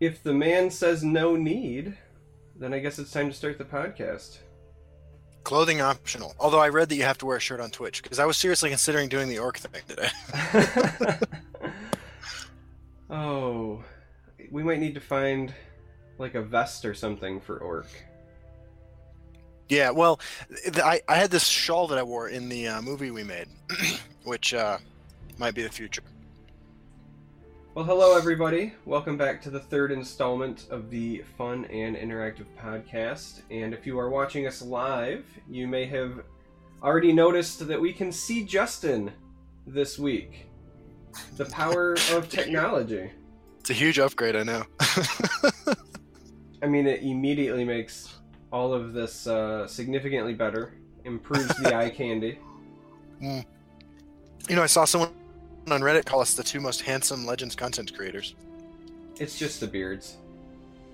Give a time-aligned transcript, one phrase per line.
[0.00, 1.96] if the man says no need,
[2.56, 4.38] then I guess it's time to start the podcast.
[5.44, 6.34] Clothing optional.
[6.40, 8.36] Although I read that you have to wear a shirt on Twitch because I was
[8.36, 10.08] seriously considering doing the orc thing today.
[13.10, 13.82] oh,
[14.50, 15.54] we might need to find
[16.18, 17.86] like a vest or something for orc.
[19.68, 20.20] Yeah, well,
[20.76, 23.46] I, I had this shawl that I wore in the uh, movie we made,
[24.24, 24.78] which uh,
[25.38, 26.02] might be the future.
[27.72, 28.72] Well, hello everybody.
[28.84, 33.42] Welcome back to the third installment of the fun and interactive podcast.
[33.48, 36.24] And if you are watching us live, you may have
[36.82, 39.12] already noticed that we can see Justin
[39.68, 40.48] this week.
[41.36, 43.08] The power of technology.
[43.60, 44.64] It's a huge upgrade, I know.
[46.64, 48.18] I mean, it immediately makes
[48.52, 52.36] all of this uh, significantly better, improves the eye candy.
[53.22, 53.44] Mm.
[54.48, 55.12] You know, I saw someone
[55.72, 58.34] on Reddit call us the two most handsome Legends content creators.
[59.18, 60.16] It's just the beards.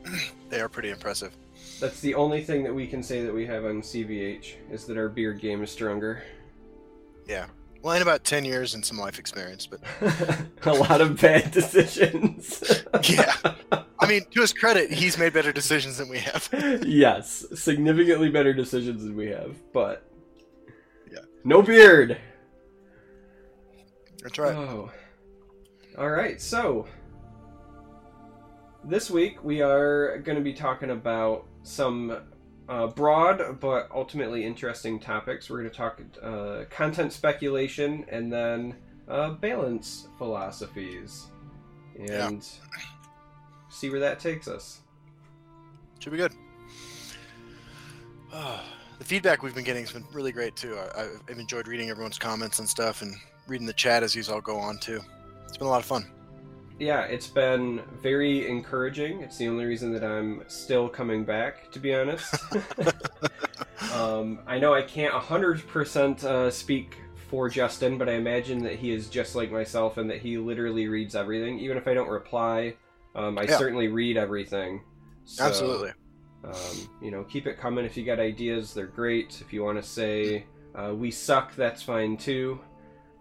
[0.48, 1.32] They are pretty impressive.
[1.80, 4.96] That's the only thing that we can say that we have on CVH is that
[4.96, 6.22] our beard game is stronger.
[7.26, 7.46] Yeah.
[7.82, 9.80] Well, in about 10 years and some life experience, but.
[10.62, 12.62] a lot of bad decisions.
[13.08, 13.34] yeah.
[13.98, 16.48] I mean, to his credit, he's made better decisions than we have.
[16.86, 20.04] yes, significantly better decisions than we have, but.
[21.12, 21.20] Yeah.
[21.44, 22.18] No beard!
[24.26, 24.56] That's right.
[24.56, 24.90] Oh.
[25.96, 26.84] Alright, so.
[28.82, 32.22] This week we are going to be talking about some
[32.68, 35.48] uh, broad but ultimately interesting topics.
[35.48, 38.74] We're going to talk uh, content speculation and then
[39.06, 41.26] uh, balance philosophies.
[41.96, 42.30] And Yeah.
[43.68, 44.80] see where that takes us.
[46.00, 46.32] Should be good.
[48.32, 50.76] the feedback we've been getting has been really great too.
[50.96, 53.14] I, I've enjoyed reading everyone's comments and stuff, and
[53.46, 55.00] reading the chat as these all go on too.
[55.48, 56.06] It's been a lot of fun.
[56.78, 59.22] Yeah, it's been very encouraging.
[59.22, 62.34] It's the only reason that I'm still coming back, to be honest.
[63.94, 66.98] um, I know I can't 100% uh, speak
[67.30, 70.86] for Justin, but I imagine that he is just like myself and that he literally
[70.86, 71.58] reads everything.
[71.60, 72.74] Even if I don't reply,
[73.14, 73.56] um, I Yeah.
[73.56, 74.82] certainly read everything.
[75.24, 75.92] So, Absolutely.
[76.44, 77.84] Um, you know, keep it coming.
[77.86, 79.40] If you got ideas, they're great.
[79.40, 82.60] If you want to say uh, we suck, that's fine too.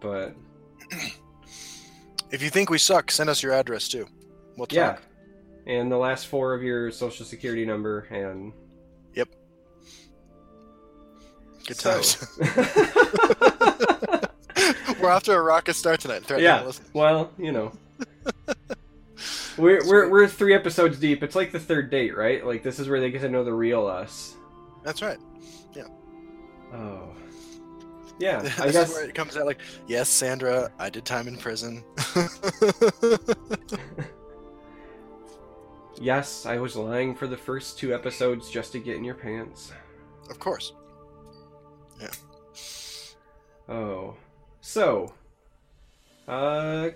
[0.00, 0.34] But
[2.30, 4.06] If you think we suck, send us your address too.
[4.56, 4.76] We'll talk.
[4.76, 4.96] yeah,
[5.66, 8.52] and the last four of your social security number and
[9.14, 9.28] Yep.
[11.66, 12.38] Good So- times.
[15.00, 16.24] We're off to a rocket start tonight.
[16.38, 16.70] Yeah.
[16.94, 17.72] Well, you know,
[19.58, 21.22] we're we're we're three episodes deep.
[21.22, 22.44] It's like the third date, right?
[22.44, 24.34] Like this is where they get to know the real us.
[24.82, 25.18] That's right.
[25.74, 25.84] Yeah.
[26.72, 27.10] Oh,
[28.18, 28.40] yeah.
[28.42, 31.36] this I is guess where it comes out like, yes, Sandra, I did time in
[31.36, 31.84] prison.
[36.00, 39.72] yes, I was lying for the first two episodes just to get in your pants.
[40.30, 40.72] of course.
[42.00, 42.10] Yeah.
[43.68, 44.14] Oh,
[44.60, 45.14] so,
[46.28, 46.90] uh,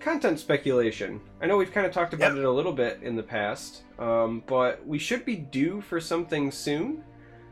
[0.00, 1.20] content speculation.
[1.40, 2.40] I know we've kind of talked about Yeah.
[2.40, 6.50] it a little bit in the past, um, but we should be due for something
[6.50, 7.04] soon.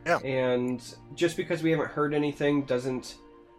[0.05, 0.17] Yeah.
[0.19, 0.81] And
[1.15, 3.15] just because we haven't heard anything doesn't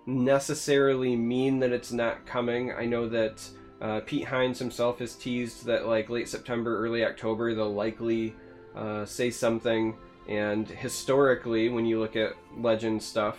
[0.07, 2.73] necessarily mean that it's not coming.
[2.73, 3.49] I know that
[3.81, 8.35] uh, Pete Hines himself has teased that like late September, early October, they'll likely
[8.75, 9.97] uh, say something.
[10.29, 13.39] And historically, when you look at legend stuff,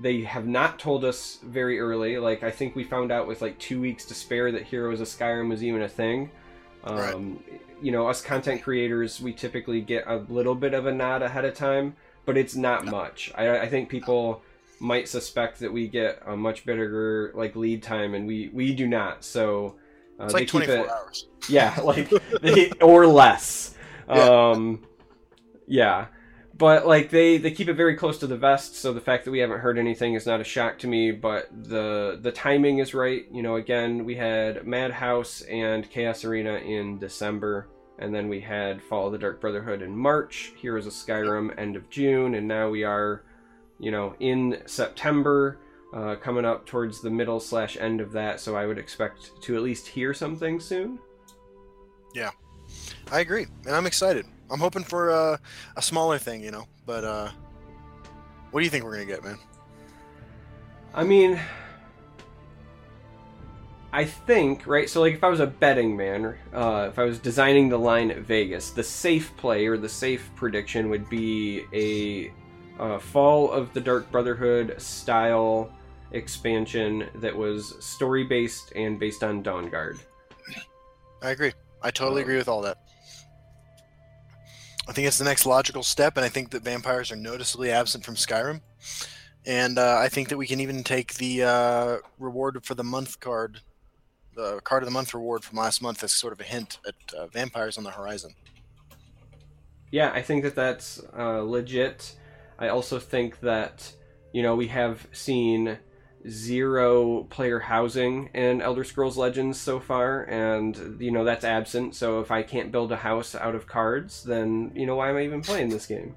[0.00, 2.18] they have not told us very early.
[2.18, 5.08] Like I think we found out with like two weeks to spare that Heroes of
[5.08, 6.30] Skyrim was even a thing.
[6.86, 7.14] Right.
[7.14, 7.42] Um,
[7.82, 11.44] You know, us content creators, we typically get a little bit of a nod ahead
[11.44, 11.94] of time,
[12.28, 13.32] but it's not much.
[13.34, 14.42] I, I think people
[14.80, 18.86] might suspect that we get a much better like lead time, and we we do
[18.86, 19.24] not.
[19.24, 19.76] So
[20.20, 21.26] uh, It's they like keep 24 it, hours.
[21.48, 22.10] yeah, like
[22.42, 23.74] they, or less.
[24.10, 24.24] Yeah.
[24.24, 24.86] Um,
[25.66, 26.08] yeah,
[26.54, 29.30] but like they they keep it very close to the vest, so the fact that
[29.30, 31.12] we haven't heard anything is not a shock to me.
[31.12, 33.24] But the the timing is right.
[33.32, 38.82] You know, again, we had Madhouse and Chaos Arena in December, and then we had
[38.82, 40.52] Fall of the Dark Brotherhood in March.
[40.56, 43.22] Heroes of Skyrim end of June, and now we are,
[43.78, 45.58] you know, in September.
[45.90, 49.56] Uh, coming up towards the middle slash end of that, so I would expect to
[49.56, 50.98] at least hear something soon.
[52.14, 52.30] Yeah,
[53.10, 54.26] I agree, and I'm excited.
[54.50, 55.38] I'm hoping for uh,
[55.76, 56.66] a smaller thing, you know.
[56.84, 57.30] But uh,
[58.50, 59.38] what do you think we're gonna get, man?
[60.92, 61.40] I mean,
[63.98, 64.88] I think right.
[64.88, 68.12] So, like, if I was a betting man, uh, if I was designing the line
[68.12, 72.32] at Vegas, the safe play or the safe prediction would be a
[72.80, 75.72] uh, Fall of the Dark Brotherhood style
[76.12, 79.98] expansion that was story based and based on Dawnguard.
[81.20, 81.52] I agree.
[81.82, 82.78] I totally Um, agree with all that.
[84.86, 88.04] I think it's the next logical step, and I think that vampires are noticeably absent
[88.04, 88.60] from Skyrim.
[89.44, 93.18] And uh, I think that we can even take the uh, reward for the month
[93.18, 93.60] card,
[94.38, 96.94] the card of the month reward from last month, as sort of a hint at
[97.14, 98.34] uh, vampires on the horizon.
[99.90, 102.14] Yeah, I think that that's uh, legit.
[102.58, 103.92] I also think that
[104.32, 105.78] you know we have seen
[106.28, 111.96] zero player housing in Elder Scrolls Legends so far, and you know that's absent.
[111.96, 115.16] So if I can't build a house out of cards, then you know why am
[115.16, 116.14] I even playing this game?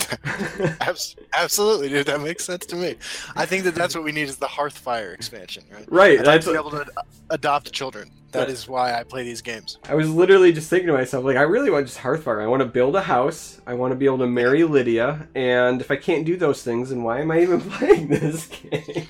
[1.32, 2.06] Absolutely, dude.
[2.06, 2.96] That makes sense to me.
[3.34, 5.84] I think that that's what we need is the Hearthfire expansion, right?
[5.88, 6.20] Right.
[6.20, 6.86] I'd like to be able to
[7.30, 8.10] adopt children.
[8.32, 9.78] That is why I play these games.
[9.88, 12.42] I was literally just thinking to myself, like, I really want just Hearthfire.
[12.42, 13.60] I want to build a house.
[13.66, 15.26] I want to be able to marry Lydia.
[15.34, 19.08] And if I can't do those things, then why am I even playing this game?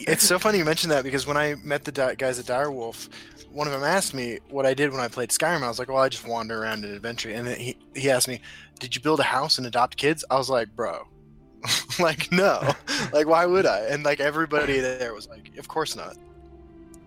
[0.00, 3.08] It's so funny you mentioned that because when I met the di- guys at Direwolf,
[3.52, 5.62] one of them asked me what I did when I played Skyrim.
[5.62, 8.26] I was like, "Well, I just wander around and adventure." And then he he asked
[8.26, 8.40] me,
[8.80, 11.06] "Did you build a house and adopt kids?" I was like, "Bro,
[12.00, 12.74] like no,
[13.12, 16.16] like why would I?" And like everybody there was like, "Of course not."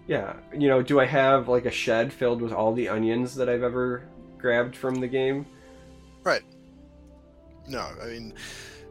[0.08, 3.50] Yeah, you know, do I have like a shed filled with all the onions that
[3.50, 4.04] I've ever
[4.38, 5.46] grabbed from the game?
[6.24, 6.44] Right.
[7.68, 8.34] No, I mean,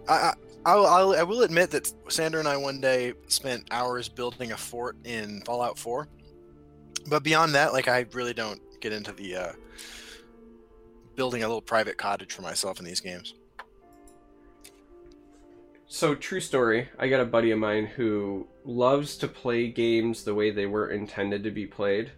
[0.07, 0.35] I, I
[0.67, 4.57] I'll, I'll, I will admit that Sandra and I one day spent hours building a
[4.57, 6.09] fort in Fallout 4.
[7.09, 9.53] But beyond that, like I really don't get into the uh,
[11.15, 13.35] building a little private cottage for myself in these games.
[15.87, 16.89] So, true story.
[16.99, 20.91] I got a buddy of mine who loves to play games the way they were
[20.91, 22.11] intended to be played.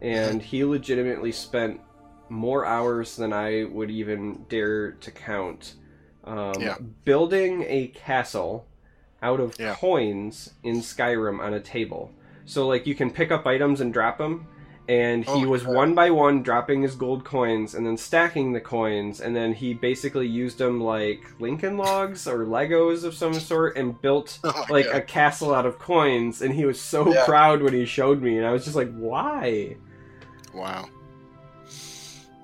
[0.00, 1.82] And he legitimately spent
[2.30, 5.74] more hours than I would even dare to count
[6.26, 6.76] um, Yeah.
[7.04, 8.66] building a castle
[9.22, 9.74] out of Yeah.
[9.74, 12.10] coins in Skyrim on a table.
[12.46, 14.46] So, like, you can pick up items and drop them.
[14.86, 15.74] And he Oh, was crap.
[15.74, 19.18] one by one dropping his gold coins and then stacking the coins.
[19.18, 23.98] And then he basically used them like Lincoln logs or Legos of some sort and
[24.02, 24.96] built Oh like God.
[24.96, 26.42] a castle out of coins.
[26.42, 27.24] And he was so Yeah.
[27.24, 28.36] proud when he showed me.
[28.36, 29.76] And I was just like, why?
[30.52, 30.84] Wow.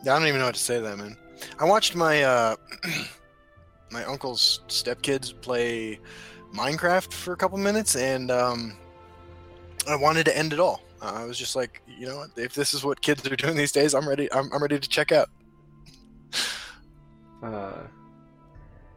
[0.03, 1.19] Yeah, I don't even know what to say to that, man.
[1.59, 2.57] I watched my uh,
[3.91, 6.01] my uncle's stepkids play
[6.55, 8.77] Minecraft for a couple minutes, and um,
[9.89, 10.83] I wanted to end it all.
[11.03, 13.73] Uh, I was just like, you know, if this is what kids are doing these
[13.73, 14.31] days, I'm ready.
[14.33, 15.29] I'm, I'm ready to check out.
[17.43, 17.85] Uh,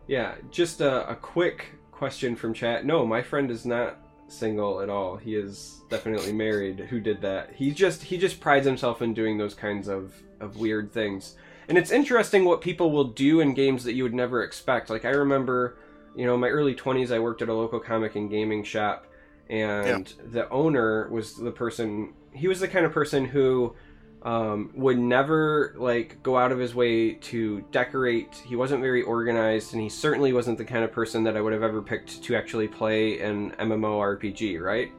[0.07, 2.85] yeah, just a, a quick question from chat.
[2.85, 5.15] No, my friend is not single at all.
[5.15, 6.79] He is definitely married.
[6.79, 7.53] Who did that?
[7.53, 11.35] He just he just prides himself in doing those kinds of of weird things.
[11.67, 14.89] And it's interesting what people will do in games that you would never expect.
[14.89, 15.77] Like I remember,
[16.15, 19.07] you know, in my early 20s I worked at a local comic and gaming shop
[19.49, 23.75] and the owner was the person he was the kind of person who
[24.23, 28.41] um, would never like go out of his way to decorate.
[28.45, 31.53] He wasn't very organized, and he certainly wasn't the kind of person that I would
[31.53, 34.91] have ever picked to actually play an MMORPG, right?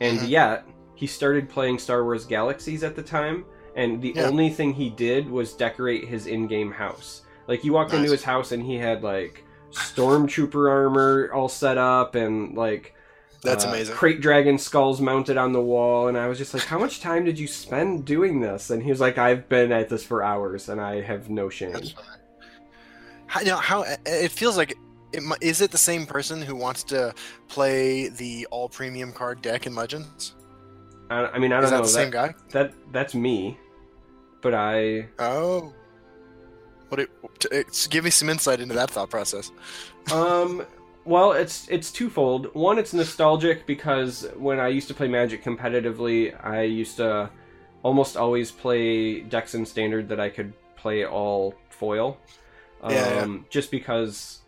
[0.00, 0.28] And Mhm.
[0.28, 4.24] yet, he started playing Star Wars Galaxies at the time, and the Yeah.
[4.24, 7.22] only thing he did was decorate his in-game house.
[7.46, 12.14] Like you walked into his house, and he had like stormtrooper armor all set up,
[12.14, 12.94] and like
[13.42, 13.94] That's uh, amazing.
[13.94, 17.24] Crate dragon skulls mounted on the wall, and I was just like, "How much time
[17.24, 20.68] did you spend doing this?" And he was like, "I've been at this for hours,
[20.68, 21.76] and I have no shame."
[23.26, 24.76] How, now, how it feels like
[25.12, 27.14] it, is it the same person who wants to
[27.48, 30.34] play the all premium card deck in Legends?
[31.10, 32.34] I, I mean, I don't that know the same guy?
[32.50, 33.58] that that's me,
[34.42, 35.72] but I Oh.
[36.88, 39.52] What it, give me some insight into that thought process.
[40.10, 40.64] um
[41.04, 46.32] well it's it's twofold one it's nostalgic because when i used to play magic competitively
[46.44, 47.28] i used to
[47.82, 52.16] almost always play decks in standard that i could play all foil
[52.82, 53.36] um Yeah, yeah.
[53.50, 54.40] just because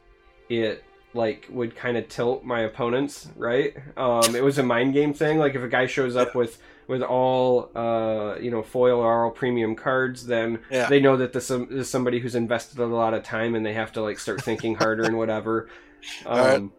[0.49, 0.83] it
[1.15, 5.39] like would kind of tilt my opponents right um it was a mind game thing
[5.39, 9.31] like if a guy shows up with with all uh you know foil or all
[9.31, 10.89] premium cards then Yeah.
[10.89, 13.93] they know that this is somebody who's invested a lot of time and they have
[13.93, 15.69] to like start thinking harder and whatever.
[16.27, 16.73] Um.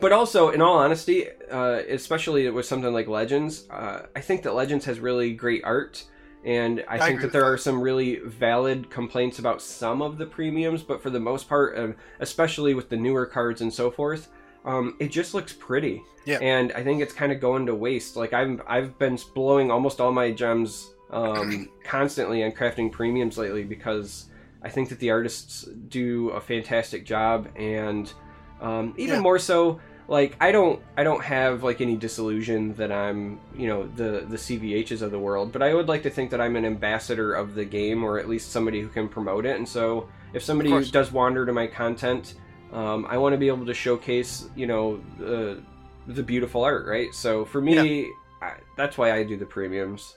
[0.00, 4.54] But also, in all honesty, uh, especially with something like Legends, uh, I think that
[4.54, 6.04] Legends has really great art,
[6.44, 10.26] and I, I think that there are some really valid complaints about some of the
[10.26, 10.82] premiums.
[10.82, 14.28] But for the most part, um, especially with the newer cards and so forth,
[14.64, 16.02] um, it just looks pretty.
[16.24, 16.38] Yeah.
[16.40, 18.16] And I think it's kind of going to waste.
[18.16, 23.64] Like I've I've been blowing almost all my gems um, constantly on crafting premiums lately
[23.64, 24.26] because
[24.62, 28.12] I think that the artists do a fantastic job, and
[28.60, 29.20] um, even Yeah.
[29.20, 33.86] more so, like I don't I don't have like any disillusion that I'm you know
[33.86, 36.64] the the CVHs of the world, but I would like to think that I'm an
[36.64, 39.56] ambassador of the game or at least somebody who can promote it.
[39.56, 42.34] And so if somebody does wander to my content,
[42.72, 45.62] um, I want to be able to showcase you know the
[46.06, 47.14] the beautiful art, right?
[47.14, 48.10] So for me,
[48.42, 50.16] I, that's why I do the premiums.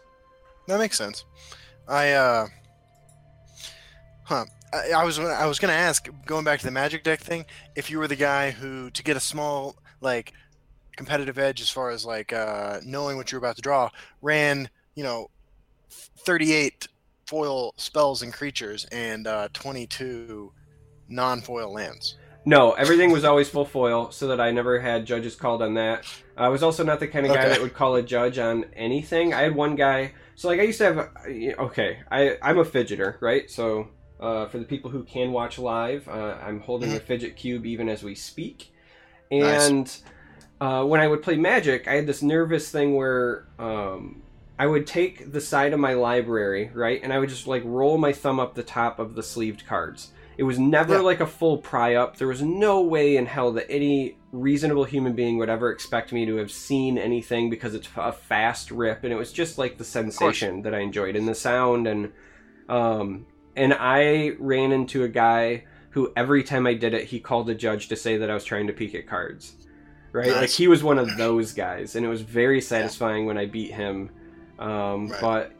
[0.67, 1.25] That makes sense.
[1.87, 2.47] I uh,
[4.23, 4.45] huh.
[4.73, 7.45] I, I was I was gonna ask, going back to the magic deck thing,
[7.75, 10.33] if you were the guy who to get a small like
[10.95, 13.89] competitive edge as far as like uh, knowing what you're about to draw,
[14.21, 15.29] ran you know,
[15.89, 16.87] 38
[17.27, 20.51] foil spells and creatures and uh, 22
[21.09, 22.15] non-foil lands.
[22.45, 26.05] No, everything was always full foil, so that I never had judges called on that.
[26.37, 27.49] I was also not the kind of guy Okay.
[27.49, 29.33] that would call a judge on anything.
[29.33, 31.09] I had one guy, so like I used to have.
[31.27, 33.49] Okay, I I'm a fidgeter, right?
[33.49, 33.87] So
[34.25, 36.97] uh, for the people who can watch live, uh, I'm holding Mm-hmm.
[36.97, 38.73] a fidget cube even as we speak,
[39.31, 39.69] Nice.
[39.69, 39.97] and
[40.61, 43.45] uh, when I would play Magic, I had this nervous thing where.
[43.59, 44.21] Um,
[44.57, 47.97] I would take the side of my library, right, and I would just like roll
[47.97, 50.11] my thumb up the top of the sleeved cards.
[50.37, 51.01] It was never Yeah.
[51.01, 52.15] like a full pry up.
[52.15, 56.25] There was no way in hell that any reasonable human being would ever expect me
[56.25, 59.83] to have seen anything because it's a fast rip, and it was just like the
[59.83, 62.13] sensation that I enjoyed and the sound and
[62.69, 67.49] um and I ran into a guy who every time I did it, he called
[67.49, 69.55] a judge to say that I was trying to peek at cards.
[70.11, 70.31] Right?
[70.31, 73.71] Like he was one of those guys, and it was very satisfying when I beat
[73.71, 74.09] him.
[74.59, 75.21] Um, Right.
[75.21, 75.51] But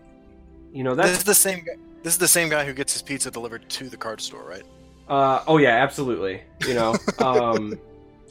[0.71, 1.73] you know This is the same guy.
[2.03, 4.63] This is the same guy who gets his pizza delivered to the card store, right?
[5.09, 6.41] Uh, oh yeah, absolutely.
[6.67, 7.77] You know, um,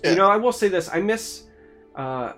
[0.03, 0.11] Yeah.
[0.11, 1.45] you know, I will say this: I miss
[1.95, 2.33] uh,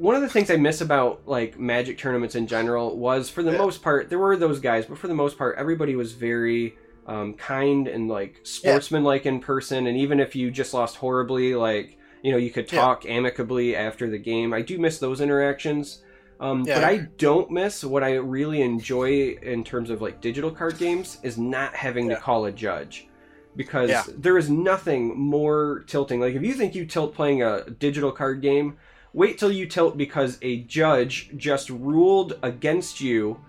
[0.00, 3.52] one of the things I miss about like Magic tournaments in general was, for the
[3.52, 3.58] Yeah.
[3.58, 6.76] most part, there were those guys, but for the most part, everybody was very
[7.06, 9.86] um, kind and like sportsmanlike in person.
[9.88, 12.80] And even if you just lost horribly, like you know, you could Yeah.
[12.82, 14.52] talk amicably after the game.
[14.52, 16.02] I do miss those interactions.
[16.38, 16.74] Um, Yeah.
[16.76, 21.18] But I don't miss what I really enjoy in terms of like digital card games
[21.22, 22.16] is not having Yeah.
[22.16, 23.08] to call a judge
[23.56, 24.02] because Yeah.
[24.16, 26.20] there is nothing more tilting.
[26.20, 28.76] Like if you think you tilt playing a digital card game,
[29.12, 33.40] wait till you tilt because a judge just ruled against you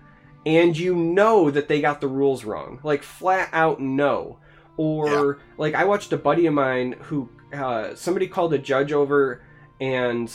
[0.44, 2.80] and you know that they got the rules wrong.
[2.82, 4.38] Like flat out no.
[4.76, 9.44] Or like I watched a buddy of mine who uh, somebody called a judge over
[9.80, 10.32] and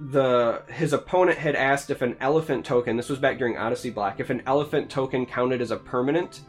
[0.00, 4.18] the his opponent had asked if an elephant token this was back during Odyssey Block
[4.18, 6.40] if an elephant token counted as a permanent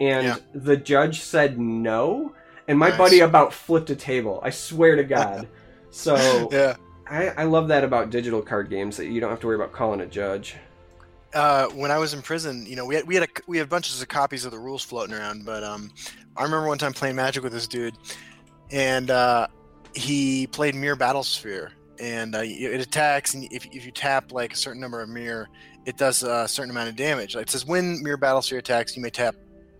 [0.00, 0.36] and Yeah.
[0.54, 2.34] the judge said no
[2.68, 2.98] and my Nice.
[2.98, 5.46] buddy about flipped a table I swear to god
[5.90, 6.76] so Yeah.
[7.08, 9.72] I, I love that about digital card games that you don't have to worry about
[9.72, 10.56] calling a judge
[11.34, 13.68] Uh, when I was in prison, you know, we had we had a, we had
[13.68, 15.44] bunches of copies of the rules floating around.
[15.44, 15.90] But um,
[16.36, 17.94] I remember one time playing Magic with this dude,
[18.70, 19.46] and uh,
[19.94, 21.70] he played Mirror Battlesphere,
[22.00, 25.48] and uh, it attacks, and if, if you tap like a certain number of mirror,
[25.84, 27.34] it does a certain amount of damage.
[27.34, 29.34] Like it says, when Mirror Battlesphere attacks, you may tap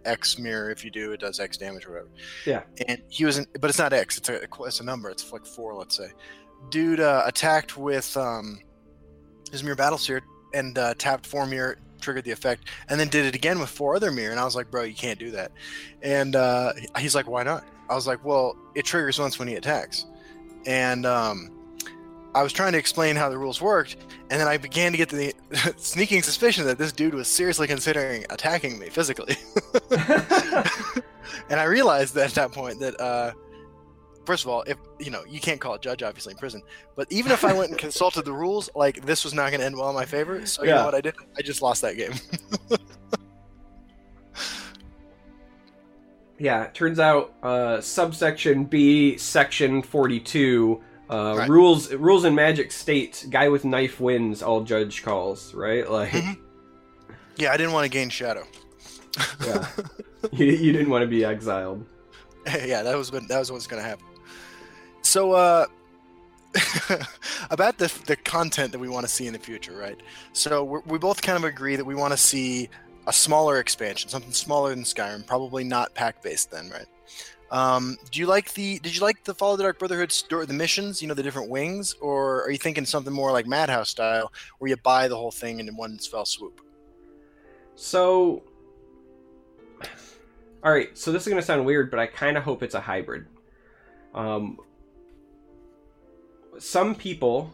[0.05, 0.71] X mirror.
[0.71, 2.09] If you do, it does X damage or whatever.
[2.45, 2.63] Yeah.
[2.87, 4.19] And he was, in, but it's not X.
[4.19, 5.09] It's a it's a number.
[5.11, 6.11] It's like four, let's say.
[6.71, 8.61] Dude uh, attacked with um,
[9.51, 10.21] his Mirror Battlesphere
[10.55, 13.97] and uh, tapped four mirror, triggered the effect, and then did it again with four
[13.97, 14.31] other mirror.
[14.31, 15.53] And I was like, bro, you can't do that.
[16.03, 17.65] And uh, he's like, why not?
[17.89, 20.07] I was like, well, it triggers once when he attacks.
[20.67, 21.57] And um,
[22.35, 23.97] I was trying to explain how the rules worked,
[24.31, 25.33] and then I began to get the
[25.77, 29.37] sneaking suspicion that this dude was seriously considering attacking me physically.
[31.49, 33.33] and I realized that at that point that, uh,
[34.27, 36.63] first of all, if you know, you can't call a judge obviously in prison,
[36.97, 39.67] but even if I went and consulted the rules, like this was not going to
[39.67, 40.45] end well in my favor.
[40.47, 40.77] So you Yeah.
[40.77, 41.15] know what I did?
[41.39, 42.13] I just lost that game.
[46.39, 51.49] yeah it turns out uh, subsection B section 42 uh, Right.
[51.49, 56.37] rules rules in magic state guy with knife wins all judge calls right like Mhm.
[57.39, 58.45] yeah, I didn't want to gain shadow.
[59.47, 59.67] yeah
[60.33, 61.87] you, you didn't want to be exiled
[62.67, 64.05] yeah, that was that was what's going to happen.
[65.07, 65.67] So, uh,
[67.51, 69.99] about the the content that we want to see in the future, right?
[70.33, 72.69] So we both kind of agree that we want to see
[73.07, 76.87] a smaller expansion, something smaller than Skyrim, probably not pack based, then, right?
[77.53, 78.81] Um, do you like the?
[78.81, 81.01] Did you like the Fall of the Dark Brotherhood story, the missions?
[81.01, 84.69] You know, the different wings, or are you thinking something more like Madhouse style, where
[84.69, 86.61] you buy the whole thing in one fell swoop?
[87.77, 88.43] So,
[90.65, 90.99] all right.
[90.99, 93.27] So this is going to sound weird, but I kind of hope it's a hybrid.
[94.13, 94.59] Um,
[96.59, 97.53] some people,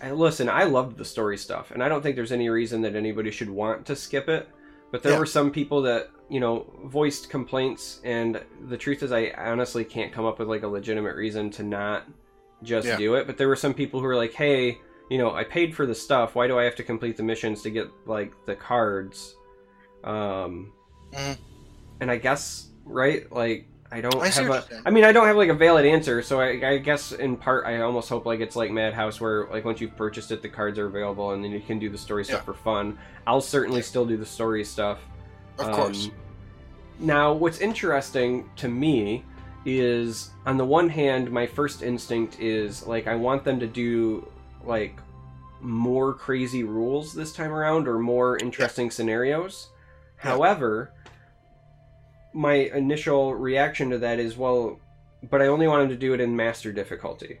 [0.00, 2.94] and listen, I loved the story stuff, and I don't think there's any reason that
[2.96, 4.48] anybody should want to skip it.
[4.90, 5.18] But there Yeah.
[5.18, 10.12] were some people that you know voiced complaints, and the truth is, I honestly can't
[10.12, 12.04] come up with like a legitimate reason to not
[12.62, 12.96] just Yeah.
[12.96, 13.26] do it.
[13.26, 14.78] But there were some people who were like, "Hey,
[15.10, 16.34] you know, I paid for the stuff.
[16.34, 19.36] Why do I have to complete the missions to get like the cards?"
[20.04, 20.72] Um,
[21.12, 21.38] Mhm.
[22.00, 24.64] and I guess right, like I don't I have a.
[24.84, 27.64] I mean, I don't have like a valid answer, so I, I guess in part
[27.64, 30.80] I almost hope like it's like Madhouse, where like once you've purchased it, the cards
[30.80, 32.44] are available, and then you can do the story stuff Yeah.
[32.44, 32.98] for fun.
[33.24, 34.98] I'll certainly still do the story stuff.
[35.58, 36.10] Of Um, course.
[36.98, 39.24] Now, what's interesting to me
[39.64, 44.26] is, on the one hand, my first instinct is like I want them to do
[44.64, 44.98] like
[45.60, 49.68] more crazy rules this time around or more interesting scenarios.
[50.18, 50.30] Yeah.
[50.30, 50.92] However,
[52.34, 54.80] my initial reaction to that is, well,
[55.30, 57.38] but I only want to do it in master difficulty.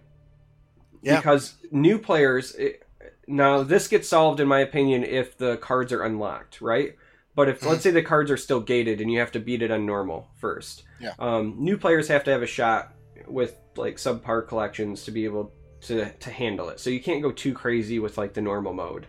[1.02, 1.16] Yeah.
[1.16, 2.82] Because new players, it,
[3.26, 6.96] now this gets solved in my opinion if the cards are unlocked, right?
[7.34, 7.70] But if Mhm.
[7.70, 10.28] let's say the cards are still gated and you have to beat it on normal
[10.36, 11.12] first, Yeah.
[11.18, 12.94] um, new players have to have a shot
[13.26, 16.78] with like subpar collections to be able to to handle it.
[16.80, 19.06] So you can't go too crazy with like the normal mode.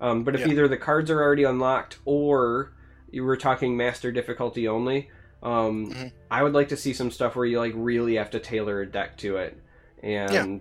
[0.00, 0.48] Um, but if Yeah.
[0.48, 2.72] either the cards are already unlocked or
[3.10, 5.08] you were talking master difficulty only,
[5.42, 6.12] um, Mhm.
[6.30, 8.86] I would like to see some stuff where you like really have to tailor a
[8.90, 9.56] deck to it,
[10.02, 10.60] and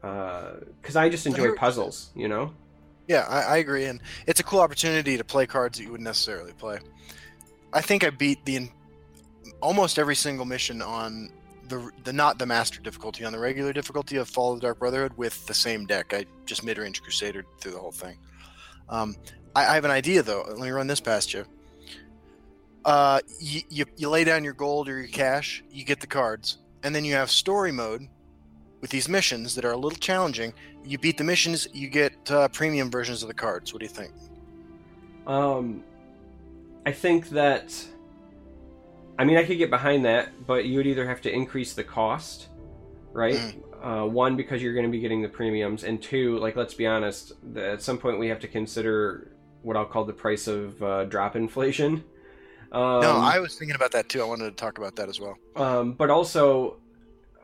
[0.00, 2.54] because I just enjoy hear puzzles, you know.
[3.08, 6.06] Yeah, I, I agree, and it's a cool opportunity to play cards that you wouldn't
[6.06, 6.78] necessarily play.
[7.72, 8.68] I think I beat the
[9.60, 11.30] almost every single mission on
[11.68, 14.78] the the not the master difficulty on the regular difficulty of Fall of the Dark
[14.78, 16.12] Brotherhood with the same deck.
[16.12, 18.16] I just mid range Crusader through the whole thing.
[18.88, 19.16] Um,
[19.54, 20.44] I, I have an idea though.
[20.48, 21.44] Let me run this past you.
[22.84, 26.58] Uh, you, you you lay down your gold or your cash, you get the cards,
[26.82, 28.08] and then you have story mode
[28.80, 30.54] with these missions that are a little challenging.
[30.84, 33.72] You beat the missions, you get uh, premium versions of the cards.
[33.72, 34.12] What do you think?
[35.26, 35.84] Um,
[36.86, 37.86] I think that.
[39.18, 41.84] I mean, I could get behind that, but you would either have to increase the
[41.84, 42.48] cost,
[43.12, 43.54] right?
[43.82, 46.86] Uh, one, because you're going to be getting the premiums, and two, like let's be
[46.86, 51.04] honest, at some point we have to consider what I'll call the price of uh,
[51.04, 52.02] drop inflation.
[52.72, 54.20] Um, no, I was thinking about that too.
[54.22, 55.36] I wanted to talk about that as well.
[55.56, 56.76] um, but also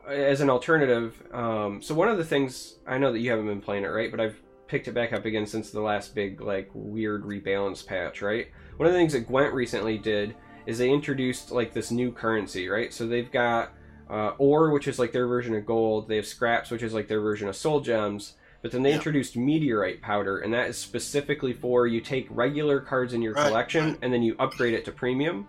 [0.09, 1.21] as an alternative.
[1.33, 4.11] Um, so one of the things I know that you haven't been playing it, right?
[4.11, 8.23] But I've picked it back up again since the last big like weird rebalance patch,
[8.23, 8.47] right?
[8.77, 10.37] One of the things that Gwent recently did
[10.67, 12.93] is they introduced like this new currency, right?
[12.93, 13.73] So they've got
[14.09, 16.09] uh, ore, which is like their version of gold.
[16.09, 18.35] They have scraps, which is like their version of soul gems.
[18.67, 18.97] But then they Yeah.
[18.97, 23.45] introduced meteorite powder, and that is specifically for you take regular cards in your Right,
[23.45, 23.99] collection right.
[24.03, 25.47] and then you upgrade it to premium.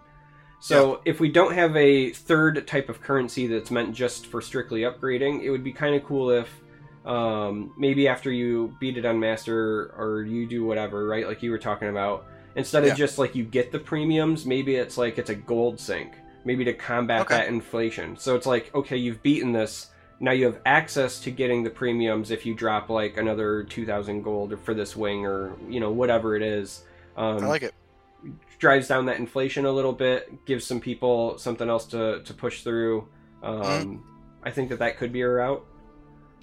[0.60, 4.82] So if we don't have a third type of currency that's meant just for strictly
[4.82, 6.62] upgrading, it would be kind of cool if
[7.06, 11.26] um, maybe after you beat it on master or you do whatever, right?
[11.28, 12.24] Like you were talking about,
[12.56, 16.14] instead of just like you get the premiums, maybe it's like it's a gold sink,
[16.46, 17.40] maybe to combat Okay.
[17.40, 18.16] that inflation.
[18.16, 19.88] So it's like okay, you've beaten this.
[20.20, 24.24] Now you have access to getting the premiums if you drop like another two thousand
[24.24, 26.84] gold for this wing or you know whatever it is.
[27.16, 27.74] Um, I like it.
[28.60, 32.64] drives down that inflation a little bit, gives some people something else to, to push
[32.64, 33.08] through.
[33.44, 33.96] Um, Mm-hmm.
[34.44, 35.66] I think that that could be a route.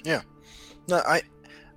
[0.05, 0.23] Yeah.
[0.89, 1.23] No, I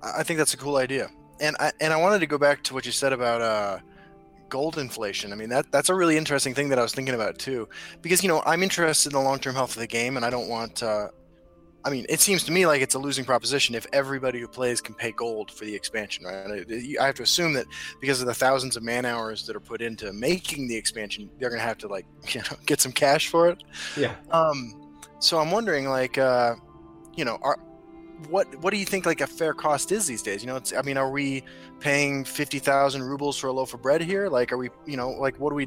[0.02, 1.10] I think that's a cool idea.
[1.40, 3.80] And I and I wanted to go back to what you said about uh,
[4.50, 5.32] gold inflation.
[5.32, 7.70] I mean that that's a really interesting thing that I was thinking about too,
[8.02, 10.30] because you know I'm interested in the long term health of the game, and I
[10.30, 10.84] don't want.
[10.84, 11.10] Uh,
[11.86, 14.82] I mean, it seems to me like it's a losing proposition if everybody who plays
[14.82, 16.66] can pay gold for the expansion, right?
[16.70, 17.66] I- I have to assume that
[18.02, 21.50] because of the thousands of man hours that are put into making the expansion, they're
[21.50, 23.64] going to have to like you know get some cash for it.
[23.96, 24.16] Yeah.
[24.32, 24.82] Um,
[25.20, 26.56] so I'm wondering, like, uh,
[27.16, 27.58] you know, are
[28.30, 30.42] what what do you think like a fair cost is these days?
[30.44, 31.44] You know, it's I mean, are we
[31.80, 34.28] paying fifty thousand rubles for a loaf of bread here?
[34.28, 35.66] Like, are we, you know, like what do we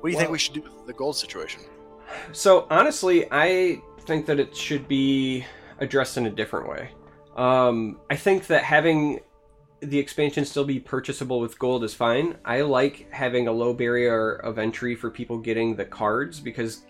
[0.00, 1.62] what do you think we should do with the gold situation?
[2.32, 5.44] So honestly, I think that it should be
[5.78, 6.90] addressed in a different way.
[7.36, 9.20] Um, I think that having
[9.80, 12.36] the expansion still be purchasable with gold is fine.
[12.44, 16.82] I like having a low barrier of entry for people getting the cards because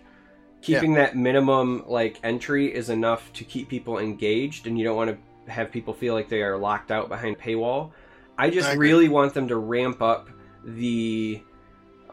[0.61, 5.09] keeping that minimum like entry is enough to keep people engaged and you don't want
[5.09, 7.91] to have people feel like they are locked out behind paywall.
[8.37, 10.29] I just I really want them to ramp up
[10.63, 11.41] the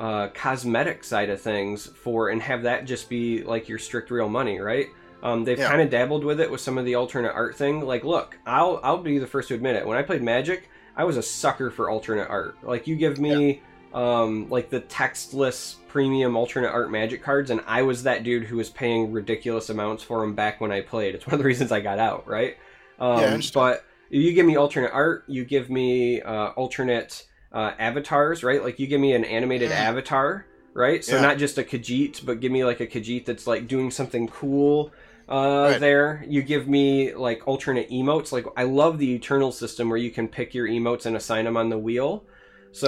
[0.00, 4.28] uh, cosmetic side of things for and have that just be like your strict real
[4.30, 4.88] money, right?
[5.22, 5.68] Um, they've Yeah.
[5.68, 7.82] kind of dabbled with it with some of the alternate art thing.
[7.82, 9.86] Like, look, I'll I'll be the first to admit it.
[9.86, 12.56] When I played Magic, I was a sucker for alternate art.
[12.62, 17.82] Like, you give me um, like the textless premium alternate art Magic cards, and I
[17.82, 21.14] was that dude who was paying ridiculous amounts for them back when I played.
[21.14, 22.56] It's one of the reasons I got out, right?
[22.98, 28.42] Um, Yeah, but you give me alternate art, you give me uh, alternate uh, avatars,
[28.44, 28.62] right?
[28.62, 31.04] Like you give me an animated avatar, right?
[31.04, 31.22] So Yeah.
[31.22, 34.92] not just a Khajiit, but give me like a Khajiit that's like doing something cool.
[35.28, 35.80] uh, Right.
[35.80, 36.24] there.
[36.26, 38.32] You give me like alternate emotes.
[38.32, 41.56] Like I love the Eternal system where you can pick your emotes and assign them
[41.56, 42.24] on the wheel.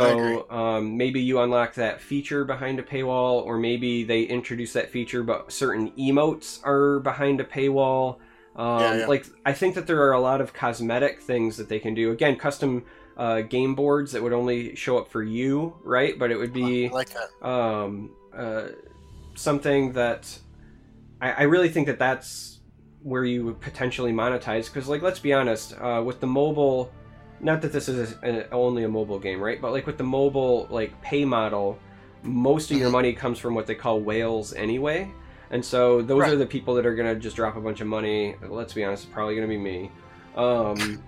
[0.00, 0.38] I agree.
[0.38, 4.90] So um, maybe you unlock that feature behind a paywall, or maybe they introduce that
[4.90, 8.18] feature, but certain emotes are behind a paywall.
[8.54, 9.06] Um, Yeah, yeah.
[9.06, 12.10] Like I think that there are a lot of cosmetic things that they can do.
[12.12, 12.84] Again, custom
[13.16, 16.18] uh, game boards that would only show up for you, right?
[16.18, 17.10] But it would be like
[17.42, 18.68] um, uh,
[19.34, 20.38] something that
[21.20, 22.60] I, I really think that that's
[23.02, 24.66] where you would potentially monetize.
[24.66, 26.92] Because, like, let's be honest, uh, with the mobile,
[27.40, 29.60] not that this is a, only a mobile game, right?
[29.60, 31.78] But like with the mobile like pay model,
[32.22, 32.92] most of your Mhm.
[32.92, 35.10] money comes from what they call whales anyway.
[35.50, 36.32] And so those Right.
[36.32, 38.36] are the people that are going to just drop a bunch of money.
[38.40, 39.90] Let's be honest, it's probably going to be me.
[40.36, 41.02] Um,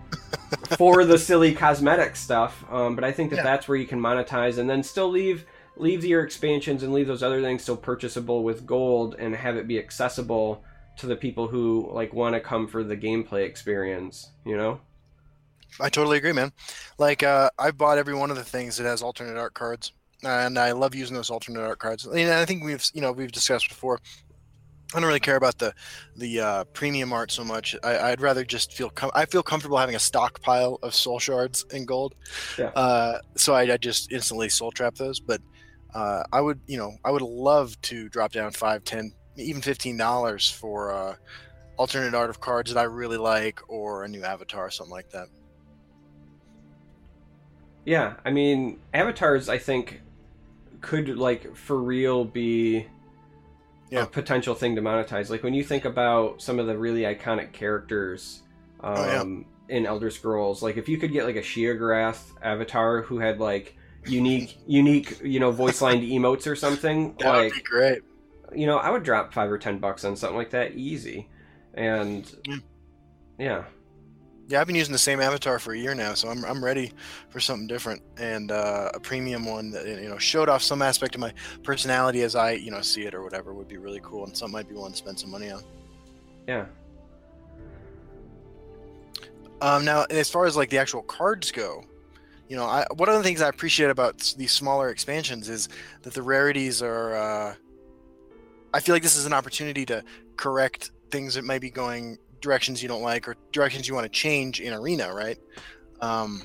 [0.76, 2.64] for the silly cosmetic stuff.
[2.70, 3.42] Um, but I think that Yeah.
[3.42, 7.22] that's where you can monetize and then still leave leave your expansions and leave those
[7.22, 10.62] other things still purchasable with gold and have it be accessible
[10.96, 14.30] to the people who like want to come for the gameplay experience.
[14.44, 14.80] You know?
[15.80, 16.52] I totally agree, man.
[16.98, 20.56] Like, uh, I've bought every one of the things that has alternate art cards, and
[20.58, 22.06] I love using those alternate art cards.
[22.06, 24.00] And I think we've, you know, we've discussed before.
[24.94, 25.74] I don't really care about the
[26.16, 27.74] the uh, premium art so much.
[27.83, 31.66] I, I'd rather just feel com- I feel comfortable having a stockpile of soul shards
[31.72, 32.14] in gold.
[32.57, 32.66] Yeah.
[32.76, 35.18] Uh, so I, I just instantly soul trap those.
[35.18, 35.40] But
[35.94, 39.96] uh, I would, you know, I would love to drop down five, ten, even fifteen
[39.96, 41.16] dollars for uh,
[41.76, 45.11] alternate art of cards that I really like, or a new avatar, or something like
[45.11, 45.26] that.
[47.85, 48.14] Yeah.
[48.24, 49.48] I mean, avatars.
[49.48, 50.02] I think
[50.80, 52.87] could like for real be
[53.94, 54.02] Yeah.
[54.02, 55.30] a potential thing to monetize.
[55.30, 58.42] Like when you think about some of the really iconic characters
[58.80, 59.04] um, Oh,
[59.68, 59.76] yeah.
[59.76, 63.76] in Elder Scrolls, like if you could get like a Sheogorath avatar who had like
[64.07, 68.02] unique, unique, you know, voice lined emotes or something, That would like be great.
[68.54, 71.28] you know, I would drop five or ten bucks on something like that easy.
[71.72, 72.57] And Yeah.
[73.38, 73.64] yeah,
[74.46, 76.92] Yeah, I've been using the same avatar for a year now, so I'm, I'm ready
[77.30, 81.14] for something different and uh, a premium one that you know showed off some aspect
[81.14, 84.24] of my personality as I you know see it or whatever would be really cool
[84.26, 85.62] and something might be one to spend some money on.
[86.46, 86.66] yeah,
[89.61, 91.83] Um, now, as far as like the actual cards go,
[92.48, 95.70] you know, I, one of the things I appreciate about these smaller expansions is
[96.02, 97.14] that the rarities are.
[97.14, 97.54] Uh,
[98.74, 100.04] I feel like this is an opportunity to
[100.37, 104.11] correct things that might be going directions you don't like or directions you want to
[104.11, 105.38] change in arena, right?
[106.00, 106.42] Um,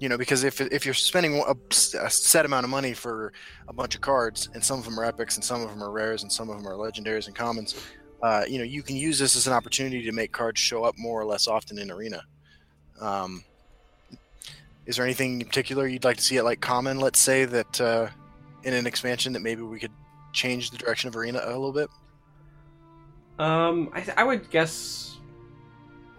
[0.00, 1.54] you know, because if if you're spending a,
[2.00, 3.32] a set amount of money for
[3.68, 5.92] a bunch of cards, and some of them are epics, and some of them are
[5.92, 7.74] rares, and some of them are legendaries and commons,
[8.24, 10.96] uh, you know, you can use this as an opportunity to make cards show up
[10.96, 12.22] more or less often in arena.
[12.98, 13.44] Um,
[14.86, 16.98] is there anything in particular you'd like to see at like common?
[16.98, 18.08] Let's say that uh,
[18.62, 19.92] in an expansion that maybe we could
[20.32, 21.90] change the direction of arena a little bit.
[23.38, 25.18] Um, I, th- I would guess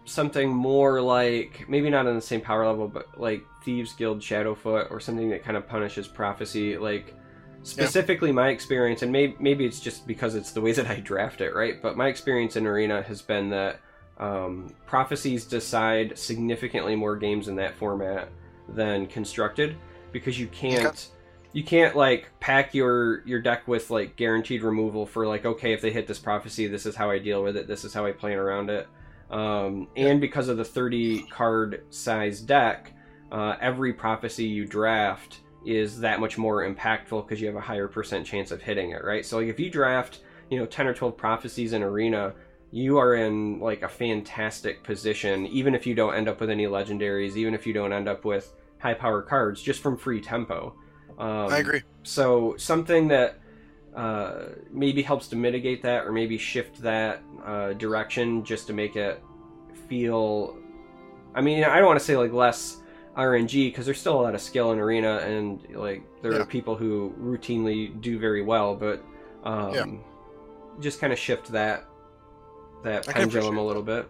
[0.05, 4.91] something more like maybe not on the same power level, but like Thieves Guild Shadowfoot
[4.91, 6.77] or something that kind of punishes prophecy.
[6.77, 7.13] Like
[7.63, 11.41] specifically, my experience, and maybe maybe it's just because it's the way that I draft
[11.41, 11.81] it, right?
[11.81, 13.79] But my experience in Arena has been that
[14.17, 18.29] um, prophecies decide significantly more games in that format
[18.69, 19.75] than constructed
[20.11, 21.09] because you can't.
[21.55, 25.79] You can't like pack your your deck with like guaranteed removal for like okay if
[25.79, 28.11] they hit this prophecy this is how I deal with it this is how I
[28.11, 28.89] plan around it.
[29.31, 32.91] Um, and because of the 30 card size deck
[33.31, 37.87] uh, every prophecy you draft is that much more impactful because you have a higher
[37.87, 39.25] percent chance of hitting it right?
[39.25, 42.33] So like if you draft you know 10 or 12 prophecies in arena
[42.71, 46.65] you are in like a fantastic position even if you don't end up with any
[46.65, 50.75] legendaries even if you don't end up with high power cards just from free tempo
[51.17, 51.81] um, I agree.
[52.03, 53.39] so something that
[53.95, 58.95] uh, maybe helps to mitigate that, or maybe shift that uh, direction, just to make
[58.95, 59.21] it
[59.87, 60.57] feel.
[61.33, 62.77] I mean, I don't want to say like less
[63.17, 66.39] RNG because there's still a lot of skill in arena, and like there Yeah.
[66.39, 69.03] are people who routinely do very well, but
[69.43, 69.85] um, Yeah.
[70.81, 71.85] just kind of shift that
[72.83, 74.09] that pendulum a little bit.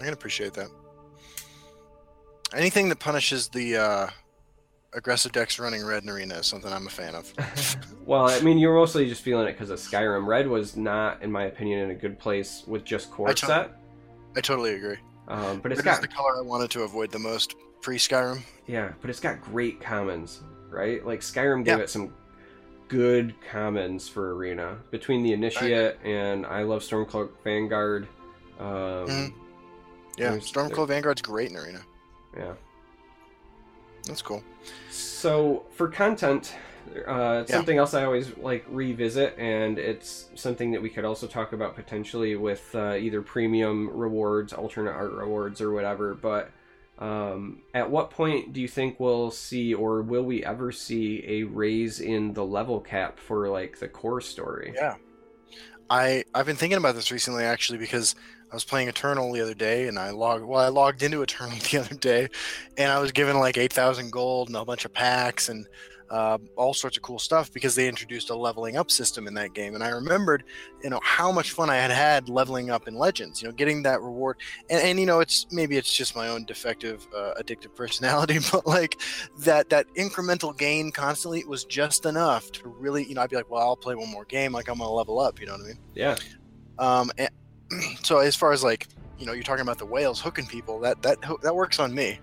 [0.00, 0.68] I can appreciate that.
[2.54, 4.06] Anything that punishes the uh,
[4.94, 7.32] aggressive decks running red in arena is something I'm a fan of.
[8.04, 10.26] Well, I mean, you're mostly just feeling it because of Skyrim.
[10.26, 13.48] Red was not, in my opinion, in a good place with just core I tot-
[13.48, 13.76] set.
[14.36, 14.96] I totally agree.
[15.28, 18.42] Um, but it's Red got the color I wanted to avoid the most pre Skyrim.
[18.66, 21.06] Yeah, but it's got great commons, right?
[21.06, 21.84] Like Skyrim gave Yeah.
[21.84, 22.12] it some
[22.88, 28.08] good commons for Arena between the Initiate and I love Stormcloak Vanguard.
[28.58, 29.32] Um, Mhm.
[30.18, 31.82] Yeah, Stormcloak Vanguard's great in arena.
[32.36, 32.54] Yeah.
[34.06, 34.42] That's cool.
[34.90, 36.54] So for content,
[37.06, 41.52] Uh, something else I always like revisit, and it's something that we could also talk
[41.52, 46.12] about potentially with uh, either premium rewards, alternate art rewards, or whatever.
[46.14, 46.50] But
[46.98, 51.44] um, at what point do you think we'll see, or will we ever see, a
[51.44, 54.72] raise in the level cap for like the core story?
[54.74, 54.96] Yeah,
[55.88, 58.16] I I've been thinking about this recently actually because
[58.52, 61.56] I was playing Eternal the other day, and I logged well I logged into Eternal
[61.70, 62.28] the other day,
[62.76, 65.66] and I was given like eight thousand gold and a bunch of packs and
[66.10, 69.54] uh, all sorts of cool stuff because they introduced a leveling up system in that
[69.54, 69.74] game.
[69.74, 70.44] And I remembered,
[70.84, 73.40] you know, how much fun I had had leveling up in Legends.
[73.40, 74.36] You know, getting that reward,
[74.68, 78.66] and, and you know, it's maybe it's just my own defective, uh, addictive personality, but
[78.66, 79.00] like
[79.38, 83.50] that that incremental gain constantly was just enough to really, you know, I'd be like,
[83.50, 85.40] well, I'll play one more game, like I'm gonna level up.
[85.40, 85.78] You know what I mean?
[85.94, 86.16] Yeah.
[86.78, 87.30] Um, and
[88.02, 88.88] so as far as like
[89.22, 90.80] you know, you're talking about the whales hooking people.
[90.80, 92.18] That that that works on me.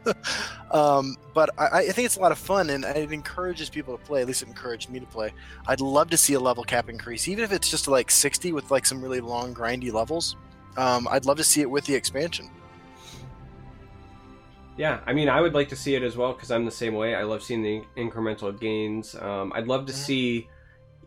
[0.70, 4.02] um, but I, I, think it's a lot of fun, and it encourages people to
[4.02, 4.22] play.
[4.22, 5.34] At least it encouraged me to play.
[5.66, 8.70] I'd love to see a level cap increase, even if it's just like 60 with
[8.70, 10.36] like some really long grindy levels.
[10.78, 12.48] Um, I'd love to see it with the expansion.
[14.78, 16.94] Yeah, I mean, I would like to see it as well because I'm the same
[16.94, 17.14] way.
[17.14, 19.14] I love seeing the incremental gains.
[19.14, 20.02] Um, I'd love to mm-hmm.
[20.02, 20.48] see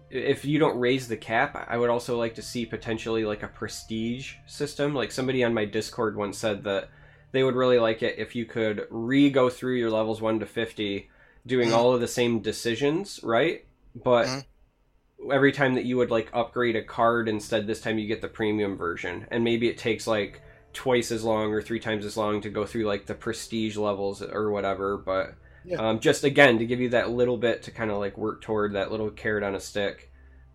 [0.10, 3.48] if you don't raise the cap, I would also like to see potentially like a
[3.48, 4.94] prestige system.
[4.94, 6.90] Like somebody on my Discord once said that
[7.32, 10.46] they would really like it if you could re go through your levels 1 to
[10.46, 11.10] 50
[11.46, 11.78] doing mm-hmm.
[11.78, 13.66] all of the same decisions, right?
[13.96, 15.32] But mm-hmm.
[15.32, 18.28] every time that you would like upgrade a card instead this time you get the
[18.28, 20.42] premium version and maybe it takes like
[20.74, 24.22] twice as long or three times as long to go through like the prestige levels
[24.22, 25.78] or whatever, but yeah.
[25.78, 28.74] Um, just again to give you that little bit to kind of like work toward
[28.74, 30.12] that little carrot on a stick.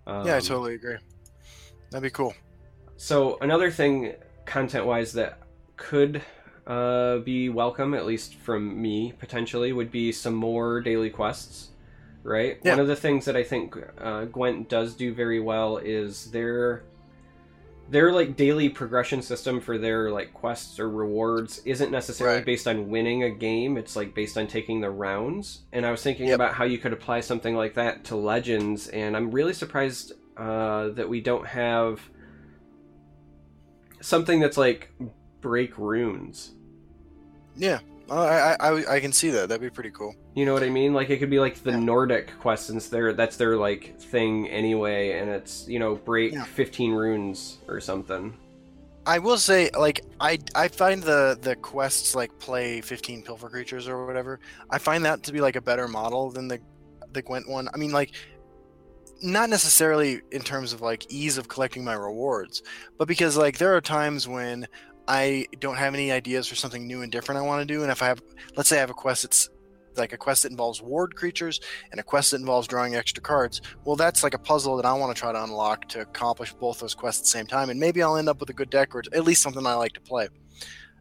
[0.07, 0.97] Um, yeah, I totally agree.
[1.91, 2.35] That'd be cool.
[2.97, 5.39] So another thing, content-wise, that
[5.77, 6.23] could
[6.67, 11.69] uh, be welcome, at least from me potentially, would be some more daily quests.
[12.25, 12.61] Right.
[12.63, 12.73] Yeah.
[12.73, 16.85] One of the things that I think uh, Gwent does do very well is their
[17.93, 22.47] their like daily progression system for their like quests or rewards isn't necessarily right.
[22.47, 26.03] based on winning a game it's like based on taking the rounds and i was
[26.03, 26.37] thinking yep.
[26.37, 30.89] about how you could apply something like that to legends and i'm really surprised uh,
[30.89, 32.01] that we don't have
[34.01, 34.91] something that's like
[35.43, 36.53] break runes
[37.55, 37.79] yeah
[38.15, 39.49] Oh, I, I I can see that.
[39.49, 40.15] That'd be pretty cool.
[40.35, 40.93] You know what I mean?
[40.93, 41.79] Like it could be like the yeah.
[41.79, 46.45] Nordic quests, since they're that's their like thing anyway, and it's you know break yeah.
[46.45, 48.37] fifteen runes or something.
[49.07, 53.89] I will say, like I I find the the quests like play fifteen pilfer creatures
[53.89, 54.41] or whatever.
[54.69, 56.61] I find that to be like a better model than the
[57.15, 57.71] the Gwent one.
[57.73, 58.13] I mean, like
[59.23, 62.63] not necessarily in terms of like ease of collecting my rewards,
[62.99, 64.69] but because like there are times when
[65.09, 67.83] I don't have any ideas for something new and different I want to do.
[67.83, 68.23] And if I have,
[68.57, 69.49] let's say I have a quest that's
[69.97, 71.61] like a quest that involves ward creatures
[71.91, 74.93] and a quest that involves drawing extra cards, well, that's like a puzzle that I
[74.95, 77.69] want to try to unlock to accomplish both those quests at the same time.
[77.69, 79.93] And maybe I'll end up with a good deck or at least something I like
[79.95, 80.29] to play.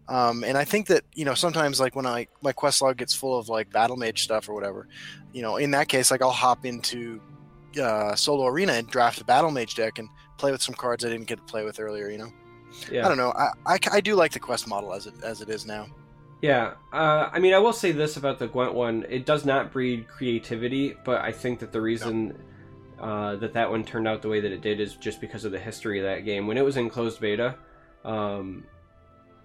[0.07, 3.13] Um, and I think that you know sometimes like when I my quest log gets
[3.13, 4.87] full of like battle mage stuff or whatever,
[5.31, 7.21] you know, in that case like I'll hop into
[7.81, 11.09] uh, solo arena and draft a battle mage deck and play with some cards I
[11.09, 12.09] didn't get to play with earlier.
[12.09, 12.31] You know.
[12.91, 13.05] Yeah.
[13.05, 13.31] I don't know.
[13.31, 15.87] I, I, I do like the quest model as it as it is now.
[16.41, 19.71] Yeah, uh, I mean, I will say this about the Gwent one: it does not
[19.71, 22.35] breed creativity, but I think that the reason
[22.97, 23.03] no.
[23.03, 25.51] uh, that that one turned out the way that it did is just because of
[25.51, 26.47] the history of that game.
[26.47, 27.55] When it was in closed beta,
[28.03, 28.65] um,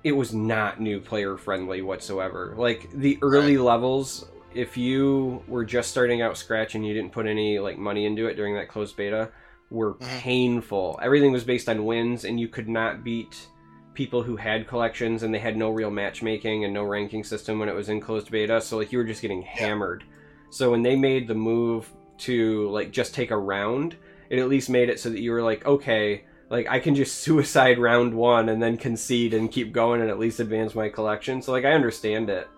[0.04, 2.54] it was not new player friendly whatsoever.
[2.56, 3.66] Like the early right.
[3.66, 8.06] levels, if you were just starting out scratch and you didn't put any like money
[8.06, 9.30] into it during that closed beta,
[9.70, 10.18] were mm-hmm.
[10.18, 10.98] painful.
[11.02, 13.48] Everything was based on wins, and you could not beat
[13.94, 17.68] people who had collections, and they had no real matchmaking and no ranking system when
[17.68, 18.60] it was in closed beta.
[18.60, 20.04] So like you were just getting hammered.
[20.50, 23.96] So when they made the move to like just take a round,
[24.30, 27.18] it at least made it so that you were like, okay, like I can just
[27.20, 31.42] suicide round one and then concede and keep going and at least advance my collection.
[31.42, 32.48] So like I understand it,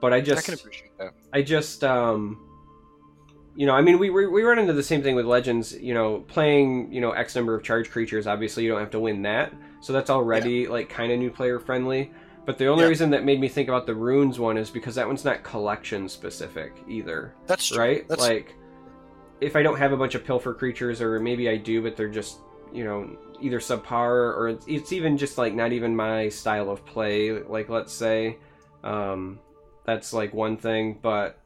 [0.00, 1.12] but I just I can appreciate that.
[1.32, 2.45] I just um
[3.56, 5.72] you know, I mean, we, we run into the same thing with Legends.
[5.72, 8.26] You know, playing you know X number of charge creatures.
[8.26, 10.68] Obviously, you don't have to win that, so that's already yeah.
[10.68, 12.12] like kind of new player friendly.
[12.44, 12.90] But the only yeah.
[12.90, 16.08] reason that made me think about the runes one is because that one's not collection
[16.08, 17.34] specific either.
[17.46, 17.78] That's true.
[17.78, 18.08] right.
[18.08, 18.20] That's...
[18.20, 18.54] Like,
[19.40, 22.08] if I don't have a bunch of pilfer creatures, or maybe I do, but they're
[22.08, 22.38] just
[22.72, 26.84] you know either subpar or it's, it's even just like not even my style of
[26.84, 27.42] play.
[27.42, 28.36] Like, let's say,
[28.84, 29.38] um,
[29.86, 31.40] that's like one thing, but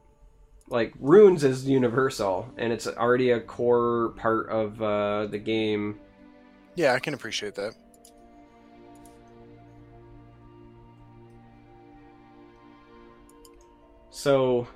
[0.71, 5.99] like runes is universal and it's already a core part of uh, the game
[6.75, 7.73] yeah i can appreciate that
[14.09, 14.67] so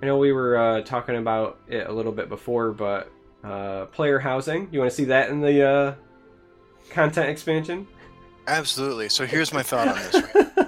[0.00, 3.10] I know we were uh, talking about it a little bit before, but
[3.42, 4.68] uh, player housing.
[4.70, 5.94] You want to see that in the uh,
[6.90, 7.86] content expansion?
[8.46, 9.08] Absolutely.
[9.08, 10.67] So here's my thought on this.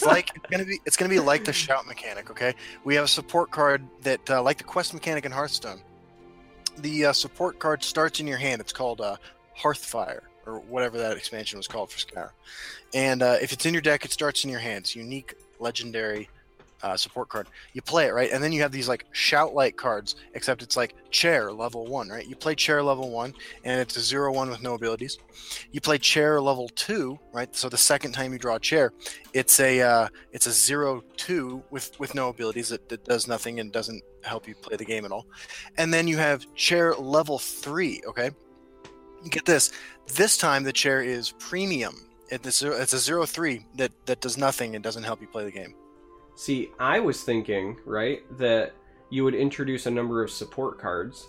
[0.00, 2.30] It's like it's gonna be it's gonna be like the shout mechanic.
[2.30, 5.80] Okay, we have a support card that uh, like the quest mechanic in Hearthstone.
[6.78, 8.62] The uh, support card starts in your hand.
[8.62, 9.16] It's called uh,
[9.58, 12.30] Hearthfire or whatever that expansion was called for Skyrim.
[12.94, 14.84] And uh, if it's in your deck, it starts in your hand.
[14.84, 16.30] It's unique, legendary
[16.82, 17.48] uh, support card.
[17.72, 20.76] You play it right, and then you have these like shout like cards, except it's
[20.76, 22.26] like chair level one, right?
[22.26, 25.18] You play chair level one, and it's a zero one with no abilities.
[25.72, 27.54] You play chair level two, right?
[27.54, 28.92] So the second time you draw chair,
[29.32, 33.60] it's a uh, it's a zero two with with no abilities that, that does nothing
[33.60, 35.26] and doesn't help you play the game at all.
[35.78, 38.30] And then you have chair level three, okay?
[39.22, 39.72] You get this.
[40.14, 42.06] This time the chair is premium.
[42.30, 45.44] It's a, it's a zero three that that does nothing and doesn't help you play
[45.44, 45.74] the game.
[46.40, 48.72] See, I was thinking, right, that
[49.10, 51.28] you would introduce a number of support cards,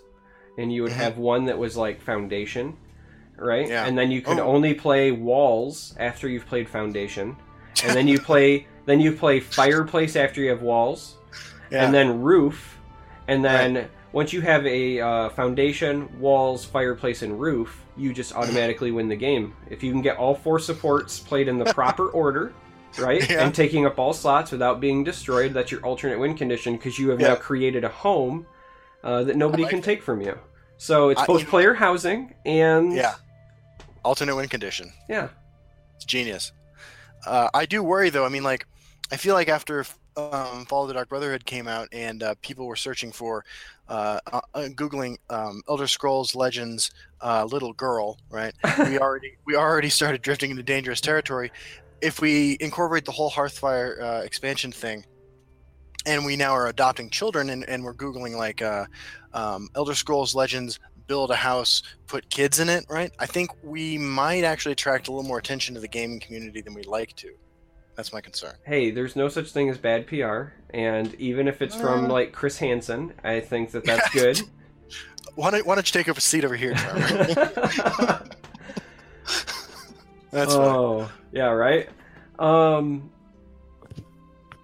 [0.58, 2.78] and you would have one that was like Foundation,
[3.36, 3.68] right?
[3.68, 3.86] Yeah.
[3.86, 4.48] And then you could Oh.
[4.48, 7.36] only play Walls after you've played Foundation,
[7.84, 11.18] and then you play then you play Fireplace after you have Walls,
[11.70, 11.84] Yeah.
[11.84, 12.80] and then Roof,
[13.28, 18.92] and then once you have a uh, Foundation, Walls, Fireplace, and Roof, you just automatically
[18.92, 19.56] win the game.
[19.70, 22.54] If you can get all four supports played in the proper order.
[23.00, 23.46] Right, Yeah.
[23.46, 25.54] and taking up all slots without being destroyed.
[25.54, 27.30] That's your alternate win condition because you have Yeah.
[27.30, 28.46] now created a home
[29.04, 30.38] uh, that nobody like can take from you.
[30.78, 33.16] So it's I- both player housing and yeah.
[34.04, 34.92] Alternate win condition.
[35.08, 35.30] yeah.
[35.96, 36.52] It's genius.
[37.26, 38.26] Uh, I do worry though.
[38.26, 38.66] I mean, like,
[39.12, 39.86] I feel like after
[40.18, 43.46] um, Fall of the Dark Brotherhood came out and uh, people were searching for,
[43.88, 46.90] uh, uh, uh, googling um, Elder Scrolls Legends
[47.22, 48.54] uh, little girl, right?
[48.80, 51.52] we already we already started drifting into dangerous territory.
[52.02, 55.06] If we incorporate the whole Hearthfire uh, expansion thing,
[56.06, 58.86] and we now are adopting children, and, and we're googling like uh,
[59.34, 63.12] um, Elder Scrolls Legends build a house, put kids in it, right?
[63.20, 66.74] I think we might actually attract a little more attention to the gaming community than
[66.74, 67.34] we'd like to.
[67.96, 68.56] That's my concern.
[68.66, 72.08] Hey, there's no such thing as bad PR, and even if it's from Uh.
[72.10, 74.42] like Chris Hansen, I think that that's good.
[75.36, 77.06] Why don't, why don't you take up a seat over here, Charmer?
[80.32, 81.10] That's fine.
[81.32, 81.90] Yeah, right.
[82.40, 83.12] Um,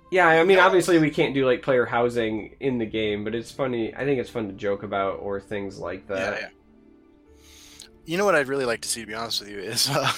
[0.10, 3.52] yeah, I mean, obviously we can't do like player housing in the game, but it's
[3.52, 3.94] funny.
[3.94, 6.40] I think it's fun to joke about or things like Yeah, that.
[6.40, 6.50] yeah.
[8.06, 10.12] You know what I'd really like to see, to be honest with you, is uh,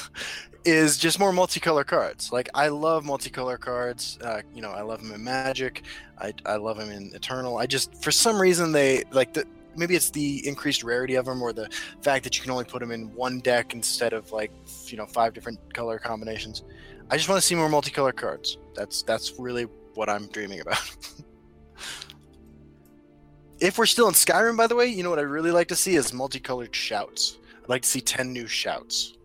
[0.65, 2.31] is just more multicolor cards.
[2.31, 4.17] Like I love multicolor cards.
[4.21, 5.83] Uh, you know, I love them in Magic.
[6.17, 7.57] I, I love them in Eternal.
[7.57, 11.41] I just for some reason they like the maybe it's the increased rarity of them
[11.41, 11.69] or the
[12.01, 14.51] fact that you can only put them in one deck instead of like
[14.85, 16.63] you know five different color combinations.
[17.09, 18.57] I just want to see more multicolor cards.
[18.75, 19.63] That's that's really
[19.95, 20.79] what I'm dreaming about.
[23.59, 25.75] if we're still in Skyrim, by the way, you know what I'd really like to
[25.75, 27.37] see is multicolored shouts.
[27.63, 29.17] I'd like to see ten new shouts.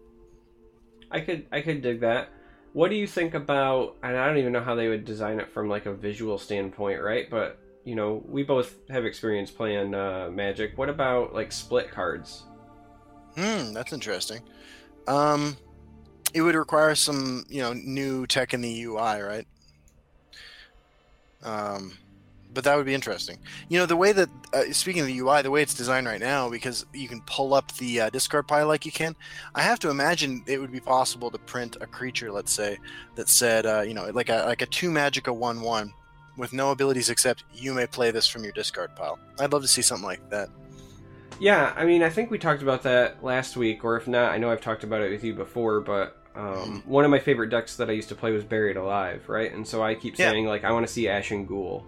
[1.11, 2.31] I could I could dig that.
[2.73, 3.97] What do you think about?
[4.03, 7.01] And I don't even know how they would design it from like a visual standpoint,
[7.01, 7.31] right?
[7.31, 10.77] But you know, we both have experience playing uh, Magic.
[10.77, 12.45] What about like split cards?
[13.37, 14.41] Hmm, that's interesting.
[15.07, 15.57] Um,
[16.33, 19.47] it would require some, you know, new tech in the UI, right?
[21.43, 21.93] Um,
[22.55, 23.39] but that would be interesting.
[23.69, 26.21] You know, the way that uh, speaking of the UI, the way it's designed right
[26.21, 29.15] now, because you can pull up the uh, discard pile like you can.
[29.55, 32.79] I have to imagine it would be possible to print a creature, let's say,
[33.17, 35.93] that said, uh, you know, like a like a two magic a one one,
[36.37, 39.19] with no abilities except you may play this from your discard pile.
[39.39, 40.49] I'd love to see something like that.
[41.41, 44.39] Yeah, I mean, I think we talked about that last week, or if not, I
[44.39, 45.81] know I've talked about it with you before.
[45.81, 49.29] But um, one of my favorite decks that I used to play was Buried Alive,
[49.29, 49.53] right?
[49.53, 50.31] And so I keep Yeah.
[50.31, 51.85] saying like I want to see Ashen Ghoul,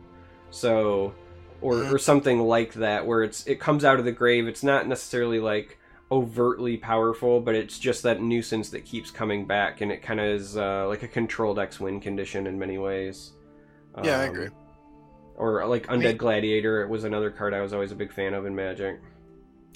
[0.50, 1.14] so
[1.61, 1.92] or Mhm.
[1.92, 4.46] or something like that, where it's it comes out of the grave.
[4.48, 5.78] It's not necessarily like
[6.11, 10.26] overtly powerful, but it's just that nuisance that keeps coming back, and it kind of
[10.26, 13.32] is uh, like a controlled X win condition in many ways.
[14.04, 14.48] Yeah, I Um, agree.
[15.37, 18.46] Or like Undead mean- Gladiator was another card I was always a big fan of
[18.46, 18.98] in Magic.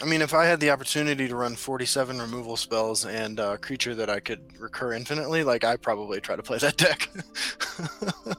[0.02, 3.94] I mean, if I had the opportunity to run 47 removal spells and a creature
[3.96, 7.10] that I could recur infinitely, like I probably try to play that deck.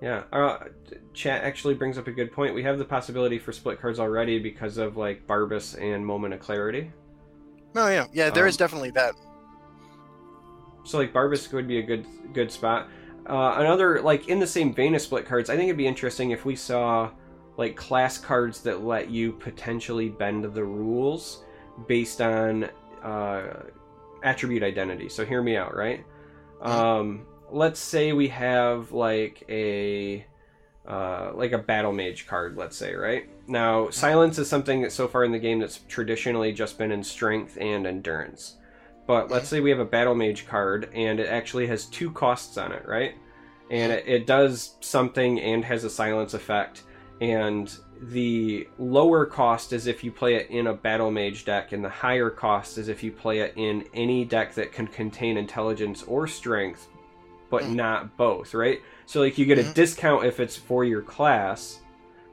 [0.00, 0.58] Yeah, uh,
[1.12, 2.54] chat actually brings up a good point.
[2.54, 6.38] We have the possibility for split cards already because of like Barbas and Moment of
[6.40, 6.92] Clarity.
[7.74, 9.14] no, yeah, yeah, there is Um, definitely that.
[10.84, 12.88] So like Barbas would be a good good spot.
[13.28, 16.30] Uh, another like in the same vein of split cards, I think it'd be interesting
[16.30, 17.10] if we saw
[17.58, 21.44] like class cards that let you potentially bend the rules
[21.86, 22.70] based on
[23.02, 23.64] uh,
[24.22, 25.08] attribute identity.
[25.08, 26.04] So hear me out, right?
[26.62, 30.24] Um, let's say we have like a
[30.86, 33.28] uh, like a battle mage card, let's say, right?
[33.46, 37.02] Now, silence is something that so far in the game that's traditionally just been in
[37.02, 38.56] strength and endurance.
[39.08, 42.58] But let's say we have a battle mage card and it actually has two costs
[42.58, 43.14] on it, right?
[43.70, 46.82] And it, it does something and has a silence effect.
[47.22, 51.82] And the lower cost is if you play it in a battle mage deck, and
[51.82, 56.02] the higher cost is if you play it in any deck that can contain intelligence
[56.02, 56.86] or strength,
[57.50, 57.76] but Mm.
[57.76, 58.80] not both, right?
[59.06, 59.74] So like you get a Mhm.
[59.74, 61.80] discount if it's for your class,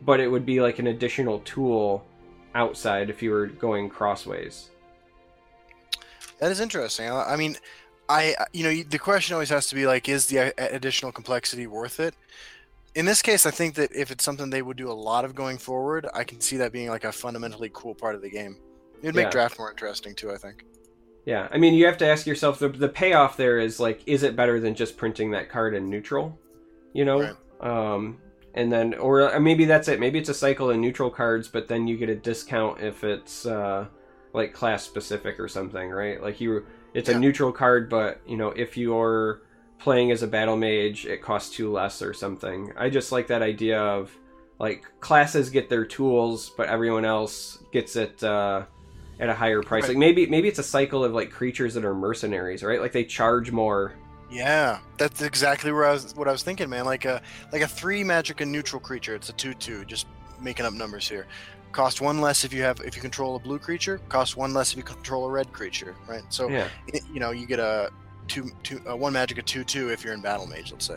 [0.01, 2.05] but it would be like an additional tool
[2.53, 4.71] outside if you were going crossways.
[6.39, 7.09] That is interesting.
[7.09, 7.57] I, I mean,
[8.09, 11.99] I you know the question always has to be like, is the additional complexity worth
[11.99, 12.13] it?
[12.93, 15.35] In this case, I think that if it's something they would do a lot of
[15.35, 18.57] going forward, I can see that being like a fundamentally cool part of the game.
[19.01, 19.31] It would make Yeah.
[19.31, 20.31] draft more interesting too.
[20.31, 20.63] I think.
[21.25, 24.23] Yeah, I mean, you have to ask yourself the the payoff there is like, is
[24.23, 26.37] it better than just printing that card in neutral?
[26.93, 27.35] You know, Right.
[27.95, 28.19] um,
[28.53, 29.99] and then or uh, maybe that's it.
[29.99, 33.45] Maybe it's a cycle in neutral cards, but then you get a discount if it's
[33.45, 33.87] uh,
[34.35, 36.21] like class specific or something, right?
[36.21, 37.15] Like you, it's Yeah.
[37.15, 39.41] a neutral card, but you know, if you're
[39.79, 42.71] playing as a battle mage, it costs two less or something.
[42.77, 44.15] I just like that idea of
[44.59, 48.23] like classes get their tools, but everyone else gets it.
[48.23, 48.63] Uh,
[49.17, 49.83] at a higher price.
[49.83, 49.89] Right.
[49.91, 52.81] Like maybe maybe it's a cycle of like creatures that are mercenaries, right?
[52.81, 53.93] Like they charge more.
[54.29, 56.13] Yeah, that's exactly where I was.
[56.17, 56.83] What I was thinking, man.
[56.83, 57.21] Like a
[57.53, 59.15] like a three magic and neutral creature.
[59.15, 59.85] It's a two-two.
[59.85, 60.07] Just
[60.41, 61.27] making up numbers here.
[61.75, 63.99] Cost one less if you have if you control a blue creature.
[64.07, 65.93] Cost one less if you control a red creature.
[66.07, 66.23] Right.
[66.29, 66.69] So Yeah.
[66.87, 67.91] it, you know you get a
[68.29, 70.71] two two uh, one magic a two-two if you're in battle mage.
[70.71, 70.95] Let's say.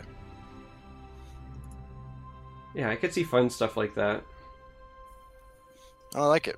[2.73, 4.23] Yeah, I could see fun stuff like that.
[6.15, 6.55] I like it.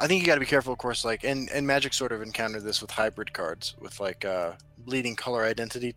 [0.00, 1.06] I think you got to be careful, of course.
[1.06, 5.16] Like, and and Magic sort of encountered this with hybrid cards, with like uh, bleeding
[5.16, 5.94] color identity.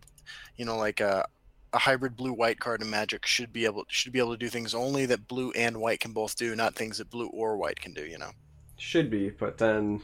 [0.56, 1.24] You know, like uh,
[1.72, 4.74] a hybrid blue-white card in Magic should be able should be able to do things
[4.74, 7.92] only that blue and white can both do, not things that blue or white can
[7.94, 8.04] do.
[8.04, 8.30] You know,
[8.76, 10.02] Should be, but then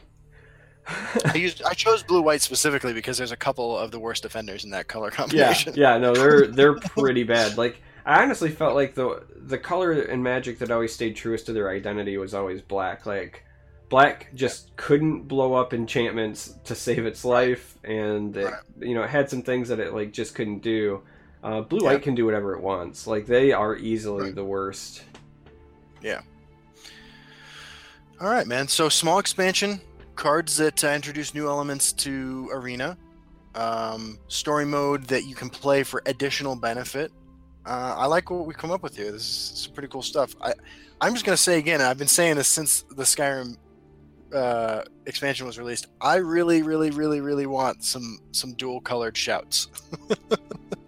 [0.87, 4.71] I used I chose blue-white specifically because there's a couple of the worst offenders in
[4.71, 5.73] that color yeah, combination.
[5.75, 7.57] yeah, no, they're they're pretty bad.
[7.57, 11.53] Like I honestly felt like the the color in Magic that always stayed truest to
[11.53, 13.05] their identity was always black.
[13.05, 13.43] Like
[13.89, 19.09] black just couldn't blow up enchantments to save its life, and it, you know it
[19.09, 21.01] had some things that it like just couldn't do.
[21.43, 21.91] Uh, blue Yeah.
[21.93, 23.07] white can do whatever it wants.
[23.07, 24.35] Like they are easily Right.
[24.35, 25.03] the worst.
[26.01, 26.21] Yeah.
[28.19, 28.67] All right, man.
[28.67, 29.79] So small expansion
[30.15, 32.97] cards that uh, introduce new elements to arena,
[33.55, 37.11] um, story mode that you can play for additional benefit.
[37.65, 39.11] Uh, I like what we come up with here.
[39.11, 40.35] This is some pretty cool stuff.
[40.41, 40.53] I,
[40.99, 41.79] I'm just gonna say again.
[41.81, 43.55] I've been saying this since the Skyrim
[44.33, 45.87] uh, expansion was released.
[46.01, 49.67] I really, really, really, really want some some dual colored shouts.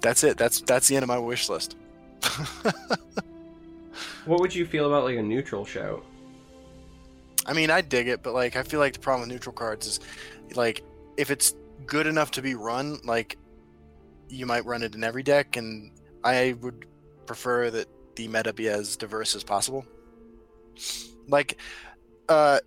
[0.00, 0.36] that's it.
[0.36, 1.76] That's that's the end of my wish list.
[4.26, 6.04] What would you feel about like a neutral shout?
[7.46, 9.86] I mean, I dig it, but like, I feel like the problem with neutral cards
[9.86, 10.00] is,
[10.54, 10.82] like,
[11.16, 11.54] if it's
[11.86, 13.38] good enough to be run, like,
[14.28, 15.92] you might run it in every deck, and
[16.24, 16.86] I would
[17.26, 19.86] prefer that the meta be as diverse as possible.
[21.28, 21.58] Like,
[22.28, 22.58] uh,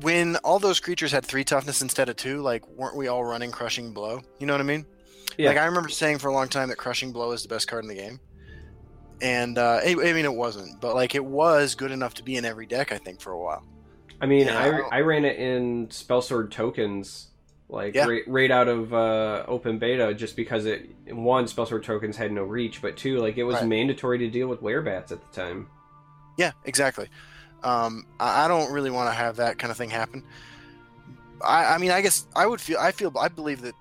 [0.00, 3.50] when all those creatures had three toughness instead of two, like, weren't we all running
[3.50, 4.20] Crushing Blow?
[4.38, 4.86] You know what I mean?
[5.38, 5.48] Yeah.
[5.50, 7.84] Like, I remember saying for a long time that Crushing Blow is the best card
[7.84, 8.20] in the game.
[9.22, 12.36] And uh, I I mean, it wasn't, but like it was good enough to be
[12.36, 12.92] in every deck.
[12.92, 13.64] I think for a while.
[14.20, 17.28] I mean, Yeah, I I, I ran it in Spellsword tokens,
[17.70, 18.06] like Yeah.
[18.06, 22.42] right, right out of uh, open beta, just because it one Spellsword tokens had no
[22.42, 23.66] reach, but two, like it was Right.
[23.66, 25.68] mandatory to deal with werebats at the time.
[26.36, 27.08] Yeah, exactly.
[27.66, 30.22] Um, I, I don't really want to have that kind of thing happen.
[31.44, 32.78] I, I mean, I guess I would feel.
[32.78, 33.12] I feel.
[33.18, 33.74] I believe that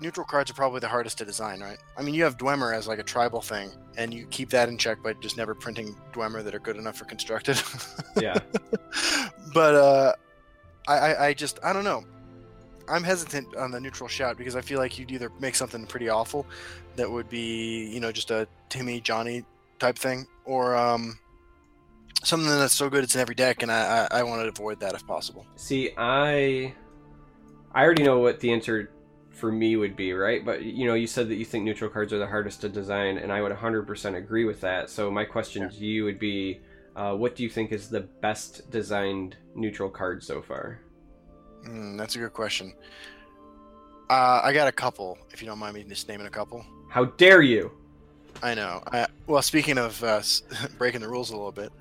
[0.00, 1.78] neutral cards are probably the hardest to design, right?
[1.96, 4.76] I mean, you have Dwemer as like a tribal thing, and you keep that in
[4.76, 7.60] check by just never printing Dwemer that are good enough for constructed.
[8.20, 8.36] Yeah,
[9.54, 10.12] but uh,
[10.88, 12.02] I, I, I just I don't know.
[12.88, 16.08] I'm hesitant on the neutral shout because I feel like you'd either make something pretty
[16.08, 16.44] awful
[16.96, 19.44] that would be you know just a Timmy Johnny
[19.78, 21.16] type thing, or um,
[22.24, 24.80] something that's so good it's in every deck, and I I, I want to avoid
[24.80, 25.46] that if possible.
[25.56, 26.74] See, I
[27.72, 28.90] I already know what the answer
[29.30, 30.44] for me would be, right?
[30.44, 33.18] But you know, you said that you think neutral cards are the hardest to design,
[33.18, 34.90] and I would 100% agree with that.
[34.90, 35.68] So my question Yeah.
[35.68, 36.60] to you would be,
[36.96, 40.80] uh, what do you think is the best designed neutral card so far?
[41.64, 42.74] Mm, that's a good question.
[44.10, 46.64] Uh, I got a couple, if you don't mind me just naming a couple.
[46.88, 47.70] How dare you?
[48.42, 48.82] I know.
[48.92, 50.22] I, well, speaking of uh,
[50.78, 51.72] breaking the rules a little bit,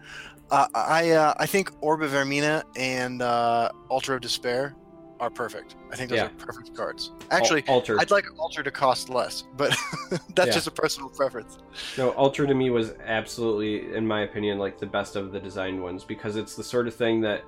[0.52, 4.76] uh, I uh, I think Orb of Vaermina and uh, Altar of Despair
[5.20, 5.76] are perfect.
[5.92, 6.26] I think those Yeah.
[6.28, 7.12] are perfect cards.
[7.32, 8.00] Actually, Al- Altar.
[8.00, 9.76] I'd like Altar to cost less, but
[10.36, 10.54] that's Yeah.
[10.54, 11.58] just a personal preference.
[11.98, 15.82] No, Altar to me was absolutely, in my opinion, like the best of the designed
[15.82, 17.44] ones because it's the sort of thing that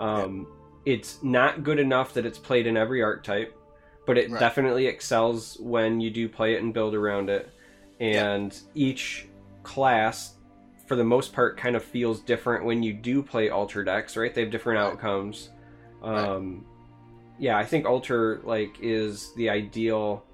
[0.00, 0.46] um,
[0.84, 3.56] it's not good enough that it's played in every archetype,
[4.06, 4.38] but it Right.
[4.38, 7.48] definitely excels when you do play it and build around it.
[8.00, 9.28] And each
[9.62, 10.34] class,
[10.86, 14.34] for the most part, kind of feels different when you do play altar decks, right?
[14.34, 14.86] They have different Right.
[14.92, 15.50] outcomes.
[16.00, 16.28] Right.
[16.28, 16.64] Um,
[17.38, 20.24] yeah, I think altar like is the ideal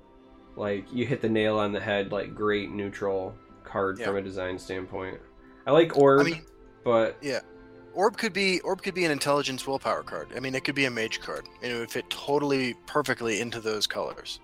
[0.56, 3.34] like you hit the nail on the head like great neutral
[3.64, 4.06] card Yeah.
[4.06, 5.18] from a design standpoint
[5.66, 6.42] i like orb I mean,
[6.84, 7.40] but yeah
[7.92, 10.28] Orb could be Orb could be an intelligence willpower card.
[10.36, 13.60] I mean, it could be a mage card, and it would fit totally perfectly into
[13.60, 14.40] those colors.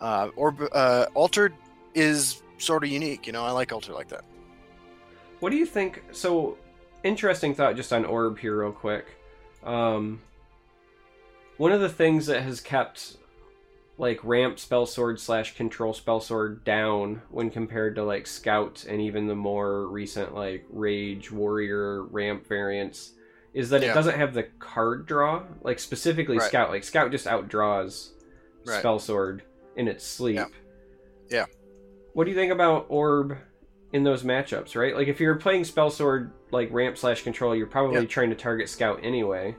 [0.00, 1.52] Uh, Orb uh, Altered
[1.94, 3.26] is sort of unique.
[3.26, 4.24] You know, I like Altar like that.
[5.40, 6.58] what do you think so
[7.04, 9.06] interesting thought just on orb here real quick
[9.62, 10.20] um
[11.56, 13.16] one of the things that has kept
[13.98, 19.00] like ramp spell sword slash control spell sword down when compared to like scout and
[19.00, 23.12] even the more recent like rage warrior ramp variants
[23.54, 26.48] is that it doesn't have the card draw like specifically Right.
[26.48, 28.10] scout like scout just outdraws
[28.66, 28.78] Right.
[28.80, 29.42] spell sword
[29.76, 30.46] in its sleep Yeah.
[31.30, 31.44] Yeah.
[32.14, 33.36] What do you think about orb
[33.92, 37.66] in those matchups right like if you're playing spell sword like ramp slash control you're
[37.66, 38.06] probably Yeah.
[38.06, 39.56] trying to target scout anyway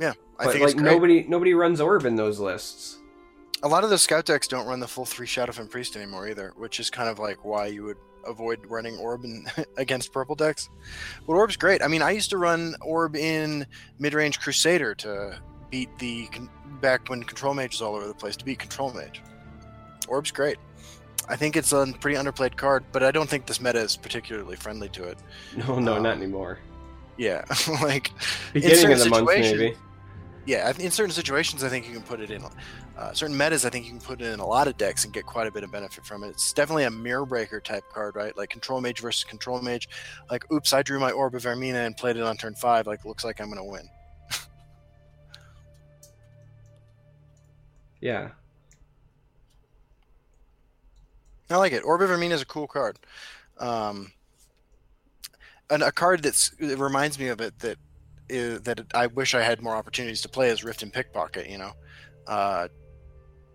[0.00, 0.92] Yeah, I but think like it's great.
[0.92, 2.98] nobody nobody runs orb in those lists
[3.62, 6.52] A lot of the scout decks don't run the full three Shadowfen Priest anymore either,
[6.56, 9.44] which is kind of like why you would avoid running Orb in,
[9.76, 10.68] against purple decks.
[11.26, 11.82] But Orb's great.
[11.82, 13.66] I mean, I used to run Orb in
[13.98, 15.38] mid-range Crusader to
[15.70, 16.28] beat the
[16.80, 19.22] back when Control Mage was all over the place to beat Control Mage.
[20.08, 20.56] Orb's great.
[21.30, 24.56] I think it's a pretty underplayed card, but I don't think this meta is particularly
[24.56, 25.18] friendly to it.
[25.56, 26.58] no no Um, not anymore
[27.16, 27.44] Yeah,
[27.82, 28.10] like
[28.52, 29.76] beginning of the month maybe
[30.46, 32.42] yeah, in certain situations, I think you can put it in.
[32.96, 35.12] Uh, certain metas, I think you can put it in a lot of decks and
[35.12, 36.30] get quite a bit of benefit from it.
[36.30, 38.36] It's definitely a mirror breaker type card, right?
[38.36, 39.88] Like control mage versus control mage.
[40.30, 42.86] Like, oops, I drew my orb of Vaermina and played it on turn five.
[42.86, 43.88] Like, looks like I'm gonna win.
[48.00, 48.30] yeah
[51.50, 51.82] I like it.
[51.84, 52.98] Orb of Vaermina is a cool card.
[53.58, 54.12] Um,
[55.68, 57.78] and a card that's it reminds me of it that
[58.28, 61.48] is, that I wish I had more opportunities to play is Riften Pickpocket.
[61.48, 61.72] You know,
[62.26, 62.68] uh,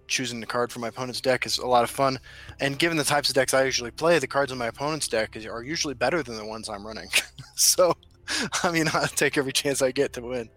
[0.08, 2.20] choosing the card from my opponent's deck is a lot of fun.
[2.60, 5.36] And given the types of decks I usually play, the cards in my opponent's deck
[5.36, 7.10] is, are usually better than the ones I'm running.
[7.56, 7.96] so,
[8.64, 10.50] I mean, I'll take every chance I get to win.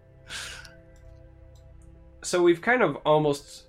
[2.23, 3.63] so we've kind of almost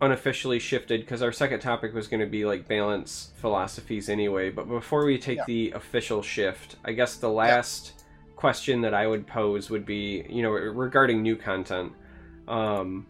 [0.00, 4.68] unofficially shifted because our second topic was going to be like balance philosophies anyway but
[4.68, 5.44] before we take Yeah.
[5.46, 8.04] the official shift i guess the last
[8.36, 11.92] question that i would pose would be you know regarding new content.
[12.46, 13.06] Um,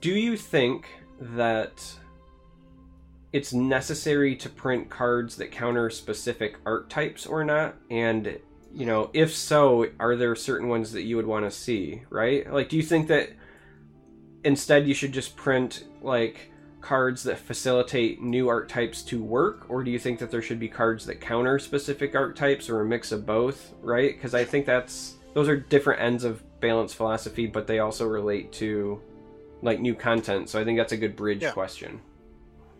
[0.00, 0.86] do you think
[1.20, 1.82] that
[3.32, 7.74] it's necessary to print cards that counter specific archetypes or not?
[7.90, 8.38] And
[8.72, 12.50] you know if so are there certain ones that you would want to see right?
[12.50, 13.30] Like do you think that
[14.44, 19.90] instead you should just print like cards that facilitate new archetypes to work or do
[19.90, 23.24] you think that there should be cards that counter specific archetypes or a mix of
[23.24, 27.78] both right because i think that's those are different ends of balance philosophy but they
[27.78, 29.00] also relate to
[29.62, 31.52] like new content so i think that's a good bridge Yeah.
[31.52, 32.00] question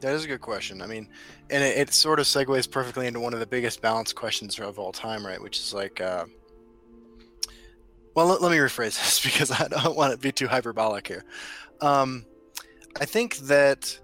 [0.00, 0.82] That is a good question.
[0.82, 1.08] I mean,
[1.48, 4.78] and it, it sort of segues perfectly into one of the biggest balance questions of
[4.78, 5.40] all time, right?
[5.40, 6.26] Which is like, uh,
[8.14, 11.24] well, let, let me rephrase this because I don't want to be too hyperbolic here.
[11.80, 12.26] Um,
[13.00, 13.98] I think that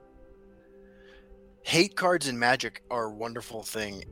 [1.62, 4.04] hate cards in Magic are a wonderful thing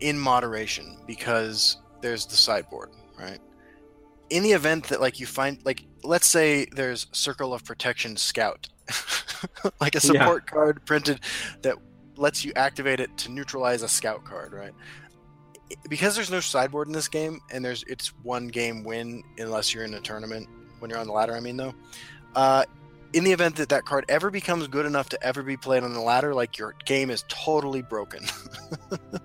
[0.00, 3.38] in moderation because there's the sideboard, right?
[4.30, 8.68] In the event that like you find like let's say there's Circle of Protection Scout,
[9.80, 10.30] like a Yeah.
[10.30, 11.20] support card printed
[11.62, 11.76] that
[12.16, 14.72] lets you activate it to neutralize a scout card, right?
[15.88, 19.84] Because there's no sideboard in this game, and there's it's one game win unless you're
[19.84, 20.48] in a tournament.
[20.78, 21.74] When you're on the ladder, I mean though.
[22.34, 22.64] Uh,
[23.12, 25.94] in the event that that card ever becomes good enough to ever be played on
[25.94, 28.24] the ladder, like your game is totally broken.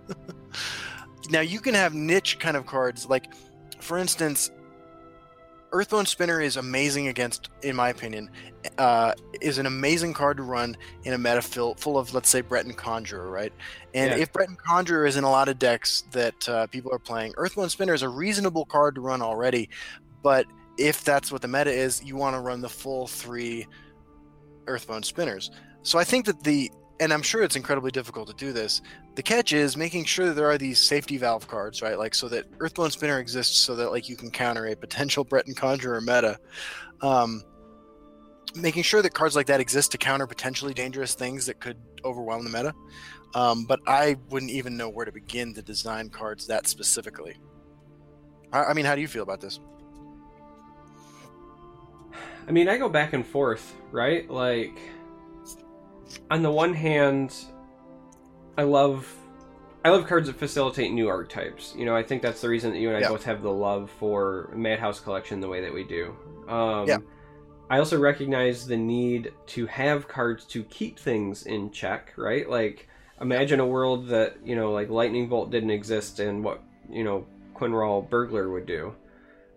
[1.29, 3.33] now you can have niche kind of cards, like
[3.79, 4.49] for instance,
[5.73, 8.29] Earthbone Spinner is amazing against, in my opinion,
[8.77, 12.41] uh, is an amazing card to run in a meta full, full of, let's say,
[12.41, 13.53] Breton Conjurer, right?
[13.93, 14.17] And Yeah.
[14.17, 17.69] if Breton Conjurer is in a lot of decks that uh, people are playing, Earthbone
[17.69, 19.69] Spinner is a reasonable card to run already.
[20.21, 20.45] But
[20.77, 23.65] if that's what the meta is, you want to run the full three
[24.67, 25.51] Earthbone Spinners.
[25.83, 26.69] So I think that the,
[27.01, 28.83] and I'm sure it's incredibly difficult to do this.
[29.15, 31.97] The catch is making sure that there are these safety valve cards, right?
[31.97, 35.55] Like so that Earthbone Spinner exists so that like you can counter a potential Breton
[35.55, 36.37] Conjurer meta.
[37.01, 37.41] Um,
[38.53, 42.43] making sure that cards like that exist to counter potentially dangerous things that could overwhelm
[42.43, 42.73] the meta.
[43.33, 47.35] Um, but I wouldn't even know where to begin to design cards that specifically.
[48.53, 49.59] I, I mean, how do you feel about this?
[52.47, 54.29] I mean, I go back and forth, right?
[54.29, 54.77] Like,
[56.29, 57.35] on the one hand,
[58.57, 59.07] I love
[59.83, 61.73] I love cards that facilitate new archetypes.
[61.75, 63.09] You know, I think that's the reason that you and I Yeah.
[63.09, 66.15] both have the love for Madhouse Collection the way that we do.
[66.47, 66.97] Um, Yeah.
[67.69, 72.47] I also recognize the need to have cards to keep things in check, right?
[72.47, 72.87] Like,
[73.21, 77.25] imagine a world that you know, like Lightning Bolt didn't exist, and what you know,
[77.55, 78.93] Quin'rawl Burglar would do.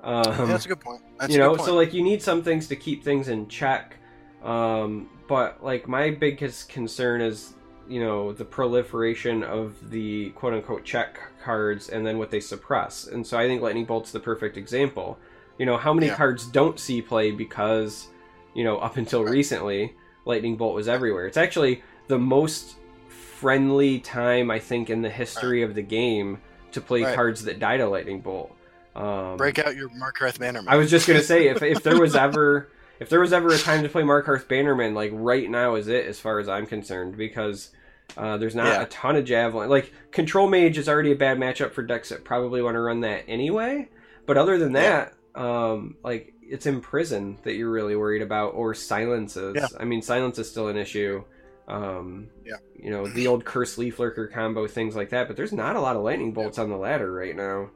[0.01, 1.03] Um, Yeah, that's a good point.
[1.19, 3.97] That's you know so like you need some things to keep things in check
[4.43, 7.55] um but like my biggest concern is
[7.89, 13.07] you know the proliferation of the quote unquote check cards and then what they suppress
[13.09, 15.19] and so i think lightning bolt's the perfect example
[15.59, 16.17] you know how many Yeah.
[16.17, 18.09] cards don't see play because
[18.55, 19.95] you know up until recently
[20.25, 22.77] lightning bolt was everywhere it's actually the most
[23.09, 26.39] friendly time i think in the history of the game
[26.73, 27.15] to play Right.
[27.15, 28.51] cards that die to lightning bolt
[28.97, 30.73] um break out your Markarth Bannerman.
[30.73, 32.69] I was just gonna say if if there was ever
[33.01, 36.07] if there was ever a time to play Markarth Bannerman, like right now is it
[36.07, 37.71] as far as I'm concerned because
[38.17, 38.83] uh, there's not Yeah.
[38.83, 39.69] a ton of javelin.
[39.71, 43.01] Like Control Mage is already a bad matchup for decks that probably want to run
[43.01, 43.89] that anyway.
[44.27, 45.09] But other than Yeah.
[45.35, 49.55] that, um, like it's Imprison that you're really worried about, or Silences.
[49.57, 49.67] Yeah.
[49.81, 51.25] I mean, Silence is still an issue.
[51.67, 52.57] Um, Yeah.
[52.77, 55.27] You know the old Curse Leaf Lurker combo, things like that.
[55.27, 57.71] But there's not a lot of lightning bolts on the ladder right now.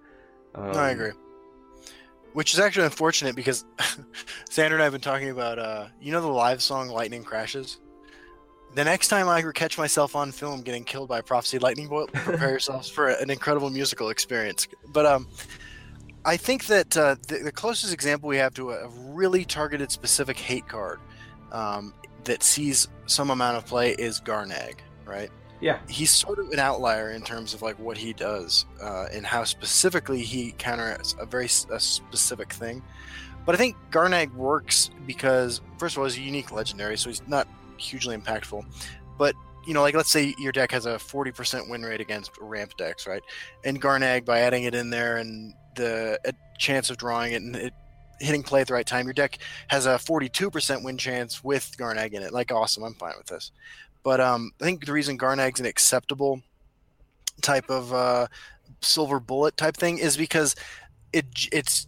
[0.54, 1.12] Um, No, I agree.
[2.38, 3.64] Which is actually unfortunate because
[4.48, 7.80] Sandra and I have been talking about, uh, you know, the live song "Lightning Crashes."
[8.76, 12.12] The next time I catch myself on film getting killed by a prophecy lightning bolt,
[12.12, 14.68] prepare yourselves for an incredible musical experience.
[14.92, 15.26] But um,
[16.24, 19.90] I think that uh, the, the closest example we have to a, a really targeted,
[19.90, 21.00] specific hate card
[21.50, 24.74] um, that sees some amount of play is Garnag,
[25.04, 25.30] right?
[25.60, 25.80] Yeah.
[25.88, 29.44] he's sort of an outlier in terms of like what he does uh, and how
[29.44, 32.82] specifically he counters a very a specific thing.
[33.44, 37.26] But I think Garnag works because first of all, he's a unique legendary, so he's
[37.26, 37.48] not
[37.78, 38.64] hugely impactful.
[39.16, 39.34] But
[39.66, 43.06] you know, like let's say your deck has a 40% win rate against ramp decks,
[43.06, 43.22] right?
[43.64, 46.18] And Garnag, by adding it in there and the
[46.58, 47.72] chance of drawing it and it
[48.20, 49.38] hitting play at the right time, your deck
[49.68, 52.32] has a 42% win chance with Garnag in it.
[52.32, 53.52] Like, awesome, I'm fine with this.
[54.02, 56.42] But um, I think the reason Garnag's an acceptable
[57.42, 58.26] type of uh,
[58.80, 60.54] silver bullet type thing is because
[61.12, 61.86] it it's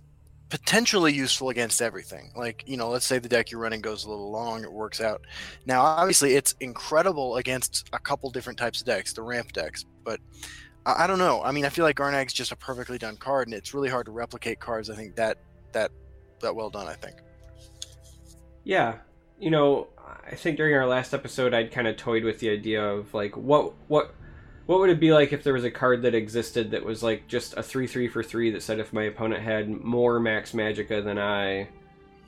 [0.48, 2.32] potentially useful against everything.
[2.36, 5.00] Like you know, let's say the deck you're running goes a little long, it works
[5.00, 5.22] out.
[5.64, 9.84] Now, obviously, it's incredible against a couple different types of decks, the ramp decks.
[10.04, 10.20] But
[10.84, 11.42] I, I don't know.
[11.42, 14.06] I mean, I feel like Garnag's just a perfectly done card, and it's really hard
[14.06, 14.90] to replicate cards.
[14.90, 15.38] I think that
[15.72, 15.90] that
[16.40, 16.86] that well done.
[16.86, 17.16] I think.
[18.64, 18.96] Yeah,
[19.40, 19.88] you know,
[20.30, 23.36] I think during our last episode, I'd kind of toyed with the idea of like
[23.36, 24.14] what what
[24.66, 27.26] what would it be like if there was a card that existed that was like
[27.26, 31.02] just a three three for three that said if my opponent had more max magica
[31.02, 31.68] than I,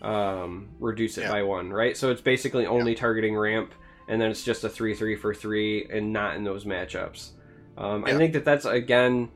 [0.01, 1.31] um, reduce it Yeah.
[1.33, 1.97] by one, right?
[1.97, 3.73] So it's basically only targeting ramp,
[4.09, 7.31] and then it's just a three three for three, and not in those matchups.
[7.79, 9.31] Um, I think that that's again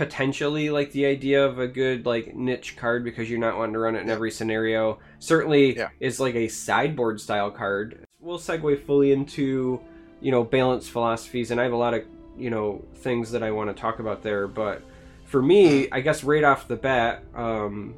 [0.00, 3.78] potentially like the idea of a good like niche card because you're not wanting to
[3.78, 4.14] run it in Yeah.
[4.14, 4.98] every scenario.
[5.18, 5.88] Certainly Yeah.
[6.00, 8.06] is like a sideboard style card.
[8.18, 9.78] We'll segue fully into
[10.22, 12.04] you know balance philosophies, and I have a lot of
[12.38, 14.48] you know things that I want to talk about there.
[14.48, 14.80] But
[15.26, 17.94] for me, I guess right off the bat, um,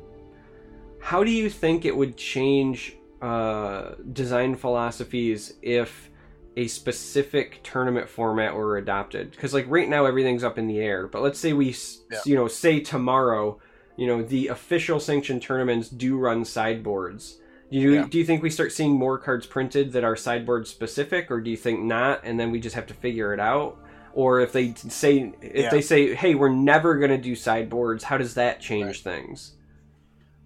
[0.98, 6.10] how do you think it would change uh, design philosophies if
[6.56, 11.06] a specific tournament format were adopted because like right now everything's up in the air
[11.06, 11.74] but let's say we
[12.10, 12.18] Yeah.
[12.26, 13.58] you know say tomorrow
[13.96, 17.38] you know the official sanctioned tournaments do run sideboards
[17.70, 18.06] do you Yeah.
[18.10, 21.50] do you think we start seeing more cards printed that are sideboard specific or do
[21.50, 23.78] you think not and then we just have to figure it out
[24.12, 25.70] or if they say if Yeah.
[25.70, 29.54] they say hey we're never going to do sideboards how does that change things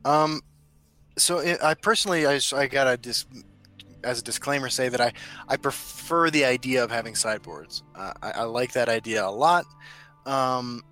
[0.05, 0.41] Um,
[1.19, 3.27] so i I personally, I, I gotta dis,
[4.07, 5.13] as a disclaimer say that I,
[5.49, 7.83] I prefer the idea of having sideboards.
[7.95, 9.67] Uh, I, I like that idea a lot.
[10.25, 10.83] Um,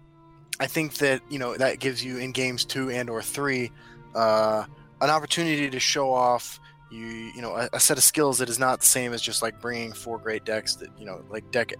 [0.60, 3.70] I think that you know that gives you in games two and or three
[4.14, 4.64] uh,
[5.00, 6.60] an opportunity to show off
[6.90, 9.42] you you know a, a set of skills that is not the same as just
[9.42, 11.72] like bringing four great decks that you know like deck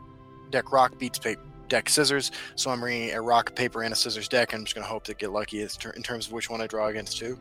[0.51, 4.29] deck rock beats paper deck scissors so i'm bringing a rock paper and a scissors
[4.29, 6.67] deck i'm just going to hope to get lucky in terms of which one i
[6.67, 7.39] draw against too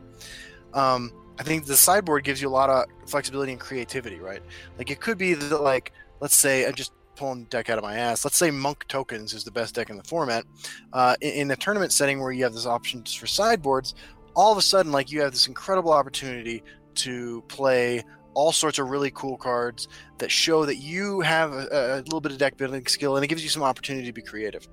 [0.72, 4.42] um, i think the sideboard gives you a lot of flexibility and creativity right?
[4.78, 7.96] Like it could be that like let's say i'm just pulling deck out of my
[7.96, 8.24] ass.
[8.24, 10.44] Let's say monk tokens is the best deck in the format.
[10.92, 13.94] Uh, in, in the tournament setting where you have this options for sideboards
[14.34, 16.62] all of a sudden like you have this incredible opportunity
[16.94, 18.02] to play
[18.34, 22.32] all sorts of really cool cards that show that you have a, a little bit
[22.32, 24.66] of deck building skill, and it gives you some opportunity to be creative.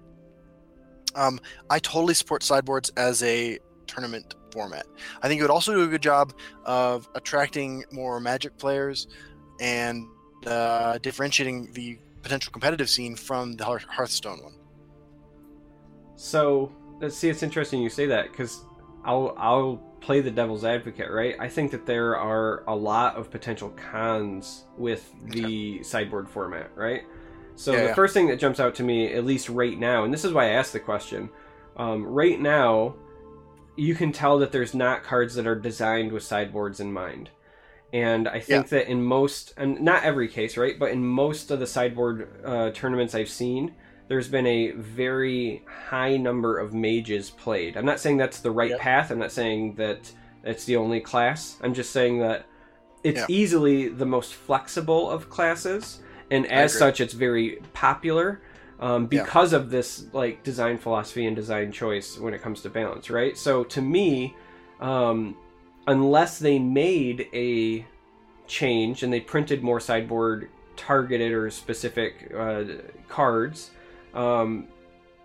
[1.16, 1.40] Um,
[1.70, 4.86] I totally support sideboards as a tournament format.
[5.22, 6.34] I think it would also do a good job
[6.66, 9.08] of attracting more Magic players
[9.60, 10.08] and
[10.46, 14.54] uh, differentiating the potential competitive scene from the Hearthstone one.
[16.16, 17.30] So, let's see.
[17.30, 18.64] It's interesting you say that because
[19.04, 21.36] I'll I'll play the devil's advocate, right?
[21.40, 25.84] I think that there are a lot of potential cons with the okay.
[25.84, 27.04] sideboard format, right?
[27.56, 27.94] So yeah, the yeah.
[27.94, 30.46] first thing that jumps out to me, at least right now, and this is why
[30.46, 31.30] I asked the question,
[31.78, 32.96] um, right now,
[33.76, 37.30] you can tell that there's not cards that are designed with sideboards in mind.
[37.94, 38.80] And I think yeah.
[38.80, 42.72] that in most, and not every case, right, but in most of the sideboard uh,
[42.72, 43.76] tournaments I've seen,
[44.08, 47.78] there's been a very high number of mages played.
[47.78, 48.80] I'm not saying that's the right yep.
[48.80, 49.12] path.
[49.12, 50.12] I'm not saying that
[50.44, 51.58] it's the only class.
[51.62, 52.46] I'm just saying that
[53.04, 58.42] it's easily the most flexible of classes, and as such, it's very popular
[58.82, 59.60] um, because yeah.
[59.60, 63.38] of this like design philosophy and design choice when it comes to balance, right?
[63.38, 64.36] So to me,
[64.80, 65.38] um,
[65.88, 67.86] unless they made a
[68.48, 72.64] change and they printed more sideboard targeted or specific uh,
[73.08, 73.70] cards,
[74.16, 74.68] um,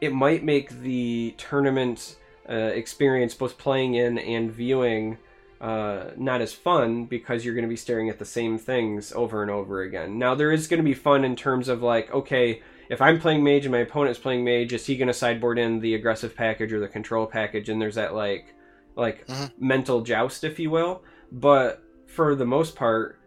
[0.02, 2.16] it might make the tournament
[2.48, 5.16] uh, experience, both playing in and viewing,
[5.62, 9.40] uh, not as fun because you're going to be staring at the same things over
[9.40, 10.18] and over again.
[10.18, 13.42] Now, there is going to be fun in terms of like, okay, if I'm playing
[13.42, 16.72] mage and my opponent's playing mage, is he going to sideboard in the aggressive package
[16.72, 17.68] or the control package?
[17.68, 18.54] And there's that like,
[18.94, 19.66] like mm-hmm.
[19.66, 21.02] mental joust, if you will.
[21.32, 23.20] But for the most part,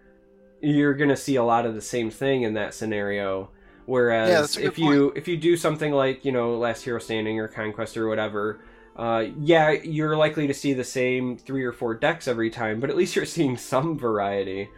[0.62, 3.52] you're going to see a lot of the same thing in that scenario.
[3.86, 5.18] Whereas yeah, if you point.
[5.18, 8.62] if you do something like you know Last Hero Standing or Conquest or whatever,
[8.96, 12.90] uh, yeah, you're likely to see the same three or four decks every time, but
[12.90, 14.70] at least you're seeing some variety.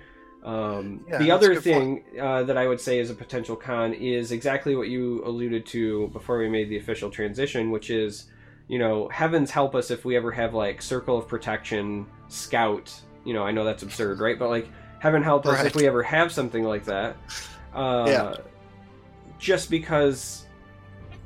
[0.44, 4.32] Um, yeah, the other thing uh, that I would say is a potential con is
[4.32, 8.26] exactly what you alluded to before we made the official transition, which is,
[8.68, 12.92] you know, heavens help us if we ever have like Circle of Protection, Scout.
[13.24, 14.39] You know, I know that's absurd, right?
[14.39, 14.68] But like,
[15.00, 15.66] heaven help us right.
[15.68, 17.18] if we ever have something like that.
[17.74, 18.36] Uh, yeah.
[19.38, 20.46] Just because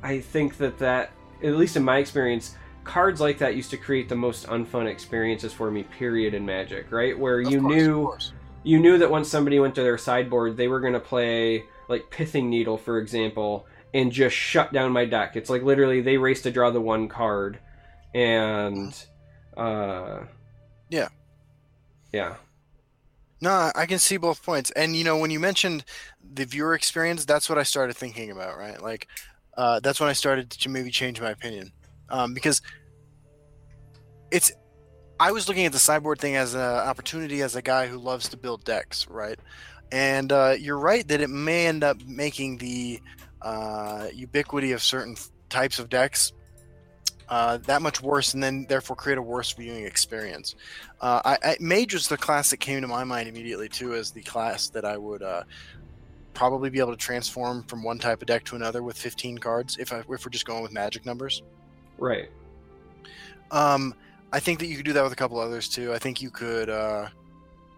[0.02, 1.12] I think that that,
[1.42, 2.54] at least in my experience,
[2.84, 5.82] cards like that used to create the most unfun experiences for me.
[5.84, 7.18] Period in Magic, right?
[7.18, 8.18] Where of you course, knew
[8.66, 12.10] you knew that once somebody went to their sideboard, they were going to play like
[12.10, 13.64] Pithing Needle, for example,
[13.94, 15.36] and just shut down my deck.
[15.36, 17.60] It's like literally they race to draw the one card,
[18.12, 18.92] and
[19.56, 20.24] uh,
[20.90, 21.08] yeah,
[22.12, 22.34] yeah.
[23.40, 24.72] No, I can see both points.
[24.72, 25.84] And you know, when you mentioned
[26.34, 28.82] the viewer experience, that's what I started thinking about, right?
[28.82, 29.06] Like,
[29.56, 31.70] uh, that's when I started to maybe change my opinion,
[32.08, 32.60] um, because
[34.32, 34.50] it's
[35.18, 38.28] I was looking at the sideboard thing as an opportunity as a guy who loves
[38.30, 39.38] to build decks, right?
[39.90, 43.00] And uh, you're right that it may end up making the
[43.40, 45.16] uh, ubiquity of certain
[45.48, 46.32] types of decks
[47.28, 50.54] uh, that much worse, and then therefore create a worse viewing experience.
[51.00, 54.12] Uh, I, I, Mage was the class that came to my mind immediately too, as
[54.12, 55.42] the class that I would uh,
[56.34, 59.76] probably be able to transform from one type of deck to another with 15 cards
[59.78, 61.42] if I, if we're just going with Magic numbers.
[61.98, 62.28] Right.
[63.50, 63.94] Um,
[64.36, 65.94] I think that you could do that with a couple others too.
[65.94, 67.08] I think you could uh,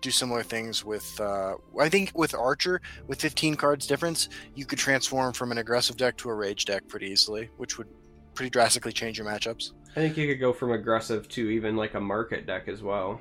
[0.01, 1.21] do similar things with.
[1.21, 5.97] Uh, I think with Archer, with 15 cards difference, you could transform from an aggressive
[5.97, 7.87] deck to a rage deck pretty easily, which would
[8.35, 9.71] pretty drastically change your matchups.
[9.93, 13.21] I think you could go from aggressive to even like a market deck as well.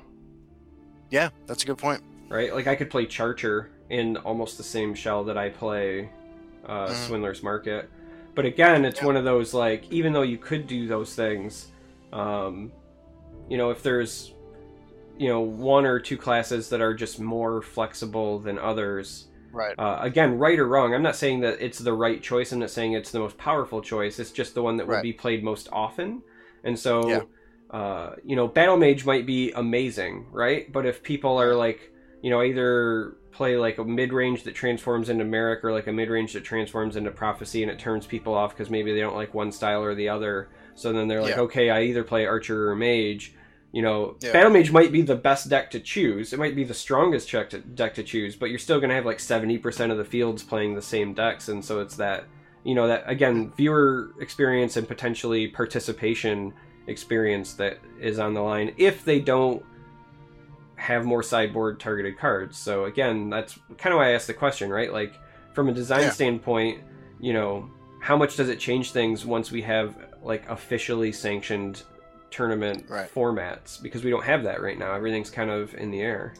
[1.10, 2.02] Yeah, that's a good point.
[2.28, 2.52] Right?
[2.52, 6.10] Like I could play Charger in almost the same shell that I play
[6.66, 7.06] uh, mm.
[7.06, 7.88] Swindler's Market.
[8.34, 9.06] But again, it's yeah.
[9.06, 11.68] one of those like even though you could do those things,
[12.12, 12.72] um,
[13.48, 14.34] you know, if there's
[15.18, 19.26] you know one or two classes that are just more flexible than others.
[19.50, 19.74] Right.
[19.78, 22.52] Uh, again, right or wrong, I'm not saying that it's the right choice.
[22.52, 24.18] I'm not saying it's the most powerful choice.
[24.18, 24.96] It's just the one that right.
[24.96, 26.22] will be played most often.
[26.64, 27.22] And so, yeah.
[27.70, 30.70] uh, you know, Battle Mage might be amazing, right?
[30.70, 31.92] But if people are like,
[32.22, 35.92] you know, either play like a mid range that transforms into Merrick or like a
[35.92, 39.16] mid range that transforms into Prophecy and it turns people off because maybe they don't
[39.16, 40.50] like one style or the other.
[40.74, 41.42] So then they're like, yeah.
[41.42, 43.34] okay, I either play Archer or Mage
[43.72, 44.32] you know, yeah.
[44.32, 46.32] Battle Mage might be the best deck to choose.
[46.32, 48.94] It might be the strongest deck to, deck to choose, but you're still going to
[48.94, 51.48] have like 70% of the fields playing the same decks.
[51.48, 52.24] And so it's that,
[52.64, 56.54] you know, that again, viewer experience and potentially participation
[56.86, 59.62] experience that is on the line if they don't
[60.76, 62.56] have more sideboard targeted cards.
[62.56, 64.92] So again, that's kind of why I asked the question, right?
[64.92, 65.14] Like,
[65.52, 66.10] from a design yeah.
[66.10, 66.82] standpoint,
[67.20, 67.68] you know,
[68.00, 71.82] how much does it change things once we have like officially sanctioned
[72.30, 73.12] tournament right.
[73.12, 74.94] formats because we don't have that right now.
[74.94, 76.34] Everything's kind of in the air.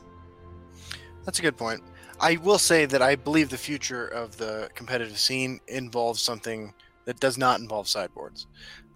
[1.24, 1.82] That's a good point.
[2.20, 6.74] I will say that I believe the future of the competitive scene involves something
[7.04, 8.46] that does not involve sideboards.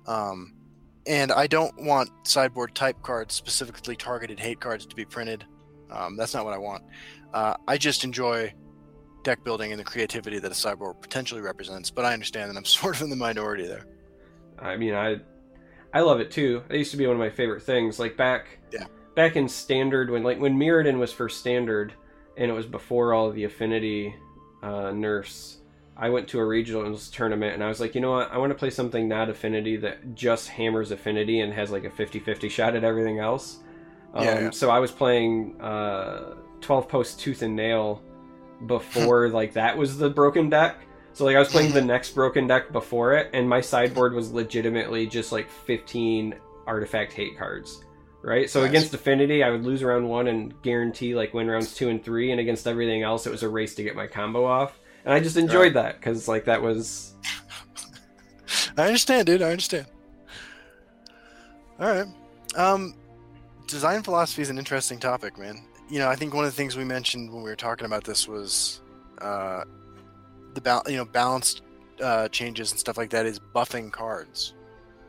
[0.06, 0.54] Um,
[1.06, 5.44] and I don't want sideboard type cards, specifically targeted hate cards, to be printed.
[5.90, 6.84] Um, that's not what I want.
[7.32, 8.52] Uh, I just enjoy
[9.22, 12.64] deck building and the creativity that a sideboard potentially represents, but I understand that I'm
[12.80, 13.86] sort of in the minority there.
[14.58, 15.20] I mean, I
[15.94, 16.62] I love it too.
[16.70, 17.98] It used to be one of my favorite things.
[17.98, 18.86] Like back Yeah.
[19.14, 21.92] back in standard when like when Mirrodin was first standard
[22.36, 24.14] and it was before all the affinity
[24.62, 25.58] uh, nerfs.
[25.96, 28.32] I went to a regionals tournament and I was like, you know what?
[28.32, 31.90] I want to play something not affinity that just hammers affinity and has like a
[31.90, 33.58] 50-50 shot at everything else.
[34.14, 34.50] Um, Yeah, yeah.
[34.50, 38.02] So I was playing uh, 12 post tooth and nail
[38.66, 40.78] before like that was the broken deck.
[41.14, 44.32] So like I was playing the next broken deck before it, and my sideboard was
[44.32, 46.34] legitimately just like 15
[46.66, 47.82] artifact hate cards,
[48.22, 48.48] right?
[48.48, 48.70] So Nice.
[48.70, 52.30] against Affinity, I would lose round one and guarantee like win rounds two and three,
[52.30, 55.20] and against everything else, it was a race to get my combo off, and I
[55.20, 57.14] just enjoyed that because like that was
[58.78, 59.42] I understand, dude.
[59.42, 59.86] I understand.
[61.78, 62.06] All right.
[62.56, 62.94] Um,
[63.66, 65.62] design philosophy is an interesting topic, man.
[65.90, 68.04] You know, I think one of the things we mentioned when we were talking about
[68.04, 68.80] this was
[69.20, 69.64] uh,
[70.54, 71.62] the bal- you know balanced
[72.02, 74.54] uh, changes and stuff like that is buffing cards.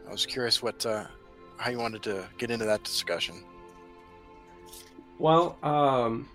[0.08, 1.06] I was curious what uh,
[1.58, 3.44] how you wanted to get into that discussion.
[5.20, 6.28] Well, um,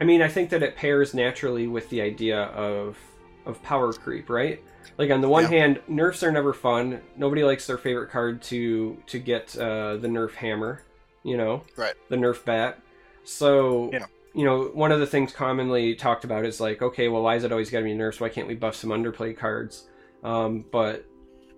[0.00, 2.98] I mean, I think that it pairs naturally with the idea of
[3.46, 4.62] of power creep, right?
[4.98, 5.50] Like on the one Yeah.
[5.50, 7.00] hand, nerfs are never fun.
[7.16, 10.82] Nobody likes their favorite card to to get uh, the nerf hammer,
[11.22, 11.94] you know, Right.
[12.08, 12.80] The nerf bat.
[13.24, 14.06] So, Yeah.
[14.34, 17.44] You know, one of the things commonly talked about is like, okay, well, why is
[17.44, 18.20] it always got to be nerfs?
[18.20, 19.84] Why can't we buff some underplay cards?
[20.24, 21.04] Um, but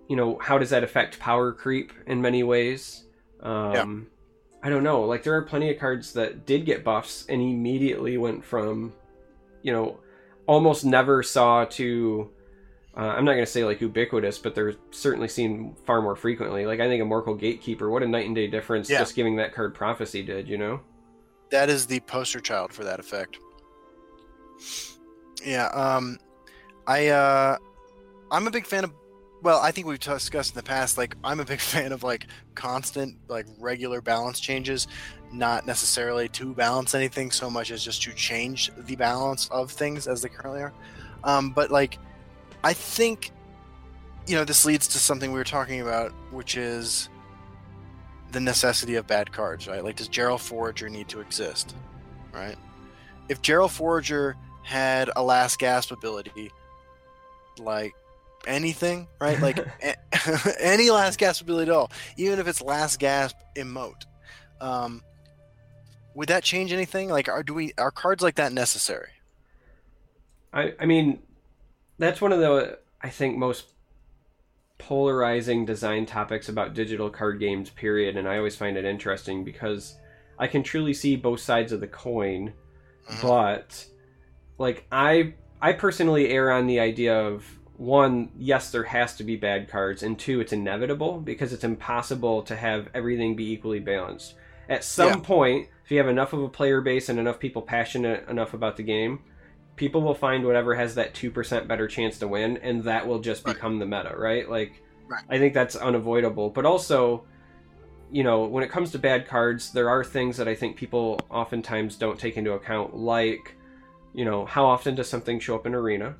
[0.07, 3.05] you know, how does that affect power creep in many ways?
[3.41, 4.07] Um,
[4.63, 5.01] I don't know.
[5.03, 8.93] Like there are plenty of cards that did get buffs and immediately went from,
[9.63, 9.99] you know,
[10.45, 12.29] almost never saw to.
[12.95, 16.65] Uh, I'm not going to say like ubiquitous, but they're certainly seen far more frequently.
[16.65, 18.99] Like I think a Morkul Gatekeeper, what a night and day difference Yeah.
[18.99, 20.79] just giving that card prophecy did, you know?
[21.49, 23.37] That is the poster child for that effect.
[25.45, 26.17] Yeah, um
[26.87, 27.57] I uh
[28.31, 28.93] I'm a big fan of
[29.43, 32.27] well, I think we've discussed in the past like I'm a big fan of like
[32.55, 34.87] constant like regular balance changes,
[35.31, 40.07] not necessarily to balance anything so much as just to change the balance of things
[40.07, 40.73] as they currently are.
[41.23, 41.99] Um but like
[42.63, 43.31] I think
[44.25, 47.09] you know this leads to something we were talking about which is
[48.37, 49.83] the necessity of bad cards, right?
[49.83, 51.75] Like, does Gerald Forager need to exist,
[52.31, 52.55] right?
[53.29, 56.51] If Gerald Forager had a last gasp ability,
[57.57, 57.95] like
[58.45, 59.41] anything, right?
[59.41, 59.97] Like a-
[60.59, 64.05] any last gasp ability at all, even if it's last gasp emote,
[64.61, 65.01] um,
[66.13, 67.09] would that change anything?
[67.09, 69.09] Like, are do we are cards like that necessary?
[70.53, 71.23] I, I mean,
[71.97, 73.65] that's one of the I think most
[74.77, 77.69] polarizing design topics about digital card games.
[77.69, 79.97] Period, and I always find it interesting because
[80.39, 82.53] I can truly see both sides of the coin,
[83.09, 83.21] Mhm.
[83.21, 83.85] but
[84.57, 87.43] like I I personally err on the idea of
[87.77, 92.41] one, yes, there has to be bad cards, and two, it's inevitable because it's impossible
[92.43, 94.35] to have everything be equally balanced.
[94.69, 95.19] At some Yeah.
[95.19, 98.77] point, if you have enough of a player base and enough people passionate enough about
[98.77, 99.19] the game,
[99.77, 103.45] people will find whatever has that 2% better chance to win and that will just
[103.45, 103.55] Right.
[103.55, 104.49] become the meta right?
[104.49, 105.23] Like Right.
[105.29, 106.49] i think that's unavoidable.
[106.49, 107.23] But also
[108.11, 111.19] you know when it comes to bad cards there are things that i think people
[111.29, 113.55] oftentimes don't take into account like
[114.13, 116.15] you know how often does something show up in arena?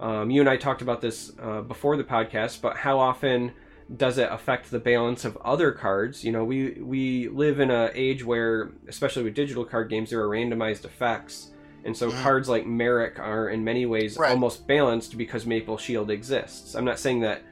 [0.00, 3.52] Um, you and i talked about this uh, before the podcast but how often
[3.96, 6.24] does it affect the balance of other cards?
[6.24, 10.20] You know we we live in a age where especially with digital card games there
[10.22, 11.51] are randomized effects
[11.84, 12.22] and so Mhm.
[12.22, 14.30] cards like Merrick are in many ways Right.
[14.30, 16.74] almost balanced because Maple Shield exists.
[16.74, 17.42] I'm not saying that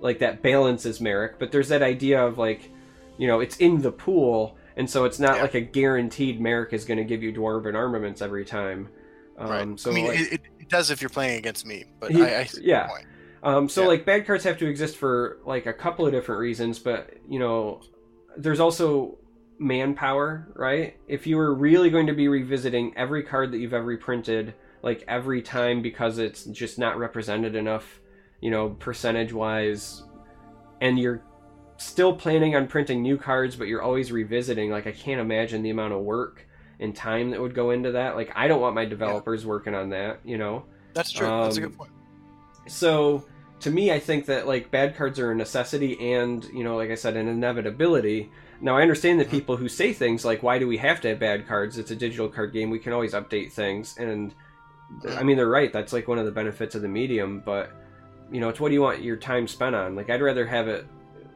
[0.00, 2.70] like that balances Merrick, but there's that idea of like,
[3.16, 5.42] you know, it's in the pool, and so it's not Yeah.
[5.42, 8.88] like a guaranteed Merrick is going to give you dwarven armaments every time.
[9.36, 9.80] Um, right.
[9.80, 12.40] So I mean, like, it, it, does if you're playing against me, but He- I,
[12.40, 12.88] I see yeah.
[13.42, 13.88] Um, so Yeah.
[13.88, 17.38] like bad cards have to exist for like a couple of different reasons, but you
[17.38, 17.80] know,
[18.36, 19.16] there's also
[19.58, 20.96] manpower, right?
[21.08, 25.04] If you were really going to be revisiting every card that you've ever reprinted, like
[25.08, 28.00] every time because it's just not represented enough,
[28.40, 30.02] you know, percentage wise,
[30.80, 31.22] and you're
[31.76, 35.70] still planning on printing new cards, but you're always revisiting, like I can't imagine the
[35.70, 36.46] amount of work
[36.80, 38.14] and time that would go into that.
[38.14, 40.64] Like I don't want my developers working on that, you know.
[40.94, 41.26] That's true.
[41.26, 41.90] That's a Um, good point.
[42.68, 43.26] So,
[43.60, 46.90] to me, I think that like bad cards are a necessity and you know, like
[46.90, 48.30] I said, an inevitability.
[48.60, 49.30] Now I understand the Mhm.
[49.30, 51.78] people who say things like, "Why do we have to have bad cards?
[51.78, 52.70] It's a digital card game.
[52.70, 54.34] We can always update things." And
[55.16, 55.72] I mean, they're right.
[55.72, 57.42] That's like one of the benefits of the medium.
[57.44, 57.70] But
[58.30, 59.94] you know, it's what do you want your time spent on?
[59.94, 60.86] Like, I'd rather have it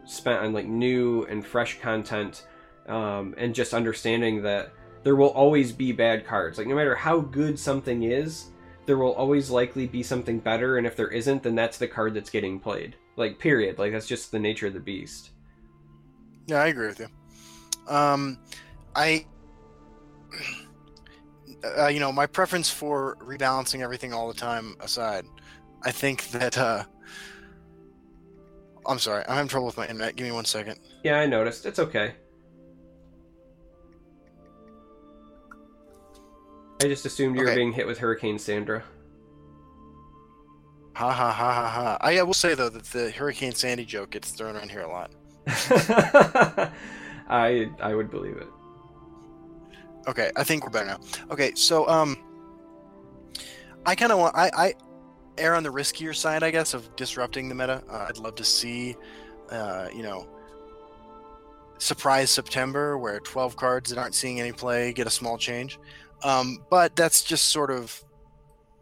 [0.04, 2.46] spent on like new and fresh content,
[2.88, 4.72] um, and just understanding that
[5.04, 6.58] there will always be bad cards.
[6.58, 8.50] Like, no matter how good something is,
[8.86, 10.76] there will always likely be something better.
[10.76, 12.96] And if there isn't, then that's the card that's getting played.
[13.16, 13.78] Like, period.
[13.78, 15.30] Like, that's just the nature of the beast.
[16.46, 17.08] Yeah, I agree with you.
[17.88, 18.38] Um,
[18.94, 19.26] I,
[21.78, 25.24] uh, you know, my preference for rebalancing everything all the time aside,
[25.82, 26.58] I think that.
[26.58, 26.84] Uh,
[28.86, 30.16] I'm sorry, I'm having trouble with my internet.
[30.16, 30.80] Give me one second.
[31.04, 31.66] Yeah, I noticed.
[31.66, 32.14] It's okay.
[36.82, 38.82] I just assumed you were being hit with Hurricane Sandra.
[40.94, 41.98] Ha ha ha ha ha.
[42.00, 44.88] I, I will say though that the Hurricane Sandy joke gets thrown around here a
[44.88, 45.12] lot.
[47.28, 48.48] I I would believe it.
[50.06, 51.00] Okay, I think we're better now.
[51.30, 52.16] Okay, so um,
[53.86, 54.74] I kind of want I I
[55.38, 57.82] err on the riskier side, I guess, of disrupting the meta.
[57.88, 58.96] Uh, I'd love to see,
[59.50, 60.28] uh, you know,
[61.78, 65.78] surprise September where 12 cards that aren't seeing any play get a small change.
[66.22, 68.04] Um, but that's just sort of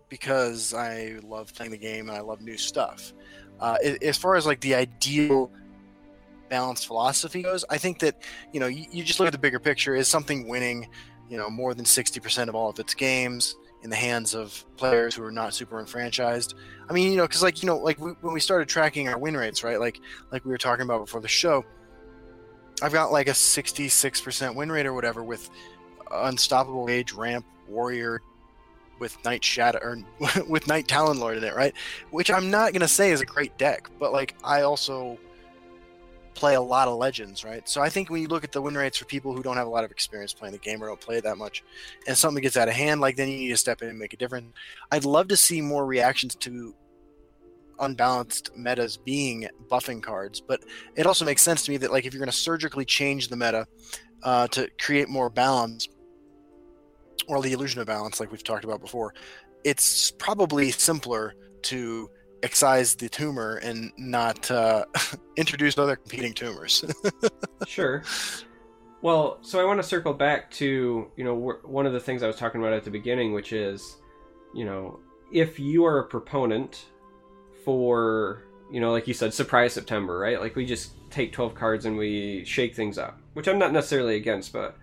[0.08, 3.14] because I love playing the game and I love new stuff.
[3.58, 5.50] Uh, as far as like the ideal
[6.51, 8.22] balanced philosophy goes, I think that
[8.53, 9.94] you know you, you just look at the bigger picture.
[9.94, 10.88] Is something winning,
[11.30, 14.66] you know, more than sixty percent of all of its games in the hands of
[14.76, 16.55] players who are not super enfranchised?
[16.90, 19.18] I mean, you know, because like you know, like we, when we started tracking our
[19.18, 19.80] win rates, right?
[19.80, 21.64] Like like we were talking about before the show,
[22.82, 25.48] I've got like a sixty-six percent win rate or whatever with
[26.12, 28.20] unstoppable rage ramp warrior
[28.98, 29.98] with Night Shadow or
[30.48, 31.74] with Night Talon Lord in it, right?
[32.11, 35.18] Which I'm not gonna say is a great deck, but like I also
[36.35, 37.68] play a lot of legends, right?
[37.68, 39.66] So I think when you look at the win rates for people who don't have
[39.66, 41.62] a lot of experience playing the game or don't play it that much,
[42.07, 44.12] and something gets out of hand, like then you need to step in and make
[44.12, 44.53] a difference.
[44.91, 46.74] I'd love to see more reactions to
[47.81, 50.61] unbalanced metas being buffing cards, but
[50.97, 53.37] it also makes sense to me that like if you're going to surgically change the
[53.37, 53.66] meta
[54.22, 55.89] uh, to create more balance
[57.26, 59.14] or the illusion of balance, like we've talked about before,
[59.64, 62.11] it's probably simpler to
[62.43, 64.84] excise the tumor and not uh,
[65.36, 66.84] introduce other competing tumors.
[67.66, 68.03] Sure.
[69.03, 72.26] Well, so I want to circle back to you know one of the things I
[72.26, 73.97] was talking about at the beginning, which is,
[74.55, 74.99] you know,
[75.32, 76.86] if you are a proponent
[77.64, 80.41] for you know, like you said, surprise September, right?
[80.41, 84.16] Like we just take twelve cards and we shake things up, which I'm not necessarily
[84.16, 84.76] against, but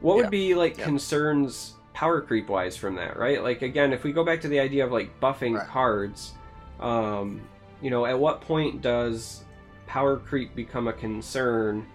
[0.00, 0.22] what Yeah.
[0.22, 0.84] would be like Yeah.
[0.84, 3.42] concerns power creep wise from that, right?
[3.42, 5.66] Like again, if we go back to the idea of like buffing Right.
[5.68, 6.34] cards,
[6.80, 7.48] um,
[7.80, 9.44] you know, at what point does
[9.86, 11.86] power creep become a concern?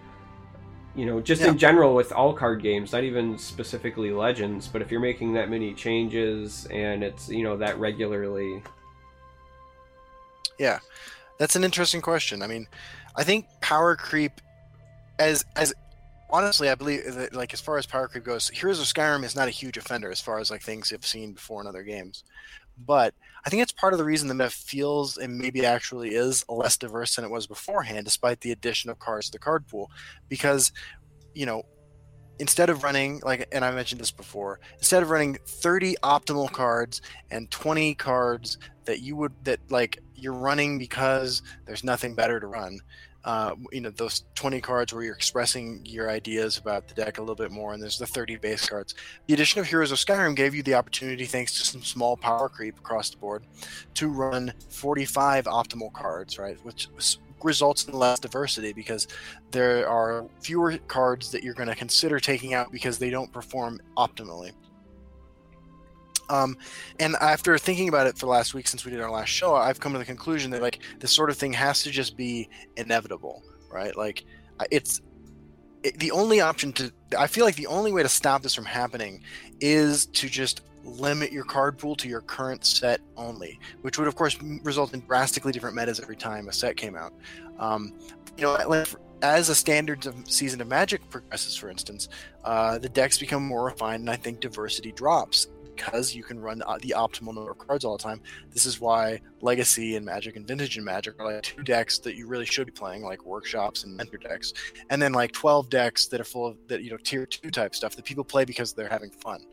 [0.94, 1.46] You know, just Yeah.
[1.46, 5.48] in general with all card games, not even specifically Legends, but if you're making that
[5.50, 8.62] many changes and it's you know that regularly,
[10.58, 10.80] Yeah,
[11.38, 12.42] that's an interesting question.
[12.42, 12.68] I mean,
[13.16, 14.40] I think power creep,
[15.18, 15.74] as as
[16.30, 19.36] honestly, I believe that like as far as power creep goes, Heroes of Skyrim is
[19.36, 22.24] not a huge offender as far as like things I've seen before in other games,
[22.78, 23.14] but
[23.44, 26.76] I think it's part of the reason the meta feels and maybe actually is less
[26.76, 29.90] diverse than it was beforehand, despite the addition of cards to the card pool,
[30.28, 30.72] because
[31.34, 31.62] you know.
[32.38, 37.00] Instead of running like, and I mentioned this before, instead of running 30 optimal cards
[37.30, 42.46] and 20 cards that you would that like you're running because there's nothing better to
[42.46, 42.80] run.
[43.24, 47.20] Uh, you know those 20 cards where you're expressing your ideas about the deck a
[47.20, 48.94] little bit more, and there's the 30 base cards.
[49.26, 52.48] The addition of Heroes of Skyrim gave you the opportunity, thanks to some small power
[52.48, 53.44] creep across the board,
[53.94, 56.58] to run 45 optimal cards, right?
[56.64, 56.88] Which
[57.44, 59.08] results in less diversity because
[59.50, 63.80] there are fewer cards that you're going to consider taking out because they don't perform
[63.96, 64.52] optimally.
[66.28, 66.56] Um,
[66.98, 69.80] and after thinking about it for last week since we did our last show, I've
[69.80, 73.42] come to the conclusion that like this sort of thing has to just be inevitable,
[73.70, 73.96] right?
[73.96, 74.24] Like
[74.70, 75.00] it's
[75.82, 76.92] it, the only option to.
[77.18, 79.22] I feel like the only way to stop this from happening
[79.60, 84.14] is to just limit your card pool to your current set only, which would of
[84.14, 87.12] course result in drastically different metas every time a set came out.
[87.58, 87.94] Um,
[88.36, 88.88] you know, like
[89.22, 92.08] as a standards of season of Magic progresses, for instance,
[92.44, 96.62] uh, the decks become more refined, and I think diversity drops because you can run
[96.66, 98.20] uh, the optimal number of cards all the time.
[98.50, 102.14] This is why Legacy and Magic and Vintage and Magic are like two decks that
[102.16, 104.52] you really should be playing, like workshops and mentor decks,
[104.90, 107.74] and then like twelve decks that are full of that you know tier two type
[107.74, 109.44] stuff that people play because they're having fun.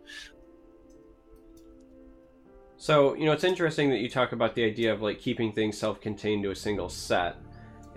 [2.82, 5.78] So, you know, it's interesting that you talk about the idea of like keeping things
[5.78, 7.36] self contained to a single set.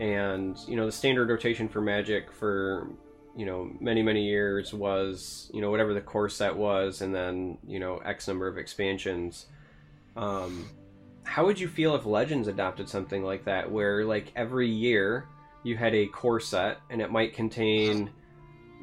[0.01, 2.89] And, you know, the standard rotation for Magic for,
[3.37, 7.59] you know, many, many years was, you know, whatever the core set was, and then,
[7.67, 9.47] you know, X number of expansions.
[10.17, 10.69] Um,
[11.25, 15.29] how would you feel if Legends adopted something like that, where, like, every year
[15.63, 18.11] you had a core set and it might contain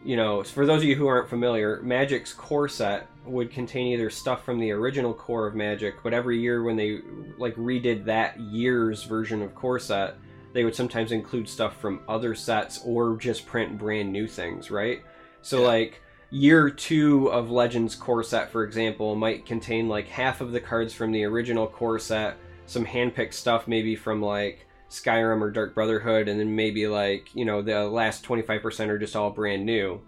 [0.04, 4.10] you know, for those of you who aren't familiar, Magic's core set would contain either
[4.10, 7.00] stuff from the original core of Magic, but every year when they
[7.38, 10.16] like redid that year's version of core set,
[10.54, 15.02] they would sometimes include stuff from other sets or just print brand new things, right?
[15.42, 15.68] So Yeah.
[15.68, 20.60] like year 2 of Legends core set for example might contain like half of the
[20.60, 25.76] cards from the original core set, some handpicked stuff maybe from like Skyrim or Dark
[25.76, 30.02] Brotherhood and then maybe like, you know, the last 25% are just all brand new.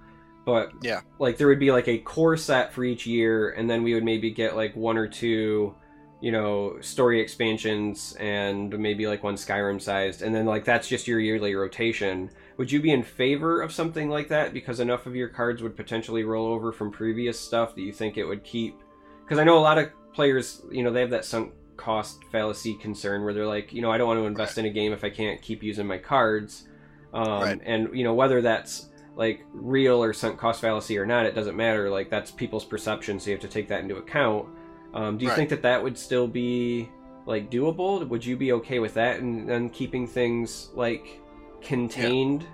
[0.45, 1.01] But Yeah.
[1.19, 4.03] like there would be like a core set for each year and then we would
[4.03, 5.75] maybe get like one or two
[6.21, 11.07] you know story expansions and maybe like one skyrim sized and then like that's just
[11.07, 15.15] your yearly rotation would you be in favor of something like that because enough of
[15.15, 18.79] your cards would potentially roll over from previous stuff that you think it would keep
[19.23, 22.75] because i know a lot of players you know they have that sunk cost fallacy
[22.75, 25.03] concern where they're like you know i don't want to invest in a game if
[25.03, 26.67] i can't keep using my cards
[27.13, 27.61] um, Right.
[27.65, 31.57] and you know whether that's like real or sunk cost fallacy or not, it doesn't
[31.57, 31.89] matter.
[31.89, 34.47] Like that's people's perception, so you have to take that into account.
[34.93, 35.35] Um, do you Right.
[35.37, 36.89] think that that would still be
[37.25, 38.07] like doable?
[38.07, 41.19] Would you be okay with that and then keeping things like
[41.61, 42.45] contained?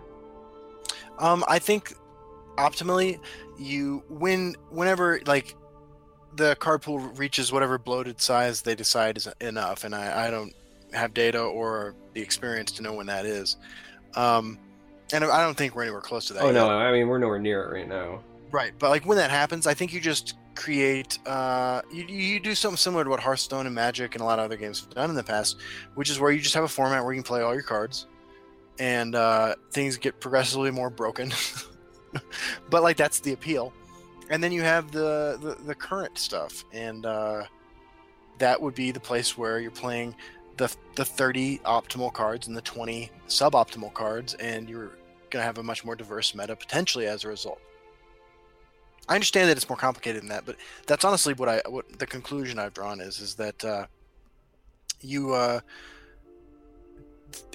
[1.20, 1.94] Um, I think
[2.58, 3.20] optimally,
[3.58, 5.56] you when whenever like
[6.36, 10.54] the card pool reaches whatever bloated size they decide is enough, and I, I don't
[10.94, 13.58] have data or the experience to know when that is.
[14.16, 14.60] Um,
[15.12, 16.44] and I don't think we're anywhere close to that.
[16.44, 16.54] Oh yet.
[16.54, 18.22] no, I mean we're nowhere near it right now.
[18.52, 22.56] Right, but like when that happens, I think you just create uh you, you do
[22.56, 25.10] something similar to what Hearthstone and Magic and a lot of other games have done
[25.10, 25.58] in the past,
[25.96, 28.08] which is where you just have a format where you can play all your cards
[28.80, 31.32] and uh things get progressively more broken.
[32.70, 33.72] but like that's the appeal.
[34.30, 37.44] And then you have the the, the current stuff and uh
[38.40, 40.16] that would be the place where you're playing
[40.58, 44.98] the the 30 optimal cards and the 20 suboptimal cards and you're
[45.30, 47.60] going to have a much more diverse meta potentially as a result.
[49.10, 52.06] I understand that it's more complicated than that, but that's honestly what I what the
[52.06, 53.86] conclusion I've drawn is is that uh,
[55.02, 55.62] you uh,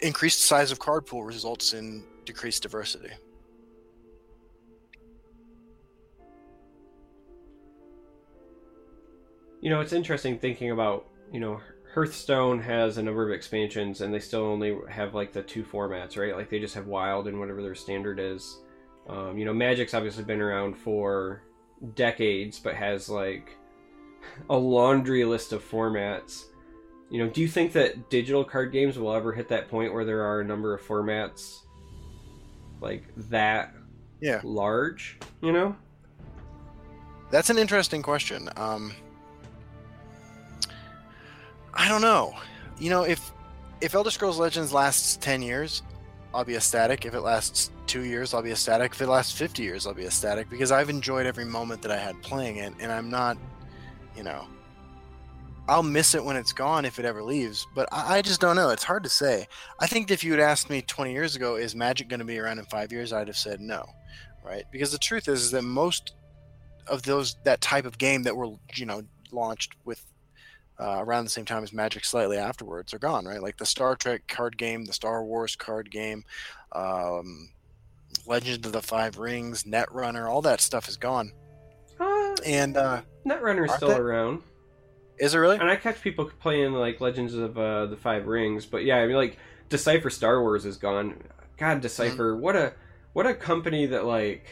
[0.03, 3.11] increased size of card pool results in decreased diversity.
[9.61, 11.61] You know, it's interesting thinking about you know
[11.93, 16.17] Hearthstone has a number of expansions and they still only have like the two formats,
[16.17, 16.35] right?
[16.35, 18.62] Like they just have Wild and whatever their standard is.
[19.09, 21.43] Um, you know, Magic's obviously been around for
[21.95, 23.57] decades, but has like
[24.49, 26.45] a laundry list of formats.
[27.11, 30.05] You know, do you think that digital card games will ever hit that point where
[30.05, 31.59] there are a number of formats
[32.81, 33.75] like that
[34.21, 34.41] Yeah.
[34.45, 35.19] large?
[35.43, 35.77] You know?
[37.31, 38.49] That's an interesting question.
[38.57, 38.93] Um,
[41.75, 42.35] I don't know.
[42.79, 43.33] You know, if
[43.81, 45.83] if Elder Scrolls Legends lasts ten years,
[46.35, 47.05] I'll be ecstatic.
[47.05, 48.93] If it lasts two years, I'll be ecstatic.
[48.93, 51.99] If it lasts fifty years, I'll be ecstatic because I've enjoyed every moment that I
[51.99, 53.37] had playing it, and I'm not,
[54.17, 54.47] you know,
[55.69, 57.67] I'll miss it when it's gone if it ever leaves.
[57.75, 58.71] But I, I just don't know.
[58.71, 59.47] It's hard to say.
[59.79, 62.39] I think if you had asked me twenty years ago, is Magic going to be
[62.39, 63.85] around in five years, I'd have said no,
[64.45, 64.65] right?
[64.73, 66.15] Because the truth is, is that most
[66.87, 70.05] of those that type of game that were you know launched with
[70.81, 73.25] uh, around the same time as Magic, slightly afterwards, are gone.
[73.27, 76.25] Right, like the Star Trek card game, the Star Wars card game,
[76.73, 77.51] um,
[78.27, 81.33] Legend of the Five Rings, Netrunner, all that stuff is gone.
[82.01, 83.97] Uh, And uh, Netrunner's Aren't still they?
[83.97, 84.43] around.
[85.19, 85.59] is it really?
[85.59, 89.07] And I catch people playing like Legends of uh, the Five Rings, but yeah, I
[89.07, 89.39] mean like
[89.69, 91.23] Decipher Star Wars is gone.
[91.57, 92.73] God, Decipher, what a
[93.13, 94.47] what a company that like.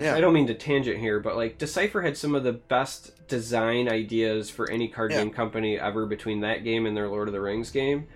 [0.00, 0.14] Yeah.
[0.14, 3.88] I don't mean to tangent here, but like Decipher had some of the best design
[3.88, 5.18] ideas for any card Yeah.
[5.18, 8.06] game company ever between that game and their Lord of the Rings game,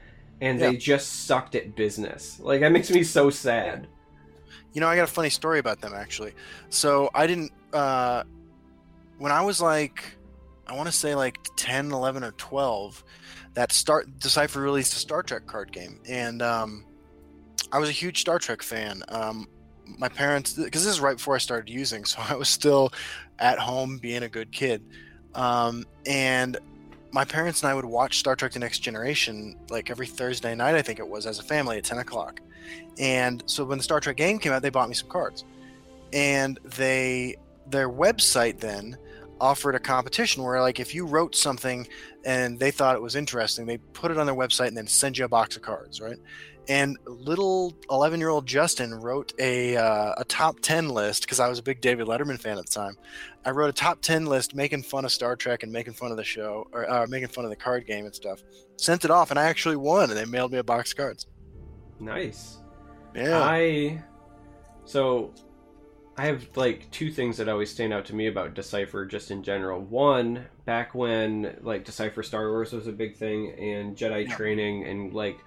[0.40, 0.70] and Yeah.
[0.70, 2.38] they just sucked at business.
[2.40, 3.86] Like that makes me so sad.
[4.74, 6.32] You know, I got a funny story about them actually.
[6.70, 8.24] So I didn't uh
[9.18, 10.16] when I was like
[10.66, 13.02] I want to say like 10, 11 or 12
[13.54, 16.84] that start Decipher released a Star Trek card game and um
[17.70, 19.02] I was a huge Star Trek fan.
[19.08, 19.48] Um
[19.98, 22.92] my parents because this is right before I started using, so I was still
[23.38, 24.82] at home being a good kid.
[25.34, 26.58] Um and
[27.12, 30.74] my parents and I would watch Star Trek The Next Generation like every Thursday night,
[30.74, 32.40] I think it was, as a family at 10 o'clock.
[32.98, 35.44] And so when the Star Trek game came out, they bought me some cards.
[36.12, 37.36] And they
[37.66, 38.96] their website then
[39.40, 41.86] offered a competition where like if you wrote something
[42.24, 45.18] and they thought it was interesting, they put it on their website and then send
[45.18, 46.18] you a box of cards, right?
[46.68, 51.48] And little 11 year old Justin wrote a, uh, a top 10 list because I
[51.48, 52.96] was a big David Letterman fan at the time.
[53.44, 56.16] I wrote a top 10 list making fun of Star Trek and making fun of
[56.16, 58.42] the show or uh, making fun of the card game and stuff.
[58.76, 61.26] Sent it off and I actually won and they mailed me a box of cards.
[61.98, 62.58] Nice.
[63.14, 63.40] Yeah.
[63.42, 64.02] I
[64.84, 65.32] so
[66.16, 69.42] I have like two things that always stand out to me about Decipher just in
[69.42, 69.80] general.
[69.80, 74.36] One, back when like Decipher Star Wars was a big thing and Jedi Yeah.
[74.36, 75.38] training and like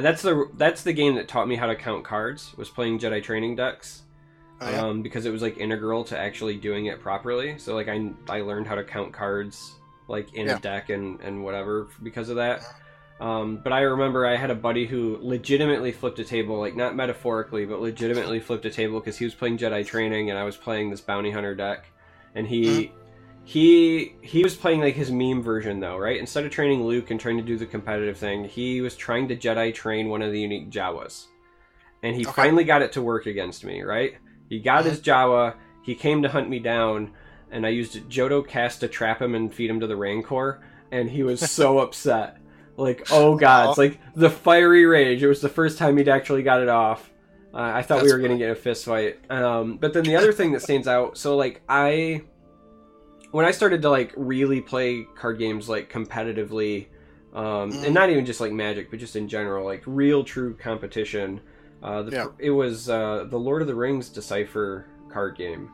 [0.00, 3.22] that's the that's the game that taught me how to count cards was playing Jedi
[3.22, 4.02] training decks.
[4.60, 4.80] Oh, yeah.
[4.82, 7.58] Um, because it was like integral to actually doing it properly.
[7.58, 9.72] So like I I learned how to count cards
[10.08, 10.56] like in Yeah.
[10.56, 12.62] a deck and and whatever because of that.
[13.20, 16.96] Um, but I remember I had a buddy who legitimately flipped a table, like not
[16.96, 20.56] metaphorically, but legitimately flipped a table because he was playing Jedi Training and I was
[20.56, 21.84] playing this bounty hunter deck,
[22.34, 22.90] and he
[23.44, 26.18] he he was playing like his meme version though, right?
[26.18, 29.36] Instead of training Luke and trying to do the competitive thing, he was trying to
[29.36, 31.26] Jedi train one of the unique Jawas,
[32.02, 32.32] and he Okay.
[32.32, 34.14] finally got it to work against me, right?
[34.48, 37.12] He got his Jawa, he came to hunt me down,
[37.50, 40.60] and I used Jodo Kast to trap him and feed him to the Rancor,
[40.92, 42.36] and he was so upset.
[42.76, 45.22] Like, oh god, it's like the fiery rage.
[45.22, 47.10] It was the first time he'd actually got it off.
[47.52, 49.18] Uh, I thought we were gonna get a fist fight.
[49.30, 52.22] Um, but then the other thing that stands out, so like I,
[53.32, 56.86] when I started to like really play card games like competitively,
[57.34, 57.84] um, Mhm.
[57.86, 61.40] and not even just like Magic, but just in general, like real true competition.
[61.82, 62.26] Uh, the, Yeah.
[62.38, 65.70] It was uh, the Lord of the Rings Decipher card game.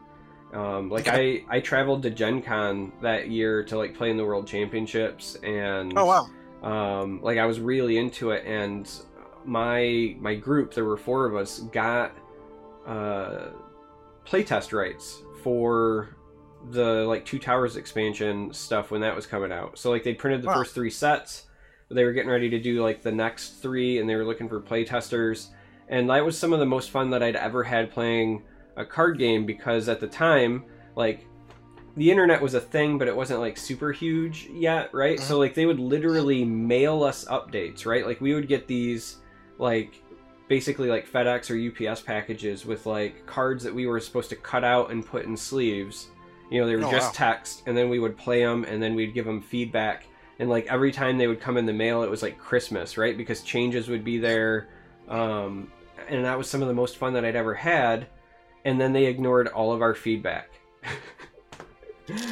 [0.55, 4.25] Um, like I, I traveled to Gen Con that year to like play in the
[4.25, 6.29] World Championships, and oh wow.
[7.03, 8.91] um, like I was really into it, and
[9.45, 12.13] my my group, there were four of us, got
[12.87, 13.49] uh,
[14.27, 16.17] playtest rights for
[16.71, 19.79] the like Two Towers expansion stuff when that was coming out.
[19.79, 20.55] So like they printed the Wow.
[20.55, 21.45] first three sets,
[21.91, 24.61] they were getting ready to do like the next three, and they were looking for
[24.61, 25.51] play testers.
[25.91, 28.43] and that was some of the most fun that I'd ever had playing
[28.77, 30.65] a card game because at the time,
[30.97, 31.27] like
[31.97, 35.17] the internet was a thing, but it wasn't like super huge yet, right?
[35.19, 35.27] Mm-hmm.
[35.27, 38.07] So like they would literally mail us updates, right?
[38.07, 39.17] Like we would get these
[39.59, 40.03] like
[40.47, 44.65] basically like FedEx or UPS packages with like cards that we were supposed to cut
[44.65, 46.09] out and put in sleeves.
[46.51, 47.31] You know, they were Oh, just wow.
[47.31, 50.07] text, and then we would play them, and then we'd give them feedback.
[50.39, 53.17] And like every time they would come in the mail, it was like Christmas, right?
[53.17, 54.69] Because changes would be there,
[55.09, 55.71] um,
[56.09, 58.07] and that was some of the most fun that I'd ever had.
[58.65, 60.51] And then they ignored all of our feedback.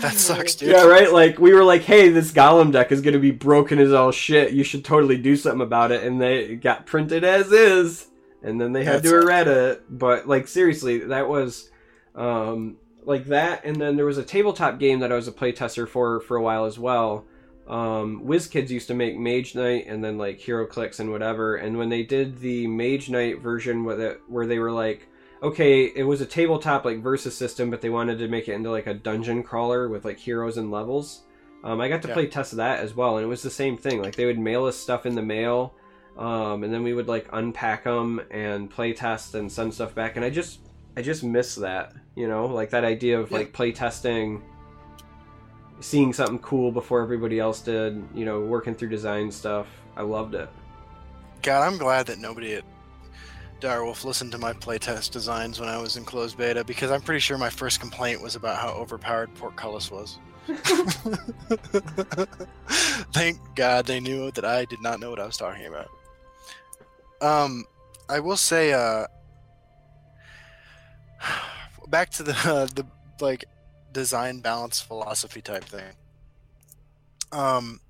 [0.00, 0.70] That sucks, dude.
[0.70, 1.12] Yeah, right.
[1.12, 4.52] Like we were like, "Hey, this Golem deck is gonna be broken as all shit.
[4.52, 8.06] You should totally do something about it." And they got printed as is,
[8.42, 9.82] and then they had That to errata it.
[9.90, 11.70] But like seriously, that was
[12.14, 13.64] um, like that.
[13.64, 16.42] And then there was a tabletop game that I was a playtester for for a
[16.42, 17.24] while as well.
[17.66, 21.56] Um, WizKids used to make Mage Knight and then like HeroClix and whatever.
[21.56, 25.08] And when they did the Mage Knight version with it, where they were like,
[25.42, 28.70] okay, it was a tabletop like versus system, but they wanted to make it into
[28.70, 31.22] like a dungeon crawler with like heroes and levels.
[31.64, 32.14] Um, I got to Yeah.
[32.14, 34.00] play test that as well, and it was the same thing.
[34.00, 35.74] Like they would mail us stuff in the mail,
[36.16, 40.14] um, and then we would like unpack them and play test and send stuff back.
[40.14, 40.60] And I just,
[40.96, 43.38] I just miss that, you know, like that idea of Yeah.
[43.38, 44.42] like play testing,
[45.80, 48.02] seeing something cool before everybody else did.
[48.14, 49.66] You know, working through design stuff.
[49.96, 50.48] I loved it.
[51.42, 52.64] God, I'm glad that nobody at
[53.60, 57.20] Direwolf listened to my playtest designs when I was in closed beta because I'm pretty
[57.20, 60.18] sure my first complaint was about how overpowered Portcullis was.
[63.12, 65.88] Thank God they knew that I did not know what I was talking about.
[67.20, 67.64] Um,
[68.08, 69.06] I will say, uh,
[71.88, 72.86] back to the uh, the
[73.20, 73.44] like
[73.92, 75.94] design balance philosophy type thing.
[77.32, 77.80] Um,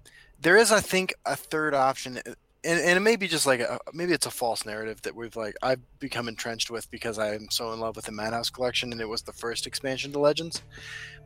[0.41, 2.21] there is, I think, a third option
[2.67, 5.37] and, and it may be just like a, maybe it's a false narrative that we've
[5.37, 8.91] like I've become entrenched with because I am so in love with the Madhouse collection
[8.93, 10.63] and it was the first expansion to Legends.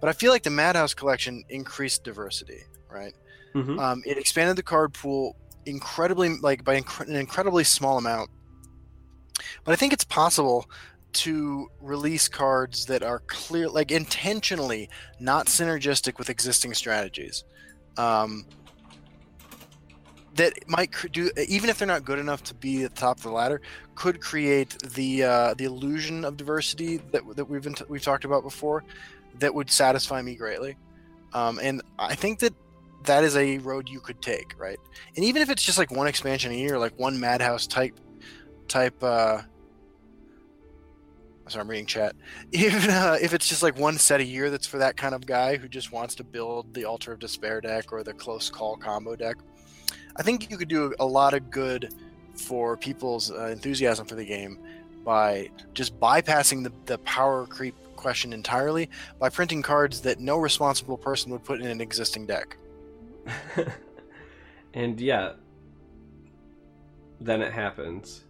[0.01, 3.15] But I feel like the Madhouse collection increased diversity, right?
[3.55, 3.79] Mm-hmm.
[3.79, 8.31] Um, it expanded the card pool incredibly, like by incre- an incredibly small amount.
[9.65, 10.69] But I think it's possible
[11.13, 14.89] to release cards that are clear, like intentionally
[15.19, 17.45] not synergistic with existing strategies.
[17.97, 18.47] Um,
[20.35, 23.19] that might cr- do even if they're not good enough to be at the top
[23.19, 23.61] of the ladder
[23.95, 28.25] could create the uh, the illusion of diversity that, that we've been t- we've talked
[28.25, 28.85] about before
[29.39, 30.77] that would satisfy me greatly
[31.33, 32.55] um, and I think that
[33.05, 34.79] that is a road you could take right
[35.17, 37.99] and even if it's just like one expansion a year like one madhouse type
[38.69, 39.43] type uh
[41.51, 42.17] sorry, I'm reading chat.
[42.53, 45.27] Even uh, if it's just like one set a year that's for that kind of
[45.27, 48.77] guy who just wants to build the Altar of Despair deck or the Close Call
[48.77, 49.37] combo deck,
[50.17, 51.95] I think you could do a lot of good
[52.35, 54.59] for people's uh, enthusiasm for the game
[55.05, 60.97] by just bypassing the, the power creep question entirely by printing cards that no responsible
[60.97, 62.57] person would put in an existing deck.
[64.75, 65.33] and yeah,
[67.21, 68.25] then it happens.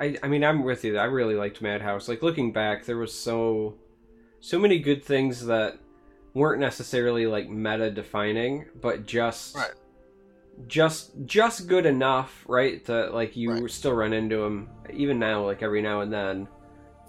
[0.00, 0.98] I I mean I'm with you.
[0.98, 2.08] I really liked Madhouse.
[2.08, 3.74] Like looking back, there was so
[4.40, 5.78] so many good things that
[6.34, 9.72] weren't necessarily like meta defining, but just right.
[10.66, 12.84] just just good enough, right?
[12.86, 13.70] That like you Right.
[13.70, 16.48] still run into them even now, like every now and then.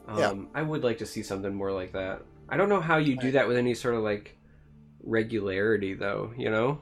[0.08, 0.34] Um, Yeah.
[0.56, 2.22] I would like to see something more like that.
[2.48, 4.36] I don't know how you do that with any sort of like
[5.04, 6.34] regularity, though.
[6.38, 6.82] You know?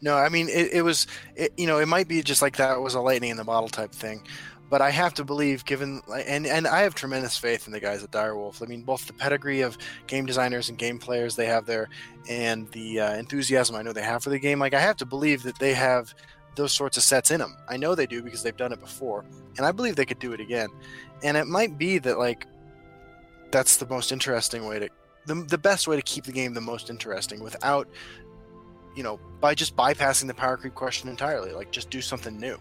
[0.00, 1.06] No, I mean it, it was
[1.36, 3.68] it, you know it might be just like that was a lightning in the bottle
[3.68, 4.22] type thing,
[4.72, 8.02] but I have to believe given and and I have tremendous faith in the guys
[8.02, 8.62] at Direwolf.
[8.62, 9.76] I mean both the pedigree of
[10.06, 11.90] game designers and game players they have there,
[12.26, 14.58] and the uh, enthusiasm I know they have for the game.
[14.58, 16.14] Like I have to believe that they have
[16.54, 17.54] those sorts of sets in them.
[17.68, 19.26] I know they do because they've done it before,
[19.58, 20.70] and I believe they could do it again.
[21.22, 22.46] And it might be that like
[23.50, 24.88] that's the most interesting way to
[25.26, 27.88] the, the best way to keep the game the most interesting without
[28.94, 31.52] you know, by just bypassing the power creep question entirely.
[31.52, 32.58] Like, just do something new.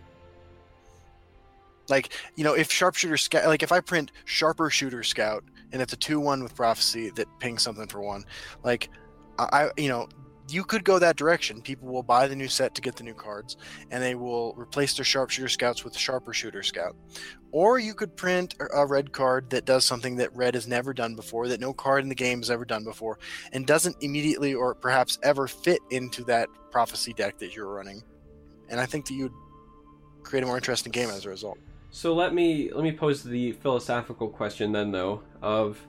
[1.91, 5.93] Like, you know, if sharpshooter scout, like if I print sharper shooter scout and it's
[5.93, 8.23] a two-one with prophecy that pings something for one,
[8.63, 8.89] like,
[9.37, 10.07] I, you know,
[10.49, 11.61] you could go that direction.
[11.61, 13.57] People will buy the new set to get the new cards,
[13.89, 16.95] and they will replace their sharpshooter scouts with sharper shooter scout.
[17.51, 21.15] Or you could print a red card that does something that red has never done
[21.15, 23.17] before, that no card in the game has ever done before,
[23.53, 28.01] and doesn't immediately or perhaps ever fit into that prophecy deck that you're running.
[28.69, 29.33] And I think that you'd
[30.23, 31.57] create a more interesting game as a result.
[31.91, 35.21] So let me let me pose the philosophical question then, though.
[35.41, 35.85] Of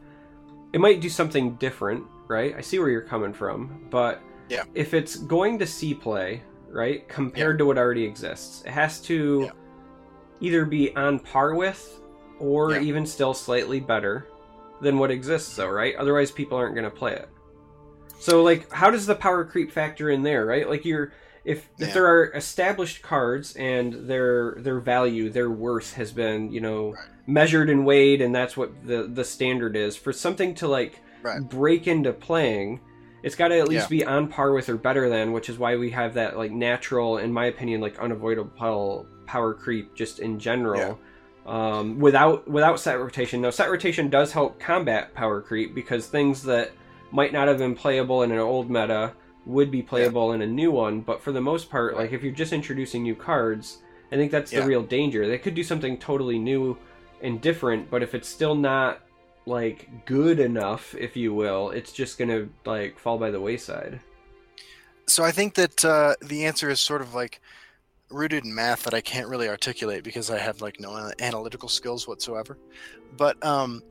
[0.73, 2.55] it might do something different, right?
[2.57, 4.65] I see where you're coming from, but Yeah.
[4.75, 9.43] if it's going to see play, right, compared to what already exists, it has to
[9.45, 9.51] Yeah.
[10.41, 12.01] either be on par with
[12.41, 12.81] or Yeah.
[12.81, 14.27] even still slightly better
[14.81, 15.95] than what exists, though, right?
[15.97, 17.29] Otherwise, people aren't going to play it.
[18.19, 20.69] So, like, how does the power creep factor in there, right?
[20.69, 21.13] Like, you're
[21.45, 26.61] if if there are established cards and their their value, their worth has been, you
[26.61, 27.05] know, Right.
[27.27, 31.41] measured and weighed, and that's what the the standard is for something to like Right.
[31.41, 32.81] break into playing.
[33.23, 33.99] It's got to at least Yeah.
[33.99, 37.19] be on par with or better than, which is why we have that like natural,
[37.19, 40.99] in my opinion, like unavoidable power creep just in general.
[41.47, 43.41] Um, without without set rotation.
[43.41, 46.71] Now, set rotation does help combat power creep because things that
[47.11, 49.13] might not have been playable in an old meta
[49.47, 51.01] would be playable in a new one.
[51.01, 53.79] But for the most part, like if you're just introducing new cards,
[54.11, 54.67] I think that's the Yeah.
[54.67, 55.27] real danger.
[55.27, 56.77] They could do something totally new
[57.23, 59.01] and different, but if it's still not
[59.47, 64.01] like good enough, if you will, it's just gonna like fall by the wayside.
[65.09, 67.41] So I think that uh, the answer is sort of like
[68.11, 72.07] rooted in math that I can't really articulate because I have like no analytical skills
[72.07, 72.59] whatsoever.
[73.17, 73.83] But um,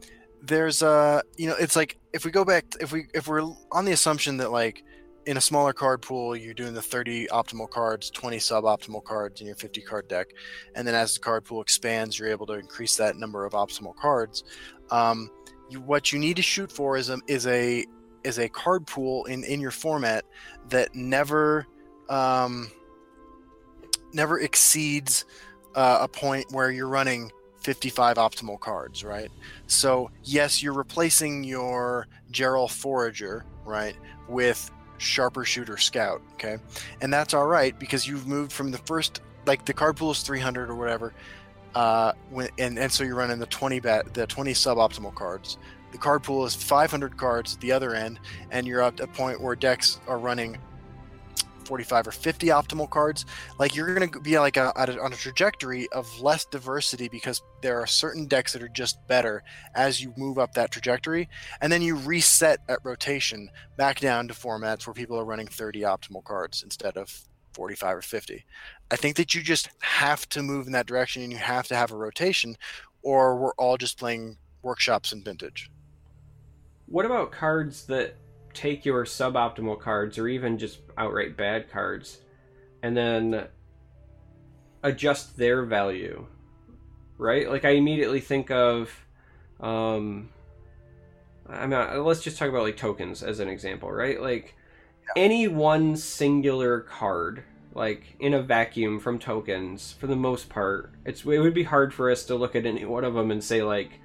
[0.41, 3.85] there's uh, you know, it's like if we go back, if we if we're on
[3.85, 4.83] the assumption that like
[5.25, 9.47] in a smaller card pool, you're doing the 30 optimal cards, 20 suboptimal cards in
[9.47, 10.27] your 50 card deck,
[10.75, 13.95] and then as the card pool expands, you're able to increase that number of optimal
[13.95, 14.43] cards.
[14.89, 15.29] Um,
[15.69, 17.85] you, what you need to shoot for is a is a
[18.23, 20.25] is a card pool in in your format
[20.69, 21.67] that never
[22.09, 22.71] um,
[24.13, 25.25] never exceeds
[25.75, 27.31] uh, a point where you're running
[27.61, 29.31] 55 optimal cards, right?
[29.67, 33.95] So yes, you're replacing your Gerald Forager, right,
[34.27, 34.69] with
[35.01, 36.57] Sharper Shooter Scout, okay,
[37.01, 40.21] and that's all right because you've moved from the first like the card pool is
[40.21, 41.13] 300 or whatever,
[41.73, 45.57] uh, when, and and so you're running the 20 bat the 20 suboptimal cards.
[45.91, 48.19] The card pool is 500 cards at the other end,
[48.51, 50.57] and you're at a point where decks are running
[51.65, 53.25] 45 or 50 optimal cards
[53.59, 57.79] like you're going to be like a, on a trajectory of less diversity because there
[57.79, 59.43] are certain decks that are just better
[59.75, 61.29] as you move up that trajectory
[61.61, 65.81] and then you reset at rotation back down to formats where people are running 30
[65.81, 67.21] optimal cards instead of
[67.53, 68.45] 45 or 50
[68.91, 71.75] i think that you just have to move in that direction and you have to
[71.75, 72.55] have a rotation
[73.03, 75.71] or we're all just playing workshops and vintage.
[76.85, 78.15] What about cards that
[78.53, 82.19] take your suboptimal cards or even just outright bad cards
[82.83, 83.47] and then
[84.83, 86.25] adjust their value?
[87.17, 87.49] Right?
[87.49, 88.91] Like I immediately think of
[89.59, 90.29] um
[91.47, 94.21] I mean uh, let's just talk about like tokens as an example, right?
[94.21, 94.55] Like
[95.15, 101.23] any one singular card like in a vacuum from tokens for the most part it's
[101.23, 103.63] it would be hard for us to look at any one of them and say
[103.63, 104.01] like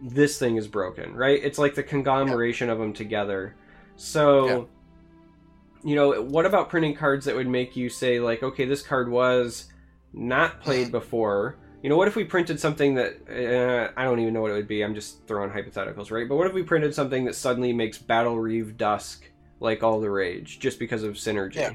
[0.00, 1.40] this thing is broken, right?
[1.42, 3.54] It's like the conglomeration of them together.
[3.98, 5.90] So, Yeah.
[5.90, 9.10] you know, what about printing cards that would make you say, like, okay, this card
[9.10, 9.66] was
[10.14, 11.56] not played before?
[11.82, 14.54] You know, what if we printed something that uh, I don't even know what it
[14.54, 14.82] would be?
[14.82, 16.28] I'm just throwing hypotheticals, right?
[16.28, 19.24] But what if we printed something that suddenly makes Battle Reeve Dusk
[19.60, 21.56] like all the rage just because of synergy?
[21.56, 21.72] Yeah.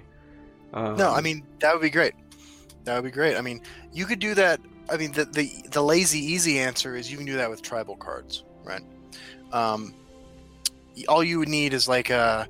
[0.74, 2.14] Um, No, I mean that would be great.
[2.86, 3.38] That would be great.
[3.38, 3.62] I mean,
[3.94, 4.60] you could do that.
[4.90, 7.96] I mean, the the, the lazy easy answer is you can do that with tribal
[7.96, 8.82] cards, right?
[9.54, 9.94] Um,
[11.08, 12.48] all you would need is like a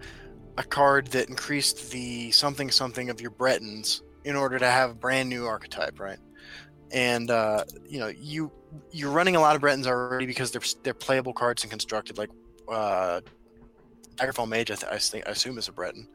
[0.58, 4.94] a card that increased the something something of your Bretons in order to have a
[4.94, 6.20] brand new archetype, right?
[6.92, 8.52] And uh, you know, you
[8.92, 12.30] you're running a lot of Bretons already because they're they're playable cards and constructed like
[12.72, 13.22] uh,
[14.16, 14.72] Daggerfall Mage.
[14.72, 16.08] I, th- I think I assume is a Breton.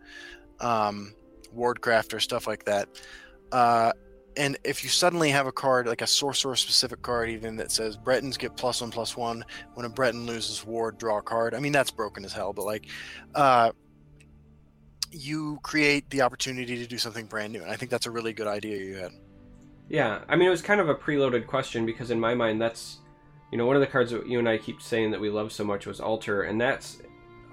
[0.61, 1.15] Um,
[1.57, 2.89] Wardcrafter, stuff like that.
[3.53, 3.93] Uh,
[4.39, 7.97] and if you suddenly have a card, like a sorcerer specific card, even that says
[7.97, 9.45] Bretons get plus one plus one
[9.75, 11.55] when a Breton loses ward, draw a card.
[11.55, 12.87] I mean, that's broken as hell, but like,
[13.35, 13.73] uh,
[15.11, 17.63] you create the opportunity to do something brand new.
[17.63, 19.13] And I think that's a really good idea you had.
[19.89, 22.99] Yeah, I mean, it was kind of a preloaded question because in my mind, that's
[23.51, 25.51] you know one of the cards that you and I keep saying that we love
[25.51, 26.99] so much was Altar, and that's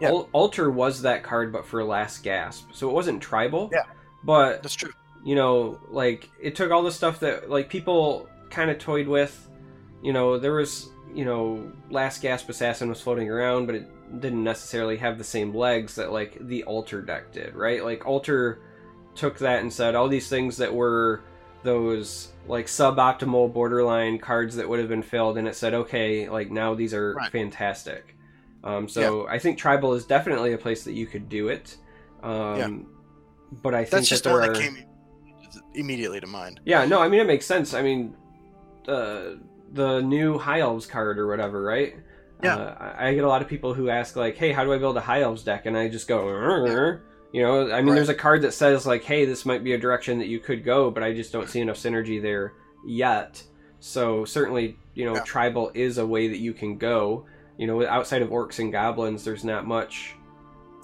[0.01, 0.09] Yeah.
[0.09, 3.69] Al- Altar was that card, but for Last Gasp, so it wasn't tribal.
[3.71, 3.83] Yeah.
[4.23, 4.91] but That's true.
[5.25, 9.49] You know, like it took all the stuff that like people kind of toyed with.
[10.01, 14.43] You know, there was you know Last Gasp Assassin was floating around, but it didn't
[14.43, 17.83] necessarily have the same legs that like the Altar deck did, right?
[17.83, 18.61] Like Altar
[19.15, 21.23] took that and said all these things that were
[21.63, 26.51] those like suboptimal borderline cards that would have been filled, and it said, okay, like
[26.51, 27.31] now these are Right.
[27.31, 28.15] fantastic.
[28.63, 31.77] Um, so I think tribal is definitely a place that you could do it.
[32.23, 32.69] Um, Yeah.
[33.61, 34.53] But I think That's just that the there one are...
[34.53, 34.85] that came
[35.73, 36.59] immediately to mind.
[36.65, 37.73] Yeah, no, I mean it makes sense.
[37.73, 38.15] I mean,
[38.87, 39.35] uh,
[39.73, 41.95] the new High Elves card or whatever, right?
[42.43, 42.55] Yeah.
[42.57, 44.97] Uh, I get a lot of people who ask like, "Hey, how do I build
[44.97, 47.01] a High Elves deck?" And I just go, "Rrr."
[47.31, 47.95] you know, I mean, Right.
[47.95, 50.63] there's a card that says like, "Hey, this might be a direction that you could
[50.63, 52.53] go," but I just don't see enough synergy there
[52.85, 53.43] yet.
[53.81, 55.23] So certainly, you know, Yeah.
[55.23, 57.25] tribal is a way that you can go.
[57.57, 60.15] You know, outside of orcs and goblins, there's not much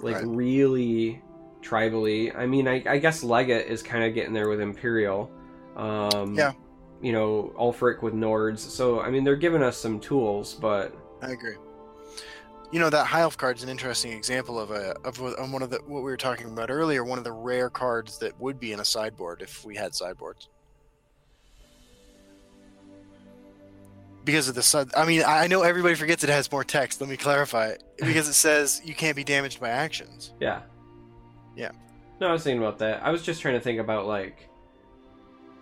[0.01, 0.25] like Right.
[0.27, 1.21] really
[1.61, 2.35] tribally.
[2.35, 5.31] I mean, I, I guess Leggett is kind of getting there with Imperial.
[5.75, 6.53] Um, Yeah.
[7.01, 8.59] You know, Ulfric with Nords.
[8.59, 11.55] So, I mean, they're giving us some tools, but I agree.
[12.71, 15.61] You know that high elf card is an interesting example of a of on one
[15.61, 17.03] of the what we were talking about earlier.
[17.03, 20.47] One of the rare cards that would be in a sideboard if we had sideboards.
[24.23, 27.01] Because of the side, I mean, I I know everybody forgets it has more text.
[27.01, 27.83] Let me clarify it.
[27.97, 30.33] Because it says you can't be damaged by actions.
[30.39, 30.61] yeah.
[31.55, 31.71] Yeah.
[32.19, 33.03] No, I was thinking about that.
[33.03, 34.47] I was just trying to think about, like,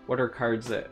[0.07, 0.89] what are cards that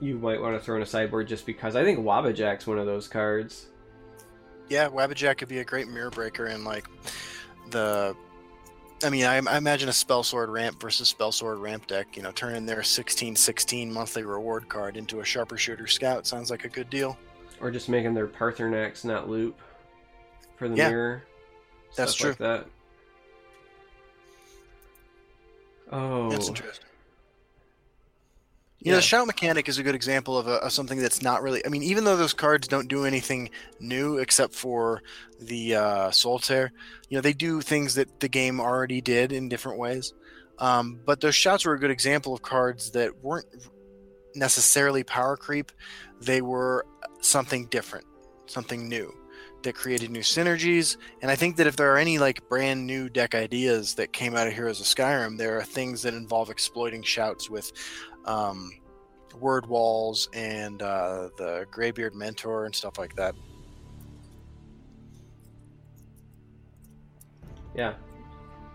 [0.00, 1.74] you might want to throw in a sideboard just because.
[1.76, 3.66] I think Wabbajack's one of those cards.
[4.68, 6.86] Yeah, Wabbajack could be a great mirror breaker in like
[7.70, 8.14] the.
[9.04, 12.16] I mean, I, I imagine a spell sword ramp versus spell sword ramp deck.
[12.16, 16.64] You know, turning their 16-16 monthly reward card into a sharper shooter scout sounds like
[16.64, 17.18] a good deal.
[17.60, 19.58] Or just making their Paarthurnax not loop
[20.56, 20.88] for the Yeah.
[20.88, 21.22] mirror.
[21.94, 22.66] That's stuff Like that.
[25.90, 26.30] Oh.
[26.30, 26.84] That's interesting.
[28.80, 29.00] You know, Yeah.
[29.00, 31.64] the shout mechanic is a good example of, a, of something that's not really.
[31.64, 33.50] I mean, even though those cards don't do anything
[33.80, 35.02] new except for
[35.40, 36.72] the uh, Solitaire,
[37.08, 40.12] you know, they do things that the game already did in different ways.
[40.58, 43.46] Um, but those shouts were a good example of cards that weren't
[44.34, 45.72] necessarily power creep.
[46.20, 46.86] They were
[47.20, 48.06] something different,
[48.46, 49.12] something new
[49.66, 50.96] that created new synergies.
[51.22, 54.36] And I think that if there are any like brand new deck ideas that came
[54.36, 57.72] out of Heroes of Skyrim, there are things that involve exploiting shouts with
[58.24, 58.70] um,
[59.40, 63.34] word walls and uh, the Greybeard Mentor and stuff like that.
[67.74, 67.94] Yeah.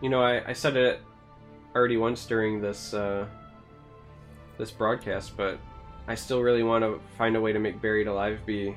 [0.02, 1.02] You know, I, I said it
[1.74, 3.26] already once during this uh,
[4.58, 5.58] this broadcast, but
[6.08, 8.76] I still really want to find a way to make Buried Alive be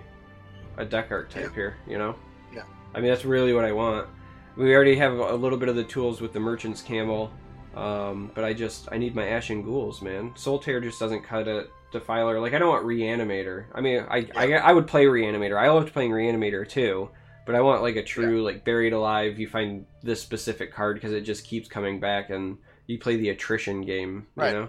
[0.76, 2.14] a deck archetype here, you know?
[2.54, 2.62] Yeah.
[2.94, 4.08] I mean, that's really what I want.
[4.56, 7.32] We already have a little bit of the tools with the Merchant's Camel,
[7.74, 10.32] um, but I just, I need my Ashen Ghouls, man.
[10.36, 11.70] Solitaire just doesn't cut it.
[11.92, 13.66] Defiler, like, I don't want Reanimator.
[13.72, 15.56] I mean, I, I, I would play Reanimator.
[15.56, 17.08] I loved playing Reanimator too,
[17.46, 19.38] but I want like a true like buried alive.
[19.38, 23.28] You find this specific card because it just keeps coming back, and you play the
[23.28, 24.26] attrition game.
[24.36, 24.52] You Right.
[24.52, 24.68] know?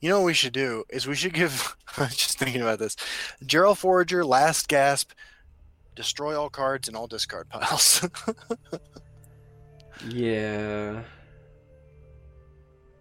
[0.00, 1.76] You know what we should do is we should give.
[1.96, 2.96] I was just thinking about this.
[3.44, 5.12] Gerald Forager, Last Gasp,
[5.94, 8.06] destroy all cards and all discard piles.
[10.08, 11.02] Yeah.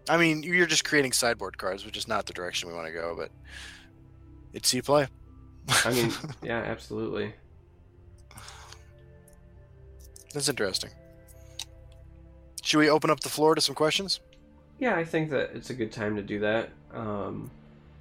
[0.08, 2.94] I mean, you're just creating sideboard cards, which is not the direction we want to
[2.94, 3.32] go, but
[4.54, 5.08] it's you play.
[5.84, 6.12] I mean,
[6.44, 7.34] yeah, absolutely.
[10.34, 10.92] That's interesting.
[12.62, 14.20] Should we open up the floor to some questions?
[14.80, 16.70] Yeah, I think that it's a good time to do that.
[16.96, 17.52] Um,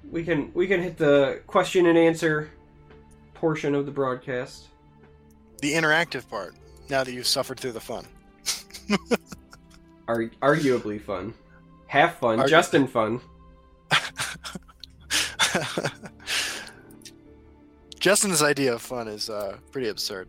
[0.09, 2.49] we can we can hit the question and answer
[3.33, 4.67] portion of the broadcast.
[5.61, 6.55] The interactive part.
[6.89, 8.05] Now that you've suffered through the fun.
[10.07, 11.33] Ar- arguably fun,
[11.87, 13.19] half fun, Argu- Justin fun.
[17.99, 20.27] Justin's idea of fun is uh, pretty absurd.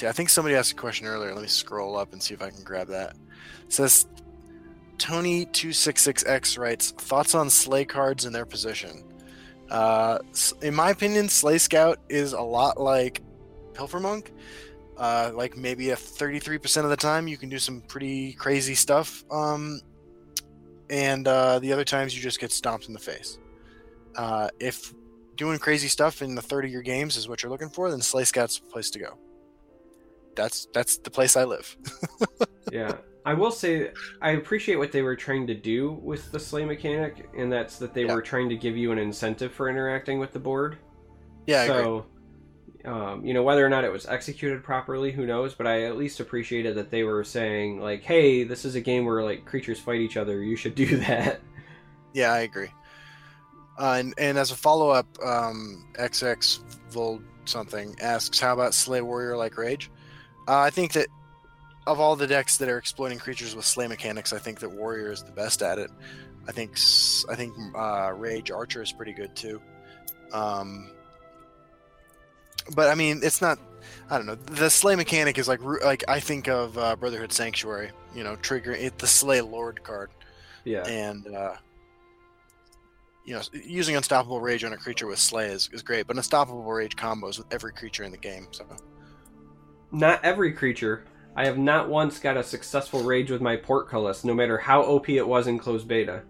[0.00, 0.06] See.
[0.06, 1.34] I think somebody asked a question earlier.
[1.34, 3.16] Let me scroll up and see if I can grab that.
[3.64, 4.06] It says
[4.96, 9.04] Tony266X writes Thoughts on slay cards and their position.
[9.68, 10.18] Uh,
[10.62, 13.20] in my opinion, Slay Scout is a lot like
[13.74, 14.32] Pilfer Monk.
[14.96, 19.22] Uh, like maybe a 33% of the time, you can do some pretty crazy stuff.
[19.30, 19.82] Um,
[20.88, 23.38] and uh, the other times, you just get stomped in the face.
[24.16, 24.94] Uh, if
[25.36, 28.24] doing crazy stuff in the 30 year games is what you're looking for, then Slay
[28.24, 29.18] Scout's the place to go.
[30.36, 31.76] That's that's the place I live.
[32.72, 32.96] yeah.
[33.26, 33.90] I will say
[34.22, 37.92] I appreciate what they were trying to do with the slay mechanic, and that's that
[37.94, 38.14] they Yeah.
[38.14, 40.78] were trying to give you an incentive for interacting with the board.
[41.46, 41.82] Yeah, I agree.
[41.84, 42.06] so,
[42.86, 45.54] um, you know, whether or not it was executed properly, who knows?
[45.54, 49.04] But I at least appreciated that they were saying like, "Hey, this is a game
[49.04, 50.42] where like creatures fight each other.
[50.42, 51.40] You should do that."
[52.14, 52.70] Yeah, I agree.
[53.78, 59.02] Uh, and, and as a follow up, um, XX Vold something asks, "How about Slay
[59.02, 59.90] Warrior like Rage?"
[60.50, 61.06] Uh, I think that
[61.86, 65.12] of all the decks that are exploiting creatures with Slay mechanics, I think that Warrior
[65.12, 65.90] is the best at it.
[66.48, 66.72] I think
[67.28, 69.60] I think uh, Rage Archer is pretty good too.
[70.32, 70.90] Um,
[72.74, 73.60] but I mean, it's not.
[74.10, 74.34] I don't know.
[74.34, 77.90] The Slay mechanic is like like I think of uh, Brotherhood Sanctuary.
[78.12, 80.10] You know, trigger it the Slay Lord card
[80.64, 80.84] Yeah.
[80.84, 81.54] and uh,
[83.24, 86.64] you know using unstoppable rage on a creature with slay is, is great but unstoppable
[86.64, 88.64] rage combos with every creature in the game so
[89.92, 91.04] Not every creature.
[91.36, 95.08] I have not once got a successful rage with my portcullis, no matter how OP
[95.08, 96.22] it was in closed beta.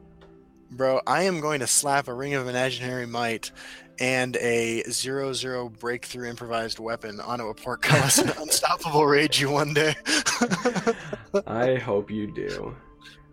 [0.72, 3.50] bro i am going to slap a ring of imaginary might
[3.98, 9.74] and a zero zero breakthrough improvised weapon onto a portcullis and unstoppable rage you one
[9.74, 9.94] day
[11.46, 12.74] I hope you do.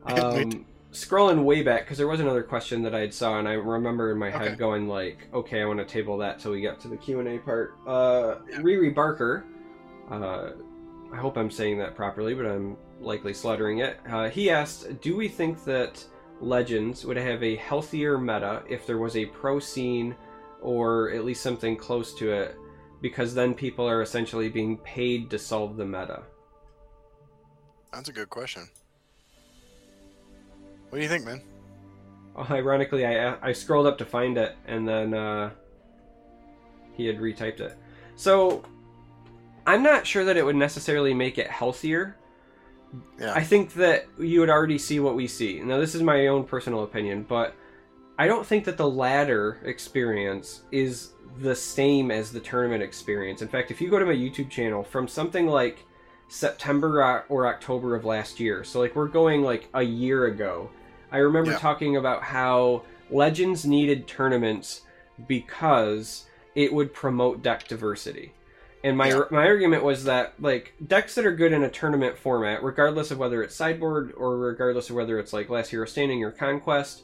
[0.07, 3.53] Um, scrolling way back because there was another question that I had saw and I
[3.53, 4.55] remember in my head Okay.
[4.55, 7.27] going like, okay, I want to table that till we get to the Q and
[7.27, 7.73] A part.
[7.85, 8.35] Uh.
[8.61, 9.43] Riri Barker,
[10.09, 10.51] uh,
[11.11, 13.99] I hope I'm saying that properly, but I'm likely slaughtering it.
[14.09, 16.03] Uh, he asked, do we think that
[16.41, 20.15] Legends would have a healthier meta if there was a pro scene
[20.61, 22.57] or at least something close to it?
[23.01, 26.23] Because then people are essentially being paid to solve the meta.
[27.93, 28.67] that's a good question
[30.89, 31.41] what do you think man
[32.49, 35.49] Ironically, I I scrolled up to find it, and then uh,
[36.93, 37.77] he had retyped it.
[38.15, 38.63] So
[39.67, 42.15] I'm not sure that it would necessarily make it healthier.
[43.19, 45.59] yeah I think that you would already see what we see.
[45.59, 47.53] Now, this is my own personal opinion, but
[48.17, 53.41] I don't think that the ladder experience is the same as the tournament experience.
[53.41, 55.85] In fact, if you go to my YouTube channel from something like
[56.29, 60.69] September or- or October of last year, so like we're going like a year ago,
[61.11, 61.57] I remember Yeah.
[61.57, 64.81] talking about how Legends needed tournaments
[65.27, 66.25] because
[66.55, 68.33] it would promote deck diversity.
[68.83, 69.23] And my Yeah.
[69.31, 73.17] my argument was that like decks that are good in a tournament format, regardless of
[73.17, 77.03] whether it's sideboard or regardless of whether it's like Last Hero Standing or Conquest,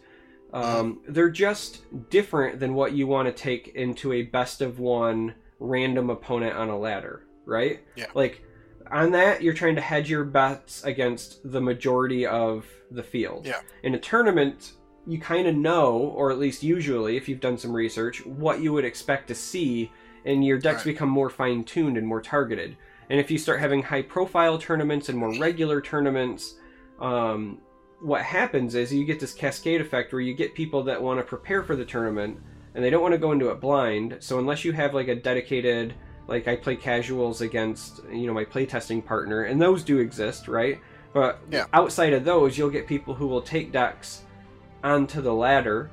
[0.54, 5.34] um, they're just different than what you want to take into a best of one
[5.60, 7.80] random opponent on a ladder, right?
[7.96, 8.06] Yeah.
[8.14, 8.44] Like
[8.92, 13.48] on that, you're trying to hedge your bets against the majority of the field.
[13.48, 13.62] Yeah.
[13.82, 14.74] In a tournament,
[15.08, 18.72] you kind of know, or at least usually, if you've done some research, what you
[18.74, 19.92] would expect to see,
[20.26, 20.94] and your decks Right.
[20.94, 22.78] become more fine tuned and more targeted.
[23.10, 26.56] And if you start having high profile tournaments and more regular tournaments,
[27.00, 27.60] um,
[28.00, 31.24] what happens is you get this cascade effect where you get people that want to
[31.24, 32.40] prepare for the tournament
[32.76, 34.18] and they don't want to go into it blind.
[34.20, 35.94] So unless you have like a dedicated,
[36.28, 40.80] like I play casuals against, you know, my playtesting partner, and those do exist, right?
[41.14, 41.66] But Yeah.
[41.74, 44.24] outside of those, you'll get people who will take decks
[44.84, 45.92] onto the ladder,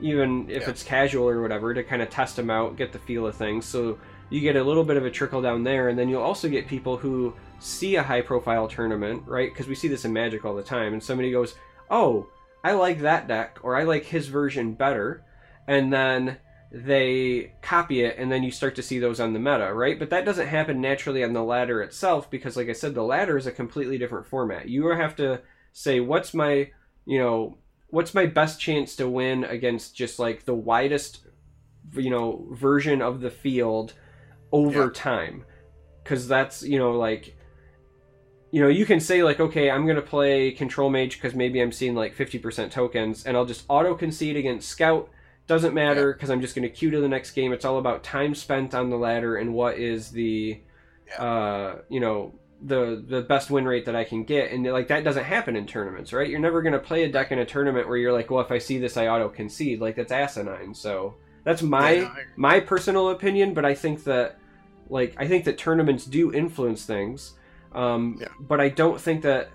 [0.00, 0.70] even if Yeah.
[0.70, 3.64] it's casual or whatever, to kind of test them out, get the feel of things.
[3.64, 3.98] So
[4.30, 6.66] you get a little bit of a trickle down there, and then you'll also get
[6.66, 9.50] people who see a high profile tournament, right?
[9.52, 11.54] Because we see this in Magic all the time, and somebody goes,
[11.90, 12.26] "Oh,
[12.62, 15.22] I like that deck," or "I like his version better,"
[15.66, 16.36] and then
[16.70, 19.98] they copy it, and then you start to see those on the meta, right?
[19.98, 23.38] But that doesn't happen naturally on the ladder itself because, like I said, the ladder
[23.38, 24.68] is a completely different format.
[24.68, 25.40] You have to
[25.72, 26.70] say, "What's my,
[27.06, 27.56] you know,
[27.90, 31.20] what's my best chance to win against just like the widest
[31.94, 33.94] you know version of the field
[34.52, 34.90] over Yeah.
[34.94, 35.44] time
[36.04, 37.34] because that's you know like
[38.50, 41.72] you know you can say like okay i'm gonna play control mage because maybe i'm
[41.72, 45.08] seeing like 50% tokens and i'll just auto concede against scout
[45.46, 48.34] doesn't matter because i'm just gonna queue to the next game it's all about time
[48.34, 50.60] spent on the ladder and what is the
[51.06, 51.22] Yeah.
[51.24, 55.04] uh you know the the best win rate that i can get and like that
[55.04, 57.96] doesn't happen in tournaments right you're never gonna play a deck in a tournament where
[57.96, 61.14] you're like well if i see this i auto concede like that's asinine so
[61.44, 64.38] that's my Yeah, I- my personal opinion, but I think that
[64.90, 67.34] like I think that tournaments do influence things.
[67.72, 68.28] Um, Yeah.
[68.40, 69.48] But I don't think that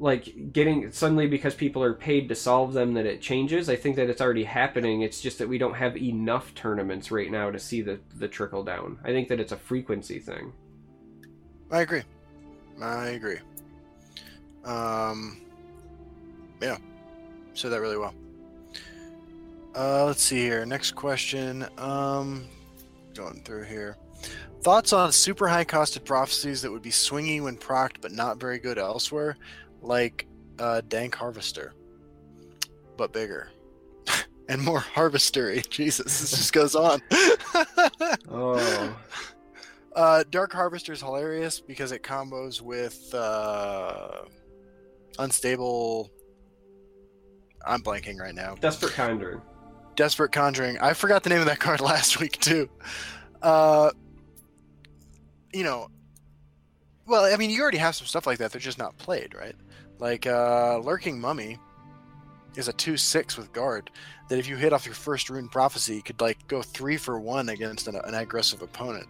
[0.00, 3.68] like getting suddenly because people are paid to solve them that it changes.
[3.68, 5.02] I think that it's already happening.
[5.02, 8.64] It's just that we don't have enough tournaments right now to see the the trickle
[8.64, 8.98] down.
[9.04, 10.52] I think that it's a frequency thing.
[11.70, 12.02] I agree.
[12.80, 13.38] I agree.
[14.64, 15.40] Um,
[16.60, 16.78] yeah,
[17.54, 18.14] said that really well.
[19.76, 20.64] Uh, let's see here.
[20.66, 21.66] Next question.
[21.78, 22.46] Um,
[23.14, 23.96] going through here.
[24.62, 28.58] Thoughts on super high costed prophecies that would be swingy when procced but not very
[28.58, 29.36] good elsewhere,
[29.82, 30.26] like
[30.58, 31.74] uh, Dank Harvester,
[32.96, 33.50] but bigger
[34.48, 35.62] and more harvestery.
[35.70, 37.00] Jesus, this just goes on.
[38.30, 38.96] Oh,
[39.98, 44.22] Uh, Dark Harvester is hilarious because it combos with uh,
[45.18, 46.08] unstable.
[47.66, 48.54] I'm blanking right now.
[48.54, 49.42] desperate conjuring.
[49.96, 50.78] Desperate Conjuring.
[50.78, 52.70] I forgot the name of that card last week too.
[53.42, 53.90] Uh,
[55.52, 55.88] you know,
[57.04, 58.52] well, I mean, you already have some stuff like that.
[58.52, 59.56] They're just not played, right?
[59.98, 61.58] Like uh, Lurking Mummy
[62.58, 63.88] is a two-six with guard
[64.28, 67.18] that if you hit off your first rune prophecy, you could like go three for
[67.20, 69.06] one against an, an aggressive opponent.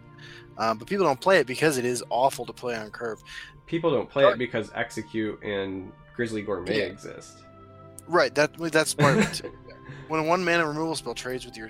[0.57, 3.21] Um, but people don't play it because it is awful to play on curve.
[3.65, 6.83] People don't play it because execute and Grizzly Gourmet Yeah.
[6.85, 7.39] exist.
[8.07, 8.33] Right.
[8.35, 9.51] That that's part of it too.
[10.07, 11.69] When a one mana removal spell trades with your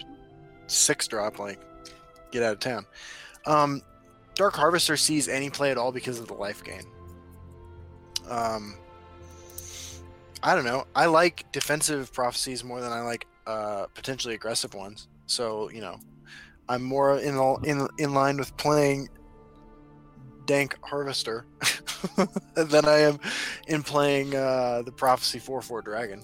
[0.68, 1.60] six drop, like
[2.32, 2.86] get out of town.
[3.46, 3.82] Um,
[4.36, 6.84] Dark Harvester sees any play at all because of the life gain.
[8.30, 8.78] Um,
[10.42, 10.86] I don't know.
[10.96, 15.08] I like defensive prophecies more than I like uh, potentially aggressive ones.
[15.26, 16.00] So you know,
[16.68, 19.10] I'm more in in in line with playing
[20.46, 21.46] Dank Harvester
[22.56, 23.20] than I am
[23.68, 26.24] in playing uh, the Prophecy 4 4 Dragon.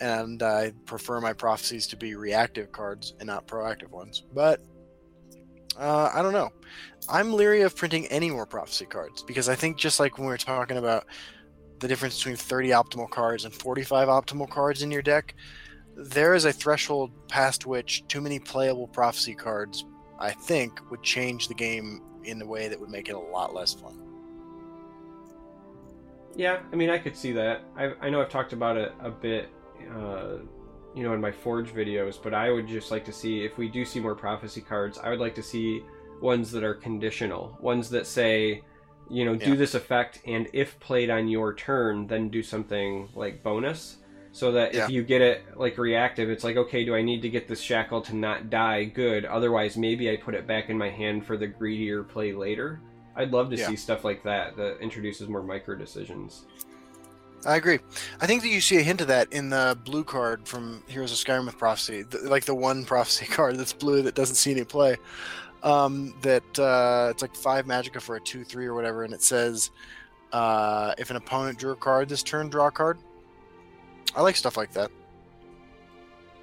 [0.00, 4.24] And I prefer my prophecies to be reactive cards and not proactive ones.
[4.32, 4.60] But
[5.78, 6.50] uh, I don't know.
[7.08, 10.32] I'm leery of printing any more prophecy cards because I think just like when we
[10.32, 11.04] were talking about
[11.80, 15.34] the difference between 30 optimal cards and 45 optimal cards in your deck,
[15.96, 19.84] there is a threshold past which too many playable prophecy cards,
[20.18, 23.54] I think, would change the game in a way that would make it a lot
[23.54, 24.00] less fun.
[26.36, 27.62] Yeah, I mean, I could see that.
[27.76, 29.50] I, I know I've talked about it a bit,
[29.94, 30.38] uh,
[30.94, 33.68] you know, in my Forge videos, but I would just like to see if we
[33.68, 34.98] do see more prophecy cards.
[34.98, 35.84] I would like to see
[36.20, 38.62] ones that are conditional, ones that say,
[39.10, 39.56] you know, do Yeah.
[39.56, 43.98] this effect, and if played on your turn, then do something like bonus.
[44.32, 44.84] So that Yeah.
[44.84, 47.60] if you get it like reactive, it's like, okay, do I need to get this
[47.60, 48.84] shackle to not die?
[48.84, 49.24] Good.
[49.24, 52.80] Otherwise, maybe I put it back in my hand for the greedier play later.
[53.14, 53.68] I'd love to Yeah.
[53.68, 56.46] see stuff like that that introduces more micro decisions.
[57.46, 57.78] I agree.
[58.20, 61.12] I think that you see a hint of that in the blue card from Heroes
[61.12, 64.50] of Skyrim with Prophecy, the, like the one Prophecy card that's blue that doesn't see
[64.50, 64.96] any play.
[65.64, 69.70] Um, that uh, it's like five Magicka for a two-three or whatever, and it says
[70.32, 72.98] uh, if an opponent drew a card this turn, draw a card.
[74.14, 74.90] I like stuff like that.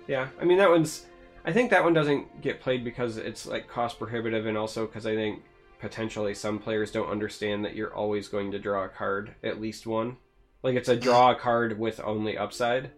[0.07, 1.05] Yeah, I mean that one's.
[1.45, 5.05] I think that one doesn't get played because it's like cost prohibitive, and also because
[5.05, 5.43] I think
[5.79, 9.85] potentially some players don't understand that you're always going to draw a card, at least
[9.85, 10.17] one.
[10.63, 12.91] Like it's a draw a card with only upside.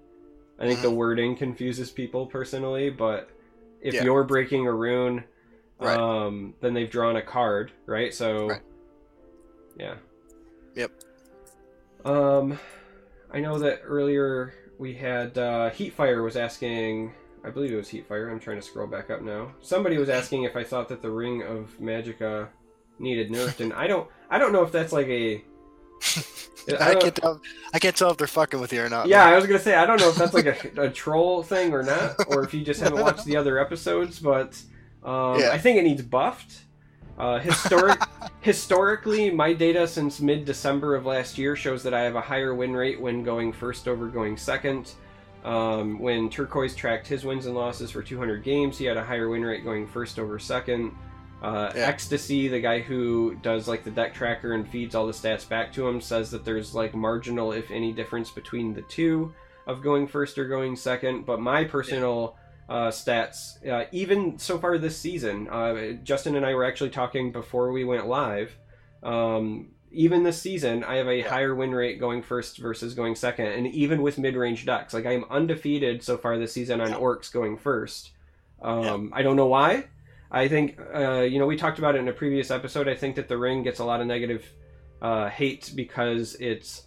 [0.59, 3.29] I think the wording confuses people personally, but
[3.81, 4.03] if Yeah.
[4.03, 5.23] you're breaking a rune,
[5.83, 5.97] Right.
[5.97, 8.13] um, then they've drawn a card, right?
[8.13, 8.61] So, Right.
[9.77, 9.95] yeah.
[10.75, 10.91] Yep.
[12.05, 12.59] Um,
[13.31, 17.13] I know that earlier we had uh, Heatfire was asking.
[17.45, 18.31] I believe it was Heatfire.
[18.31, 19.53] I'm trying to scroll back up now.
[19.61, 22.47] Somebody was asking if I thought that the Ring of Magicka
[22.99, 24.09] needed nerfed, and I don't.
[24.29, 25.43] I don't know if that's like a.
[26.79, 27.41] I I can't tell.
[27.73, 29.07] I can't tell if they're fucking with you or not.
[29.07, 31.73] yeah, I was gonna say I don't know if that's like a, a troll thing
[31.73, 34.19] or not, or if you just haven't watched the other episodes.
[34.19, 34.61] But
[35.03, 35.49] um, Yeah.
[35.51, 36.61] I think it needs buffed.
[37.17, 37.99] Uh, historic,
[38.41, 42.73] historically, my data since mid-December of last year shows that I have a higher win
[42.75, 44.93] rate when going first over going second.
[45.43, 49.29] Um, when Turquoise tracked his wins and losses for 200 games, he had a higher
[49.29, 50.91] win rate going first over second.
[51.41, 51.87] Uh, Yeah.
[51.87, 55.73] Ecstasy, the guy who does like the deck tracker and feeds all the stats back
[55.73, 59.33] to him, says that there's like marginal, if any, difference between the two.
[59.65, 62.35] of going first or going second, but my personal
[62.69, 67.31] uh, stats, uh, even so far this season, uh, Justin and I were actually talking
[67.31, 68.57] before we went live.
[69.03, 71.29] Um, even this season, I have a Yeah.
[71.29, 75.11] higher win rate going first versus going second, and even with mid-range decks, like I
[75.11, 76.97] am undefeated so far this season on Yeah.
[76.97, 78.11] orcs going first.
[78.61, 79.85] Um, I don't know why.
[80.31, 82.87] I think uh, you know we talked about it in a previous episode.
[82.87, 84.49] I think that the ring gets a lot of negative
[85.01, 86.83] uh, hate because it's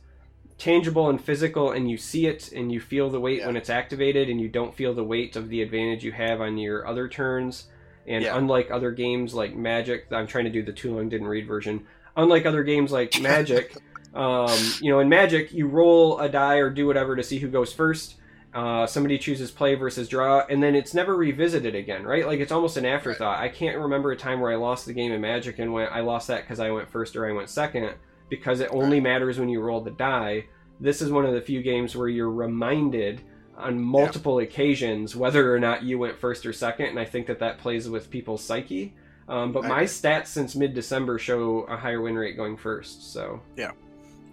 [0.59, 3.47] tangible and physical, and you see it and you feel the weight Yeah.
[3.49, 6.57] when it's activated, and you don't feel the weight of the advantage you have on
[6.59, 7.67] your other turns.
[8.07, 8.37] And Yeah.
[8.39, 11.85] unlike other games like Magic, I'm trying to do the too long didn't read version.
[12.17, 13.75] Unlike other games like Magic,
[14.15, 14.49] um,
[14.81, 17.73] you know, in Magic, you roll a die or do whatever to see who goes
[17.73, 18.15] first.
[18.55, 22.27] Uh, somebody chooses play versus draw, and then it's never revisited again, right?
[22.27, 23.39] Like it's almost an afterthought.
[23.39, 26.01] I can't remember a time where I lost the game in Magic and went, I
[26.01, 27.91] lost that because I went first or I went second,
[28.29, 30.47] because it only matters when you roll the die.
[30.81, 33.23] This is one of the few games where you're reminded
[33.57, 37.39] on multiple occasions whether or not you went first or second, and I think that
[37.41, 38.95] that plays with people's psyche.
[39.29, 43.13] Um, but my stats since mid-December show a higher win rate going first.
[43.13, 43.73] So Yeah,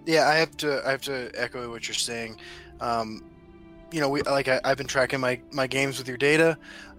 [0.05, 2.39] yeah, I have to I have to echo what you're saying.
[2.79, 3.23] Um,
[3.91, 6.57] you know, we like I, I've been tracking my my games with your data.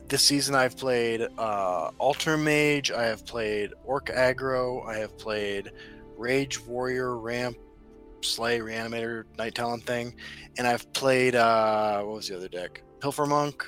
[0.09, 2.91] This season, I've played uh, Altar Mage.
[2.91, 4.87] I have played Orc Aggro.
[4.87, 5.73] I have played
[6.17, 7.57] Rage Warrior, Ramp,
[8.23, 10.15] Slay, Reanimator, Night Talon thing,
[10.59, 12.83] and I've played uh, what was the other deck?
[13.01, 13.65] Pilfer Monk.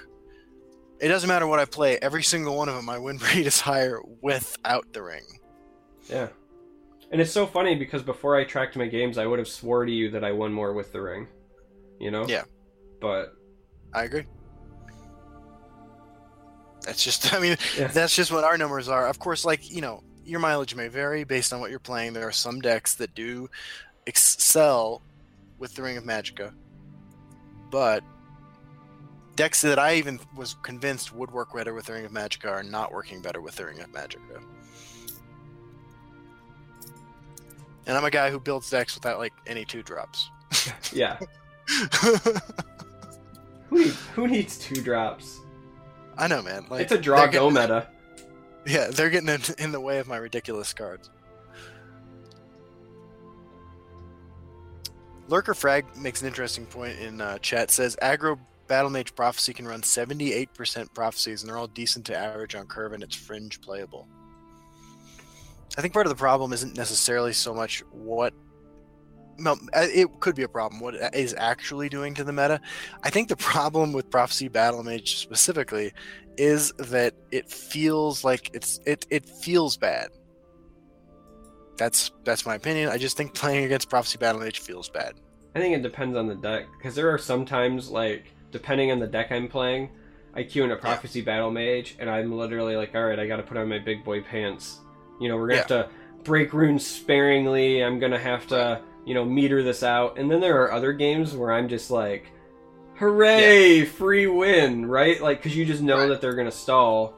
[0.99, 1.99] It doesn't matter what I play.
[2.01, 5.25] Every single one of them, my win rate is higher without the ring.
[6.09, 6.29] Yeah.
[7.13, 9.93] And it's so funny because before I tracked my games, I would have swore to
[9.93, 11.29] you that I won more with the ring.
[12.01, 12.27] You know?
[12.27, 12.45] Yeah.
[13.01, 13.35] But
[13.93, 14.25] I agree.
[16.83, 17.89] That's just, I mean, Yeah.
[17.89, 19.07] that's just what our numbers are.
[19.09, 22.13] Of course, like, you know, your mileage may vary based on what you're playing.
[22.13, 23.49] There are some decks that do
[24.07, 25.03] excel
[25.59, 26.53] with the Ring of Magicka.
[27.71, 28.03] But
[29.37, 32.63] decks that I even was convinced would work better with the Ring of Magicka are
[32.63, 34.43] not working better with the Ring of Magicka.
[37.87, 40.31] And I'm a guy who builds decks without like any two drops.
[40.93, 41.19] yeah.
[43.69, 45.41] Who needs, who needs two drops?
[46.17, 46.67] I know, man.
[46.71, 47.89] Like it's a draw go meta.
[48.67, 51.09] Yeah, they're getting in, in the way of my ridiculous cards.
[55.29, 57.71] Lurker Frag makes an interesting point in uh, chat.
[57.71, 62.55] Says aggro Battle Mage Prophecy can run 78% prophecies, and they're all decent to average
[62.55, 64.09] on curve, and it's fringe playable.
[65.79, 68.35] I think part of the problem isn't necessarily so much what.
[69.39, 70.81] No, uh, it could be a problem.
[70.81, 72.61] What is actually doing to the meta.
[73.03, 75.93] I think the problem with Prophecy Battle Mage specifically
[76.39, 80.11] is that it feels like it's it it feels bad.
[81.77, 82.89] That's that's my opinion.
[82.89, 85.15] I just think playing against Prophecy Battle Mage feels bad.
[85.55, 89.07] I think it depends on the deck because there are sometimes like depending on the
[89.07, 89.91] deck I'm playing,
[90.35, 93.37] I queue in a prophecy battle mage and I'm literally like, all right, I got
[93.37, 94.81] to put on my big boy pants.
[95.21, 95.89] You know, we're gonna have to
[96.25, 97.83] break runes sparingly.
[97.83, 100.19] I'm gonna have to you know meter this out.
[100.19, 102.31] And then there are other games where I'm just like,
[102.99, 105.21] hooray, free win, right?
[105.21, 106.09] Like because you just know Right.
[106.09, 107.15] that they're gonna stall.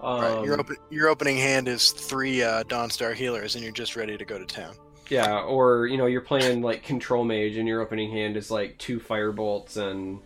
[0.00, 0.38] Um, right.
[0.42, 4.24] Your open, your opening hand is three uh, Dawnstar healers, and you're just ready to
[4.24, 4.74] go to town.
[5.08, 8.78] Yeah, or you know, you're playing like control mage, and your opening hand is like
[8.78, 10.22] two firebolts and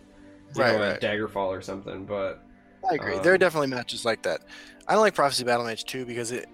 [0.53, 2.05] you Right, know, a daggerfall or something.
[2.05, 2.43] But
[2.89, 3.19] I agree.
[3.19, 4.41] there are Um, definitely matches like that.
[4.87, 6.47] I don't like Prophecy Battle Mage too because it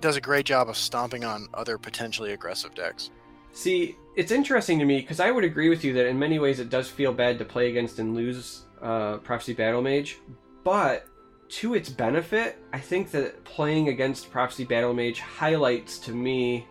[0.00, 3.10] does a great job of stomping on other potentially aggressive decks.
[3.52, 6.58] see, it's interesting to me because I would agree with you that in many ways
[6.58, 10.18] it does feel bad to play against and lose uh, prophecy battle mage,
[10.64, 11.06] but
[11.50, 16.66] to its benefit, I think that playing against prophecy battle mage highlights to me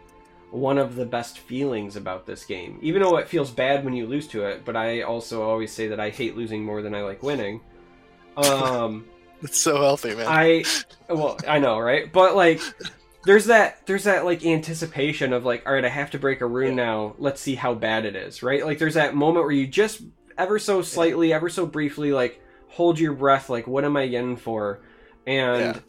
[0.52, 2.80] one of the best feelings about this game.
[2.82, 5.88] Even though it feels bad when you lose to it, but I also always say
[5.88, 7.62] that I hate losing more than I like winning.
[8.38, 9.08] Um,
[9.42, 10.28] It's so healthy, man.
[10.28, 10.64] I
[11.10, 12.14] well, I know, right?
[12.14, 12.62] But like
[13.28, 16.46] there's that there's that like anticipation of like, all right, I have to break a
[16.46, 17.14] rune now.
[17.20, 18.66] Let's see how bad it is, right?
[18.66, 20.02] Like there's that moment where you just
[20.38, 24.38] ever so slightly, ever so briefly like hold your breath like what am I in
[24.38, 24.80] for?
[25.26, 25.82] And Yeah.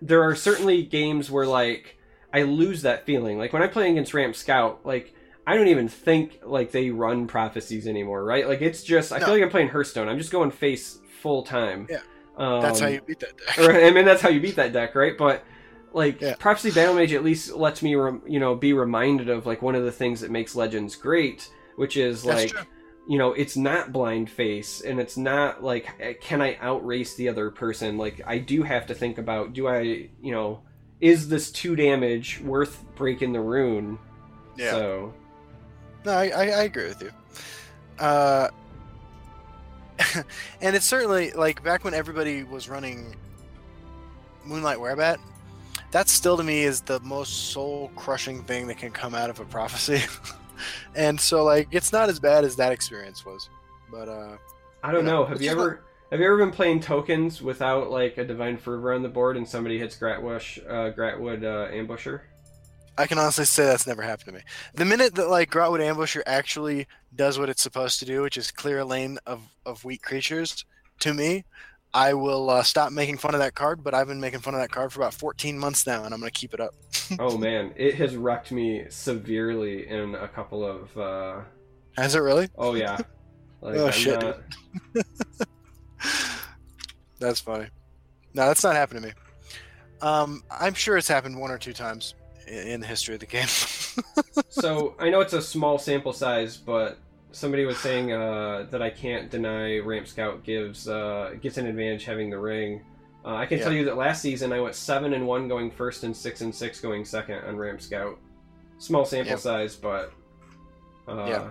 [0.00, 1.96] there are certainly games where like
[2.34, 3.38] I lose that feeling.
[3.38, 5.14] Like when I'm playing against Ramp Scout, like
[5.46, 8.48] I don't even think like they run prophecies anymore, right?
[8.48, 9.26] Like it's just I No.
[9.26, 10.08] feel like I'm playing Hearthstone.
[10.08, 11.86] I'm just going face full time.
[11.88, 12.00] Yeah.
[12.36, 13.56] Um, That's how you beat that deck.
[13.68, 15.16] Right, I mean, that's how you beat that deck, right?
[15.16, 15.44] But
[15.94, 16.34] like Yeah.
[16.38, 19.74] Prophecy Battle Mage at least lets me, rem- you know, be reminded of like one
[19.74, 22.70] of the things that makes Legends great, which is That's like, true.
[23.08, 27.28] you know, it's not blind face, and it's not like eh, can I outrace the
[27.28, 27.98] other person?
[27.98, 30.60] Like I do have to think about do I, you know,
[31.00, 33.98] is this two damage worth breaking the rune?
[34.56, 34.70] Yeah.
[34.72, 35.14] So
[36.04, 37.10] No, I, I, I agree with you.
[37.98, 38.48] Uh,
[40.60, 43.14] and it's certainly like back when everybody was running
[44.44, 45.18] Moonlight Werebat.
[45.92, 49.40] That still to me is the most soul crushing thing that can come out of
[49.40, 50.00] a prophecy.
[50.94, 53.48] and so like it's not as bad as that experience was.
[53.90, 54.36] But uh
[54.82, 55.12] I don't Yeah.
[55.12, 55.24] know.
[55.26, 59.02] Have you ever have you ever been playing tokens without like a divine fervor on
[59.02, 62.20] the board and somebody hits Gratwush, uh, Grahtwood uh, ambusher?
[62.98, 64.40] I can honestly say that's never happened to me.
[64.74, 66.86] The minute that like Grahtwood Ambusher actually
[67.16, 70.66] does what it's supposed to do, which is clear a lane of, of weak creatures,
[70.98, 71.44] to me,
[71.94, 73.84] I will uh, stop making fun of that card.
[73.84, 76.20] But I've been making fun of that card for about 14 months now, and I'm
[76.20, 76.74] going to keep it up.
[77.18, 80.96] oh man, it has wrecked me severely in a couple of.
[80.96, 81.40] Uh...
[81.96, 82.48] Has it really?
[82.56, 82.98] Oh yeah.
[83.64, 84.40] Like, Oh, I'm shit, not-
[87.20, 87.66] That's funny.
[88.34, 89.14] No, that's not happened to me.
[90.00, 92.14] Um, I'm sure it's happened one or two times
[92.48, 93.46] in, in the history of the game.
[94.48, 96.98] so I know it's a small sample size, but
[97.32, 102.04] somebody was saying uh, that I can't deny Ramp Scout gives uh, gets an advantage
[102.04, 102.82] having the ring.
[103.24, 103.64] Uh, I can Yeah.
[103.64, 106.54] tell you that last season I went seven and one going first and six and
[106.54, 108.18] six going second on Ramp Scout.
[108.78, 109.36] Small sample Yeah.
[109.38, 110.12] size, but
[111.08, 111.50] uh, Yeah.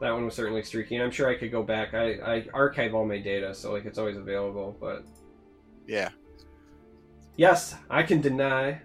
[0.00, 0.96] that one was certainly streaky.
[0.96, 1.92] And I'm sure I could go back.
[1.94, 4.76] I, I archive all my data, so like it's always available.
[4.80, 5.04] But
[5.86, 6.08] yeah.
[7.36, 8.80] yes, I can deny.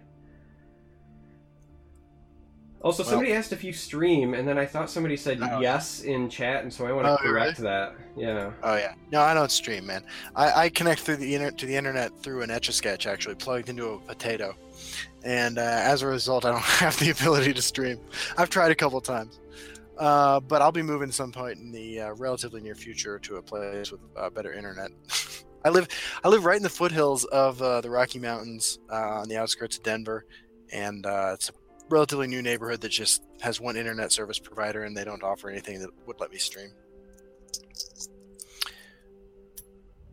[2.86, 5.60] Also, Well- somebody asked if you stream, and then I thought somebody said Oh.
[5.60, 7.96] yes in chat, and so I want to Oh, correct that.
[8.16, 8.52] Yeah.
[8.62, 8.94] Oh yeah.
[9.12, 10.04] No, I don't stream, man.
[10.36, 13.36] I, I connect through the internet to the internet through an etch a sketch actually
[13.36, 14.56] plugged into a potato,
[15.24, 18.00] and uh, as a result, I don't have the ability to stream.
[18.38, 19.40] I've tried a couple times,
[19.98, 23.42] uh, but I'll be moving some point in the uh, relatively near future to a
[23.42, 24.92] place with uh, better internet.
[25.66, 25.88] I live
[26.24, 29.78] I live right in the foothills of uh, the Rocky Mountains uh, on the outskirts
[29.78, 30.28] of Denver,
[30.72, 31.54] and uh, it's a
[31.90, 35.80] relatively new neighborhood that just has one internet service provider, and they don't offer anything
[35.82, 36.72] that would let me stream.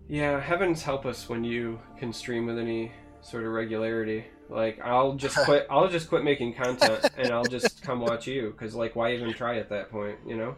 [0.09, 2.93] Yeah, heavens help us when you can stream with any
[3.23, 4.25] sort of regularity.
[4.49, 5.67] Like, I'll just quit.
[5.71, 8.51] I'll just quit making content, and I'll just come watch you.
[8.51, 10.19] Because, like, why even try at that point?
[10.27, 10.57] You know?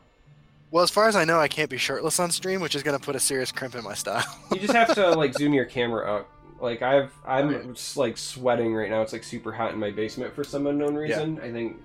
[0.71, 2.99] Well, as far as I know, I can't be shirtless on stream, which is going
[2.99, 4.25] to put a serious crimp in my style.
[4.51, 6.29] You just have to like zoom your camera up.
[6.61, 9.03] Like, I've I'm just like sweating right now.
[9.03, 11.41] It's like super hot in my basement for some unknown reason.
[11.41, 11.77] I think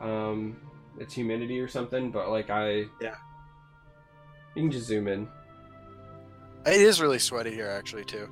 [0.00, 0.56] um
[0.98, 2.10] it's humidity or something.
[2.10, 3.16] But like, I Yeah.
[4.54, 5.28] You can just zoom in.
[6.66, 8.28] it is really sweaty here, actually, too.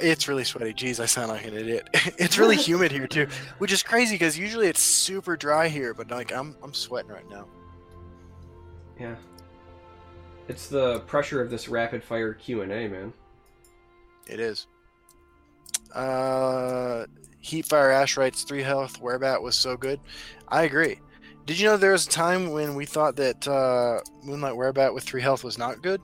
[0.00, 0.72] It's really sweaty.
[0.72, 1.88] Jeez, I sound like an idiot.
[2.18, 3.26] it's really humid here too,
[3.58, 7.28] which is crazy because usually it's super dry here, but like I'm I'm sweating right
[7.28, 7.46] now.
[8.98, 9.16] Yeah.
[10.48, 13.12] It's the pressure of this rapid fire Q and A, man.
[14.26, 14.66] It is.
[15.92, 17.06] Uh,
[17.42, 20.00] Heatfire Ash writes three health Werebat was so good.
[20.48, 21.00] I agree.
[21.46, 25.04] Did you know there was a time when we thought that uh, Moonlight Werebat with
[25.04, 26.00] three health was not good?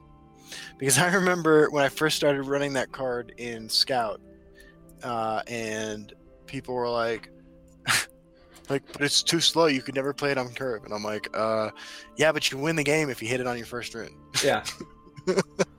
[0.79, 4.21] Because I remember when I first started running that card in Scout,
[5.03, 6.13] uh, and
[6.47, 7.31] people were like,
[8.69, 9.67] like, but it's too slow.
[9.67, 10.85] You could never play it on curve.
[10.85, 11.71] And I'm like, uh,
[12.17, 14.17] yeah, but you win the game if you hit it on your first rune.
[14.43, 14.65] Yeah.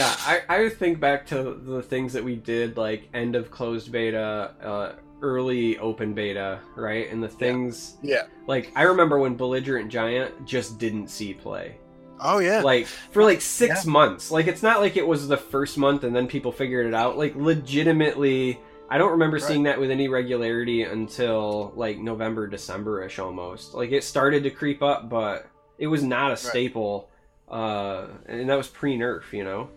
[0.00, 0.14] yeah,
[0.48, 4.54] I, I think back to the things that we did, like end of closed beta,
[4.62, 7.10] uh, early open beta, right?
[7.10, 8.22] And the things, Yeah.
[8.46, 11.76] like, I remember when Belligerent Giant just didn't see play.
[12.20, 12.60] Oh yeah.
[12.62, 14.30] Like, for like six months.
[14.30, 17.18] Like, it's not like it was the first month and then people figured it out.
[17.18, 18.58] Like, legitimately,
[18.88, 19.44] I don't remember Right.
[19.44, 23.74] seeing that with any regularity until like November, December ish almost.
[23.74, 25.46] Like, it started to creep up, but
[25.78, 27.08] it was not a staple.
[27.48, 29.68] Uh, and that was pre nerf, you know?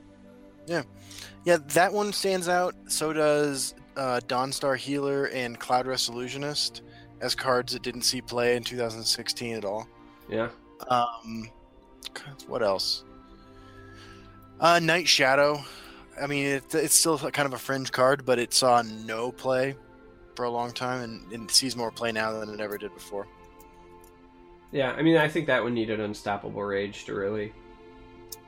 [0.66, 0.84] Yeah,
[1.46, 2.76] yeah, that one stands out.
[2.88, 6.82] So does uh, Dawnstar Healer and Cloudrest Illusionist
[7.22, 9.88] as cards that didn't see play in 2016 at all.
[10.30, 10.50] Yeah.
[10.90, 11.50] Um,
[12.48, 13.04] what else?
[14.60, 15.64] Uh, Night Shadow.
[16.22, 19.76] I mean, it, it's still kind of a fringe card, but it saw no play
[20.36, 22.94] for a long time, and, and it sees more play now than it ever did
[22.94, 23.28] before.
[24.72, 27.54] Yeah, I mean, I think that one needed Unstoppable Rage to really,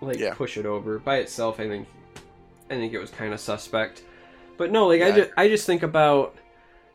[0.01, 0.33] like, Yeah.
[0.33, 0.99] push it over.
[0.99, 1.87] By itself, I think,
[2.69, 4.03] I think it was kind of suspect.
[4.57, 6.35] But no, like, I, just, I just think about,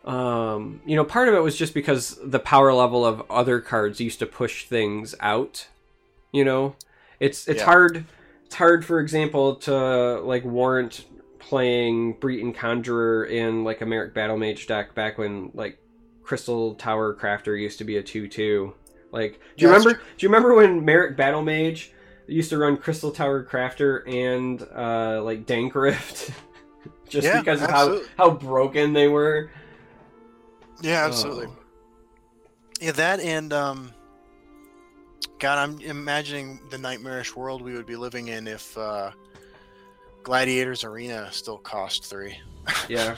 [0.05, 4.01] um, you know, part of it was just because the power level of other cards
[4.01, 5.69] used to push things out.
[6.33, 6.77] You know,
[7.19, 7.67] it's it's Yeah.
[7.67, 8.05] hard.
[8.47, 11.05] It's hard, for example, to like warrant
[11.39, 15.79] playing Breton Conjurer in like a Merrick Battle Mage deck back when like
[16.23, 18.75] Crystal Tower Crafter used to be a two-two.
[19.13, 19.95] Like, do you Yeah, remember?
[19.95, 21.93] Do you remember when Merrick Battle Mage
[22.31, 26.31] used to run Crystal Tower Crafter and uh, like Dank Rift,
[27.09, 28.09] just Yeah, because of absolutely.
[28.17, 29.51] how how broken they were?
[30.83, 31.47] Yeah, absolutely.
[31.49, 31.57] Oh.
[32.81, 33.93] Yeah, that and um,
[35.39, 39.11] God, I'm imagining the nightmarish world we would be living in if uh,
[40.23, 42.39] Gladiators Arena still cost three.
[42.89, 43.17] Yeah.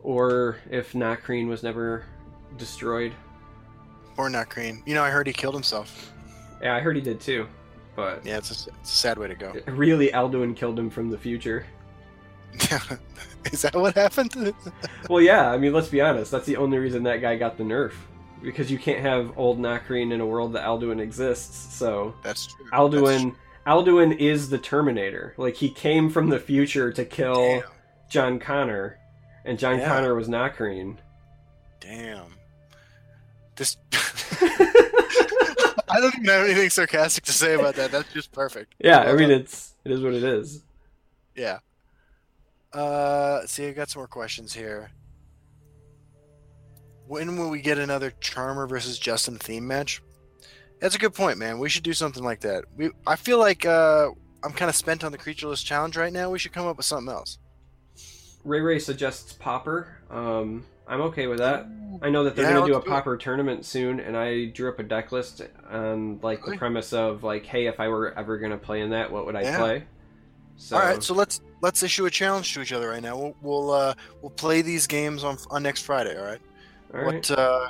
[0.00, 2.04] or if Nakreen was never
[2.58, 3.12] destroyed.
[4.16, 4.82] Or not Green.
[4.86, 6.11] You know, I heard he killed himself.
[6.62, 7.46] Yeah, I heard he did too.
[7.96, 9.52] But Yeah, it's a, it's a sad way to go.
[9.66, 11.66] really, Alduin killed him from the future.
[13.52, 14.54] Is that what happened?
[15.10, 16.30] Well, yeah, I mean, let's be honest.
[16.30, 17.92] That's the only reason that guy got the nerf.
[18.42, 21.74] Because you can't have old Nakreen in a world that Alduin exists.
[21.74, 22.66] So, That's true.
[22.72, 23.34] Alduin.
[23.66, 25.34] Alduin is the Terminator.
[25.36, 27.62] Like, he came from the future to kill Damn.
[28.08, 28.98] John Connor.
[29.44, 29.88] And John Yeah.
[29.88, 30.96] Connor was Nakreen.
[31.80, 32.34] Damn.
[33.56, 33.76] This.
[35.92, 37.90] I don't even have anything sarcastic to say about that.
[37.92, 38.74] That's just perfect.
[38.78, 40.62] yeah, I mean, it's it is what it is.
[41.36, 41.58] Yeah.
[42.72, 44.90] Uh, see, I got some more questions here.
[47.06, 50.02] When will we get another Charmer versus Justin theme match?
[50.80, 51.58] That's a good point, man.
[51.58, 52.64] We should do something like that.
[52.76, 54.08] We, I feel like uh,
[54.42, 56.30] I'm kind of spent on the creatureless challenge right now.
[56.30, 57.38] We should come up with something else.
[58.44, 59.88] Ray Ray suggests Pauper.
[60.10, 61.66] Um, I'm okay with that.
[62.02, 62.86] I know that they're Yeah, going to do a it.
[62.86, 65.40] Pauper tournament soon, and I drew up a deck list
[65.70, 68.90] on like the premise of like, hey, if I were ever going to play in
[68.90, 69.56] that, what would I Yeah.
[69.58, 69.84] play?
[70.56, 73.16] So, All right, so let's let's issue a challenge to each other right now.
[73.16, 76.16] We'll we'll uh, we'll play these games on on next Friday.
[76.18, 76.40] All right.
[76.94, 77.14] all right.
[77.28, 77.68] What uh,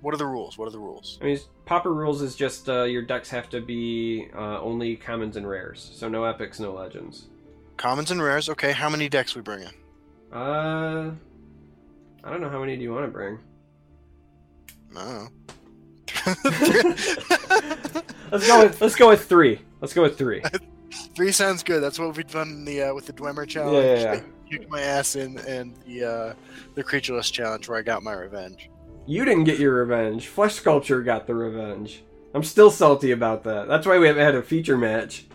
[0.00, 0.58] what are the rules?
[0.58, 1.18] What are the rules?
[1.20, 5.36] I mean, Pauper rules is just uh, your decks have to be uh, only commons
[5.36, 7.26] and rares, so no epics, no legends.
[7.76, 8.48] Commons and rares.
[8.48, 10.36] Okay, how many decks we bring in?
[10.36, 11.12] Uh,
[12.22, 13.38] I don't know how many do you want to bring.
[14.94, 15.28] I.
[18.30, 19.60] Let's go with let's go with three.
[19.80, 20.42] Let's go with three.
[21.14, 21.80] Three sounds good.
[21.82, 23.84] That's what we've done in the uh, with the Dwemer challenge.
[23.84, 24.22] Yeah, yeah, yeah.
[24.50, 26.34] Kicked my ass in, and the uh,
[26.74, 28.70] the creatureless challenge where I got my revenge.
[29.06, 30.26] You didn't get your revenge.
[30.26, 32.02] Flesh Sculpture got the revenge.
[32.34, 33.68] I'm still salty about that.
[33.68, 35.26] That's why we haven't had a feature match.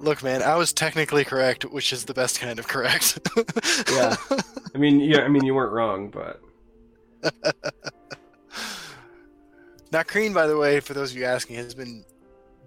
[0.00, 3.18] Look, man, I was technically correct, which is the best kind of correct.
[3.92, 4.16] Yeah.
[4.74, 6.40] I mean, yeah, I mean, you weren't wrong, but
[9.92, 12.04] now, Crean, by the way, for those of you asking, has been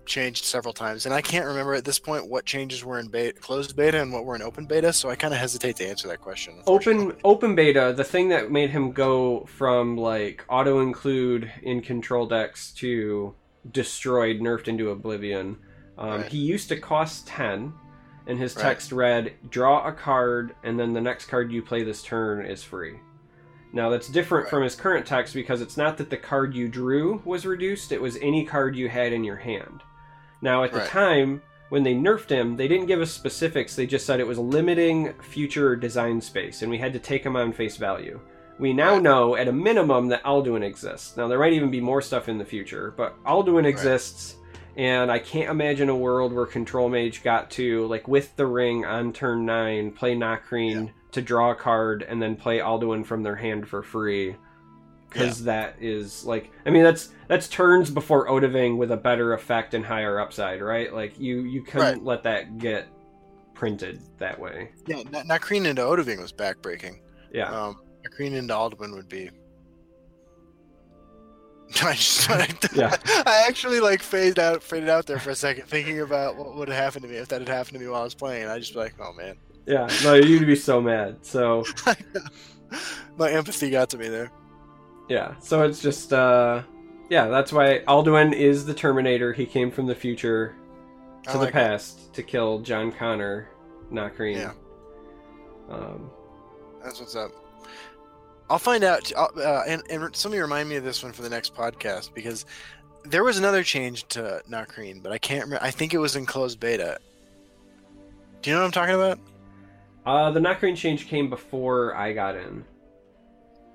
[0.06, 3.40] changed several times, and I can't remember at this point what changes were in beta,
[3.40, 6.08] closed beta and what were in open beta, so I kind of hesitate to answer
[6.08, 6.62] that question.
[6.66, 7.94] open open beta.
[7.96, 13.36] The thing that made him go from like auto include in control decks to
[13.70, 15.58] destroyed, nerfed into oblivion.
[15.98, 16.32] Um, Right.
[16.32, 17.74] He used to cost ten,
[18.28, 18.62] and his Right.
[18.64, 22.64] text read: "Draw a card, and then the next card you play this turn is
[22.64, 23.00] free."
[23.74, 24.50] Now that's different Right.
[24.50, 28.02] from his current text because it's not that the card you drew was reduced; it
[28.02, 29.82] was any card you had in your hand.
[30.42, 30.88] Now at the Right.
[30.88, 33.76] time when they nerfed him, they didn't give us specifics.
[33.76, 37.36] They just said it was limiting future design space, and we had to take him
[37.36, 38.20] on face value.
[38.58, 39.02] We now Right.
[39.04, 41.18] know at a minimum that Alduin exists.
[41.18, 44.38] Now there might even be more stuff in the future, but Alduin exists,
[44.78, 48.86] and I can't imagine a world where Control Mage got to like with the ring
[48.86, 53.36] on turn nine, play Nakreen to draw a card, and then play Alduin from their
[53.36, 54.36] hand for free.
[55.10, 59.74] Because that is like, I mean, that's that's turns before Odahviing with a better effect
[59.74, 60.94] and higher upside, right?
[60.94, 62.88] Like you you couldn't let that get
[63.56, 64.70] printed that way.
[64.86, 67.00] Yeah, not into Odahviing was backbreaking.
[67.34, 67.50] Yeah.
[67.52, 67.80] Um,
[68.12, 69.32] Crean into Alduin would be.
[71.84, 72.96] I just, I, Yeah.
[73.26, 76.70] I actually like faded out, faded out there for a second, thinking about what would
[76.70, 78.48] have happened to me if that had happened to me while I was playing.
[78.48, 81.18] I just be like, oh man, Yeah, no, you'd be so mad.
[81.26, 81.64] So
[83.18, 84.32] my empathy got to me there.
[85.10, 86.64] yeah, so it's just uh,
[87.10, 89.34] yeah, that's why Alduin is the Terminator.
[89.34, 90.56] He came from the future
[91.28, 91.68] I to like the it.
[91.68, 93.50] past to kill John Connor,
[93.90, 94.38] not Green.
[94.38, 94.54] Yeah.
[95.70, 96.12] Um,
[96.84, 97.32] That's what's up.
[98.50, 101.54] I'll find out, uh, and and somebody remind me of this one for the next
[101.56, 102.46] podcast because
[103.04, 105.64] there was another change to not Crean, but I can't remember.
[105.64, 106.98] I think it was in closed beta.
[108.42, 109.20] Do you know what I'm talking about?
[110.06, 112.64] uh, the not Green change came before I got in.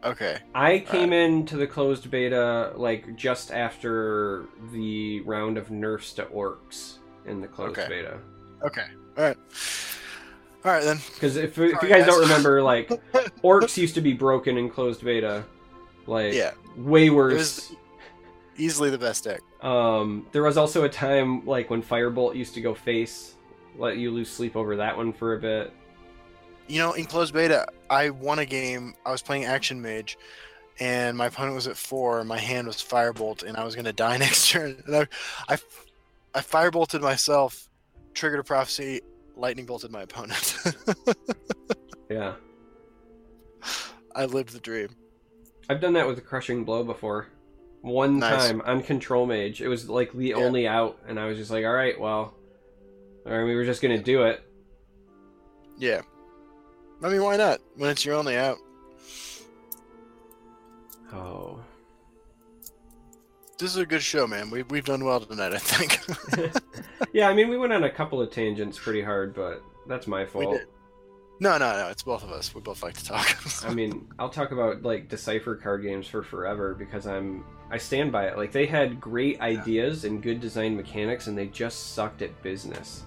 [0.04, 0.38] Okay.
[0.54, 6.94] I came into the closed beta like just after the round of nerfs to orcs
[7.26, 7.88] in the closed Okay.
[7.88, 8.18] beta.
[8.64, 8.86] Okay.
[9.18, 9.36] All right.
[10.64, 10.98] All right then.
[11.14, 12.06] Because if, if you guys guys.
[12.06, 12.88] don't remember, like
[13.42, 15.44] orcs used to be broken in closed beta,
[16.06, 16.52] like Yeah.
[16.76, 17.74] way worse.
[18.56, 19.40] easily the best deck.
[19.60, 23.34] Um, there was also a time like when Firebolt used to go face,
[23.76, 25.72] let you lose sleep over that one for a bit.
[26.68, 28.94] You know, in closed beta, I won a game.
[29.04, 30.16] I was playing Action Mage,
[30.78, 32.22] and my opponent was at four.
[32.24, 34.80] My hand was Firebolt, and I was gonna die next turn.
[34.86, 35.06] And I,
[35.48, 35.58] I,
[36.34, 37.68] I Firebolted myself,
[38.14, 39.00] triggered a prophecy,
[39.36, 40.56] lightning bolted my opponent.
[42.10, 42.34] Yeah,
[44.14, 44.90] I lived the dream.
[45.70, 47.28] I've done that with a crushing blow before.
[47.80, 48.48] one Nice.
[48.48, 49.62] time on Control Mage.
[49.62, 50.34] It was like the Yeah.
[50.36, 52.34] only out, and I was just like, all right, well,
[53.24, 54.42] all right, we were just gonna do it.
[55.78, 56.02] Yeah.
[57.02, 57.60] I mean, why not?
[57.76, 58.58] When it's your only out.
[61.14, 61.60] Oh,
[63.62, 64.50] This is a good show, man.
[64.50, 66.00] We, we've done well tonight, I think.
[67.12, 67.28] yeah.
[67.28, 70.60] I mean, we went on a couple of tangents pretty hard, but that's my fault.
[71.38, 71.86] No, no, no.
[71.86, 72.56] It's both of us.
[72.56, 73.64] We both like to talk.
[73.64, 78.10] I mean, I'll talk about like Decipher card games for forever because I'm I stand
[78.10, 78.36] by it.
[78.36, 83.04] Like they had great ideas and good design mechanics, and they just sucked at business.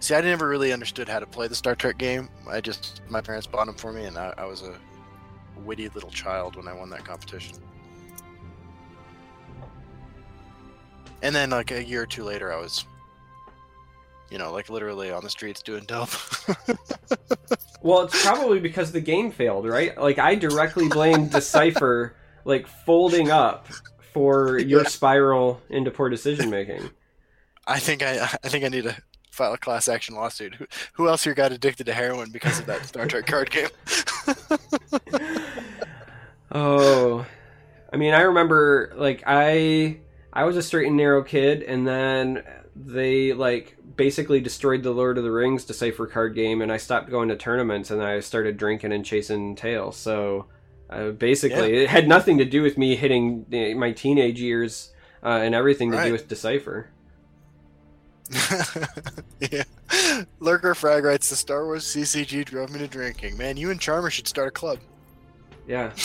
[0.00, 2.30] See, I never really understood how to play the Star Trek game.
[2.48, 4.74] I just my parents bought them for me, and I, I was a
[5.60, 7.58] witty little child when I won that competition.
[11.22, 12.84] And then, like a year or two later, I was,
[14.30, 16.10] you know, like literally on the streets doing dope.
[17.82, 19.96] Well, it's probably because the game failed, right?
[19.96, 23.68] Like I directly blame Decipher like folding up
[24.12, 24.88] for your Yeah.
[24.88, 26.90] spiral into poor decision making.
[27.68, 28.96] I think I, I think I need to
[29.30, 30.56] file a class action lawsuit.
[30.56, 33.68] Who, who else here got addicted to heroin because of that Star Trek card game?
[36.50, 37.26] Oh,
[37.92, 39.98] I mean, I remember like I
[40.36, 42.44] I was a straight and narrow kid, and then
[42.76, 47.08] they like basically destroyed the Lord of the Rings Decipher card game, and I stopped
[47.08, 49.96] going to tournaments, and I started drinking and chasing tails.
[49.96, 50.44] So
[50.90, 54.92] uh, basically, it had nothing to do with me hitting uh, my teenage years,
[55.22, 56.90] uh, and everything to do with Decipher.
[59.40, 59.62] yeah.
[60.38, 63.38] Lurker Frag writes the Star Wars CCG drove me to drinking.
[63.38, 64.80] Man, you and Charmer should start a club.
[65.66, 65.92] Yeah.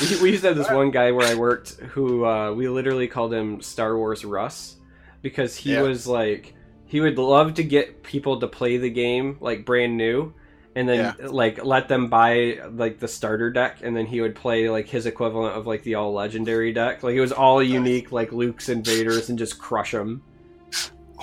[0.00, 3.08] we, we used to have this one guy where I worked who uh, we literally
[3.08, 4.76] called him Star Wars Russ
[5.22, 5.82] because he Yeah.
[5.82, 6.54] was like
[6.86, 10.32] he would love to get people to play the game like brand new
[10.74, 14.68] and then like let them buy like the starter deck and then he would play
[14.70, 17.02] like his equivalent of like the all legendary deck.
[17.02, 20.22] Like it was all unique like Luke's invaders and just crush them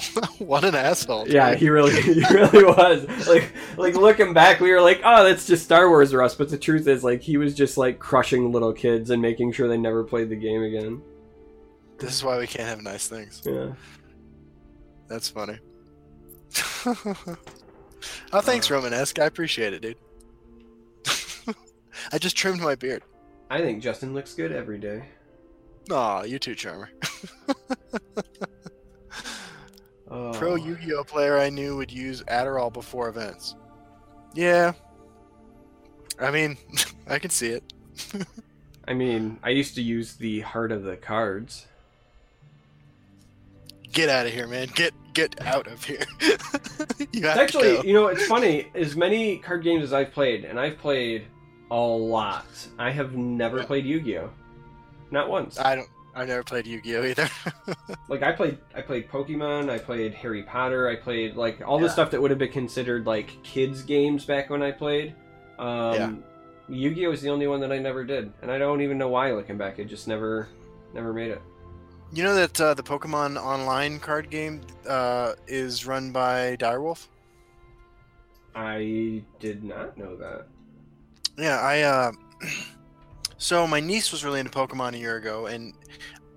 [0.39, 1.27] what an asshole.
[1.27, 5.47] yeah he really he really was like like looking back we were like oh that's
[5.47, 8.73] just star wars russ but the truth is like he was just like crushing little
[8.73, 11.01] kids and making sure they never played the game again
[11.99, 13.41] This is why we can't have nice things.
[13.45, 13.73] yeah
[15.07, 15.57] That's funny.
[16.85, 18.75] oh, thanks, Uh.
[18.75, 19.19] Romanesque.
[19.19, 19.95] I appreciate it, dude.
[22.11, 23.01] I just trimmed my beard.
[23.49, 25.03] i think justin looks good every day
[25.89, 26.89] Aw, you too, Charmer.
[30.09, 30.31] Oh.
[30.33, 33.55] Pro Yu-Gi-Oh player I knew would use Adderall before events.
[34.33, 34.73] Yeah.
[36.19, 36.57] I mean,
[37.07, 37.73] I can see it.
[38.89, 41.65] i mean i used to use the heart of the cards
[43.91, 44.67] Get out of here, man.
[44.75, 46.03] Get get out of here.
[47.11, 47.83] you have actually to go.
[47.83, 51.25] you know it's funny as many card games as i've played and i've played
[51.71, 52.45] a lot
[52.77, 53.65] i have never Yeah.
[53.65, 54.29] played yu-gi-oh
[55.09, 55.89] not once I don't.
[56.17, 57.29] I've never played Yu-Gi-Oh either.
[58.09, 61.89] like I played I played Pokemon, I played Harry Potter, I played like all the
[61.89, 65.13] stuff that would have been considered like kids games back when I played.
[65.59, 66.13] Um Yeah.
[66.69, 69.31] Yu-Gi-Oh was the only one that I never did, and I don't even know why
[69.31, 69.79] looking back.
[69.79, 70.49] It just never
[70.93, 71.41] never made it.
[72.11, 77.07] you know that uh, the Pokemon Online card game uh, is run by Direwolf.
[78.55, 80.47] I did not know that.
[81.37, 81.81] Yeah, I.
[81.83, 82.11] Uh,
[83.37, 85.73] so my niece was really into Pokemon a year ago, and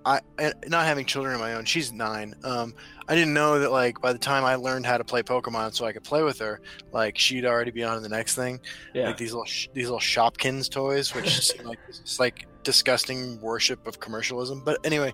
[0.05, 2.33] I, and not having children of my own, she's nine.
[2.43, 2.73] Um,
[3.07, 5.85] I didn't know that like by the time I learned how to play Pokemon, so
[5.85, 6.61] I could play with her,
[6.91, 8.59] like she'd already be on to the next thing.
[8.93, 9.07] Yeah.
[9.07, 13.85] Like these little sh- these little Shopkins toys, which seem like it's like disgusting worship
[13.87, 14.61] of commercialism.
[14.63, 15.13] But anyway,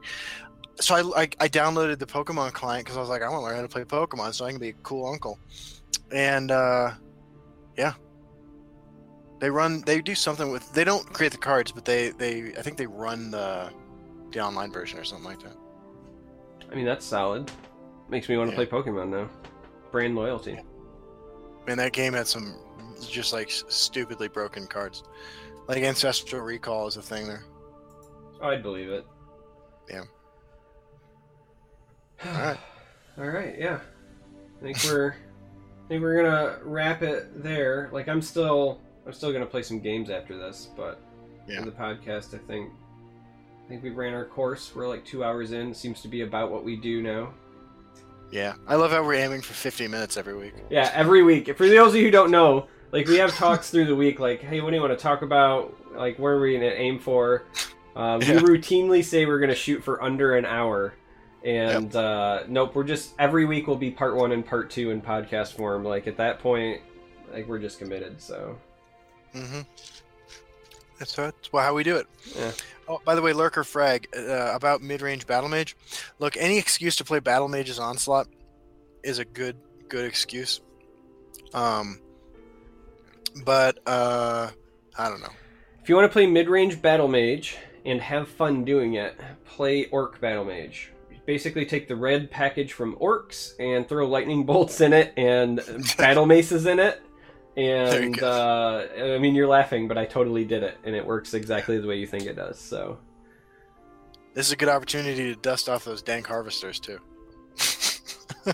[0.80, 3.46] so I I, I downloaded the Pokemon client because I was like, I want to
[3.46, 5.40] learn how to play Pokemon, so I can be a cool uncle.
[6.12, 6.92] And uh,
[7.78, 7.94] yeah,
[9.40, 9.82] they run.
[9.82, 10.72] They do something with.
[10.74, 13.70] They don't create the cards, but they they I think they run the
[14.32, 15.56] the online version or something like that.
[16.72, 17.50] I mean that's solid.
[18.10, 18.66] Makes me want to Yeah.
[18.66, 19.30] play Pokemon now.
[19.92, 20.60] Brand loyalty.
[21.68, 22.56] Man, that game had some
[23.10, 25.04] just like stupidly broken cards.
[25.68, 27.44] Like ancestral recall is a thing there.
[28.42, 29.06] I'd believe it.
[29.90, 30.04] Yeah.
[32.26, 32.58] Alright.
[33.18, 33.80] All right, yeah.
[34.60, 37.90] I think we're I think we're gonna wrap it there.
[37.92, 41.00] Like I'm still I'm still gonna play some games after this, but
[41.48, 41.60] Yeah.
[41.60, 42.72] for the podcast I think
[43.66, 44.74] I think we ran our course.
[44.76, 45.74] We're like two hours in.
[45.74, 47.34] Seems to be about what we do now.
[48.32, 50.54] Yeah, I love how we're aiming for 50 minutes every week.
[50.70, 51.56] Yeah, every week.
[51.58, 54.20] For those of you who don't know, like we have talks through the week.
[54.20, 55.74] Like, hey, what do you want to talk about?
[55.96, 57.44] Like, where are we gonna aim for?
[57.96, 58.36] Uh, Yeah.
[58.36, 60.94] We routinely say we're gonna shoot for under an hour,
[61.44, 65.02] and uh, nope, we're just every week will be part one and part two in
[65.02, 65.84] podcast form.
[65.84, 66.82] Like at that point,
[67.34, 68.22] like we're just committed.
[68.22, 68.58] So
[69.46, 69.62] hmm
[71.00, 72.08] That's, that's how we do it.
[72.36, 72.52] Yeah.
[72.90, 75.76] Oh, by the way, Lurker Frag, uh, about mid-range Battle Mage.
[76.20, 78.28] Look, any excuse to play Battle Mage's Onslaught
[79.04, 79.58] is a good
[79.90, 80.62] good excuse.
[81.54, 82.00] Um,
[83.46, 84.50] but uh,
[84.98, 85.32] I don't know.
[85.82, 90.20] If you want to play mid-range battle mage and have fun doing it, play orc
[90.20, 90.92] battle mage.
[91.26, 95.62] Basically, take the red package from orcs and throw lightning bolts in it and
[95.98, 97.02] battle maces in it.
[97.58, 98.86] There you And uh,
[99.16, 101.98] I mean, you're laughing, but I totally did it, and it works exactly the way
[101.98, 102.60] you think it does.
[102.60, 103.00] So,
[104.36, 107.00] This is a good opportunity to dust off those dank harvesters too.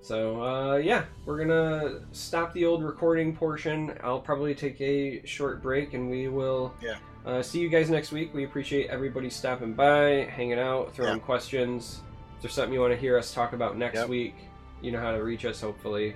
[0.00, 3.96] so uh, yeah, we're gonna stop the old recording portion.
[4.02, 6.96] I'll probably take a short break, and we will Yeah.
[7.26, 8.32] Uh, see you guys next week.
[8.32, 11.22] We appreciate everybody stopping by, hanging out, throwing Yeah.
[11.24, 12.00] questions.
[12.36, 14.08] If there's something you want to hear us talk about next Yep.
[14.08, 14.34] week,
[14.80, 16.14] you know how to reach us, hopefully.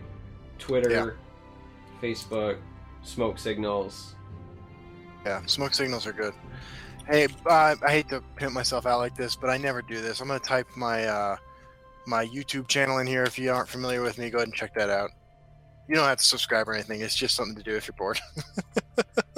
[0.58, 1.16] Twitter,
[2.02, 2.58] Facebook,
[3.02, 4.14] smoke signals.
[5.24, 6.34] Yeah, smoke signals are good.
[7.08, 10.20] Hey, uh, I hate to pimp myself out like this, but I never do this.
[10.20, 11.36] I'm gonna type my uh,
[12.06, 13.24] my YouTube channel in here.
[13.24, 15.10] If you aren't familiar with me, go ahead and check that out.
[15.88, 17.02] You don't have to subscribe or anything.
[17.02, 18.20] It's just something to do if you're bored.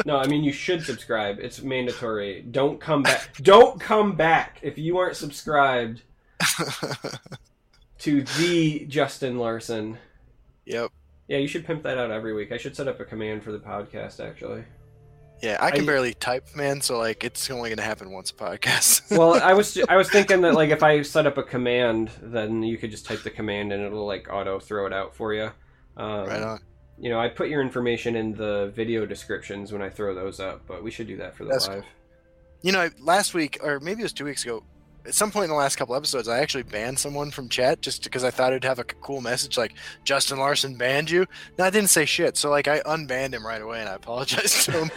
[0.05, 1.39] No, I mean you should subscribe.
[1.41, 2.43] It's mandatory.
[2.51, 3.35] Don't come back.
[3.43, 6.03] Don't come back if you aren't subscribed
[7.99, 9.99] to the Justin Larson.
[10.65, 10.93] yep.
[11.29, 12.53] Yeah, you should pimp that out every week.
[12.53, 14.65] I should set up a command for the podcast actually.
[15.43, 16.81] Yeah, I can I- barely type, man.
[16.81, 19.11] So like, it's only gonna happen once a podcast.
[19.17, 22.63] well, I was I was thinking that like if I set up a command, then
[22.63, 25.51] you could just type the command and it'll like auto throw it out for you.
[25.97, 26.61] Um, right on.
[26.99, 30.63] You know, I put your information in the video descriptions when I throw those up,
[30.67, 31.85] but we should do that for the That's live.
[32.63, 34.65] You know, last week or maybe it was two weeks ago.
[35.07, 38.03] At some point in the last couple episodes, I actually banned someone from chat just
[38.03, 41.27] because I thought it'd have a cool message like Justin Larson banned you.
[41.59, 42.37] No, I didn't say shit.
[42.37, 44.91] So like, I unbanned him right away, and I apologized to him.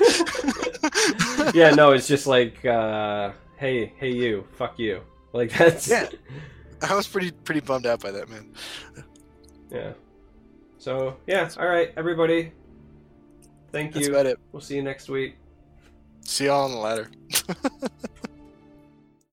[1.53, 5.01] yeah, no, it's just like, uh, hey, hey, you, fuck you.
[5.31, 6.07] Like that's Yeah.
[6.81, 8.51] I was pretty pretty bummed out by that, man.
[9.69, 9.93] yeah.
[10.79, 12.51] So yeah, all right, everybody.
[13.71, 14.01] Thank you.
[14.01, 14.39] That's about it.
[14.51, 15.35] We'll see you next week.
[16.23, 17.11] See y'all on the ladder.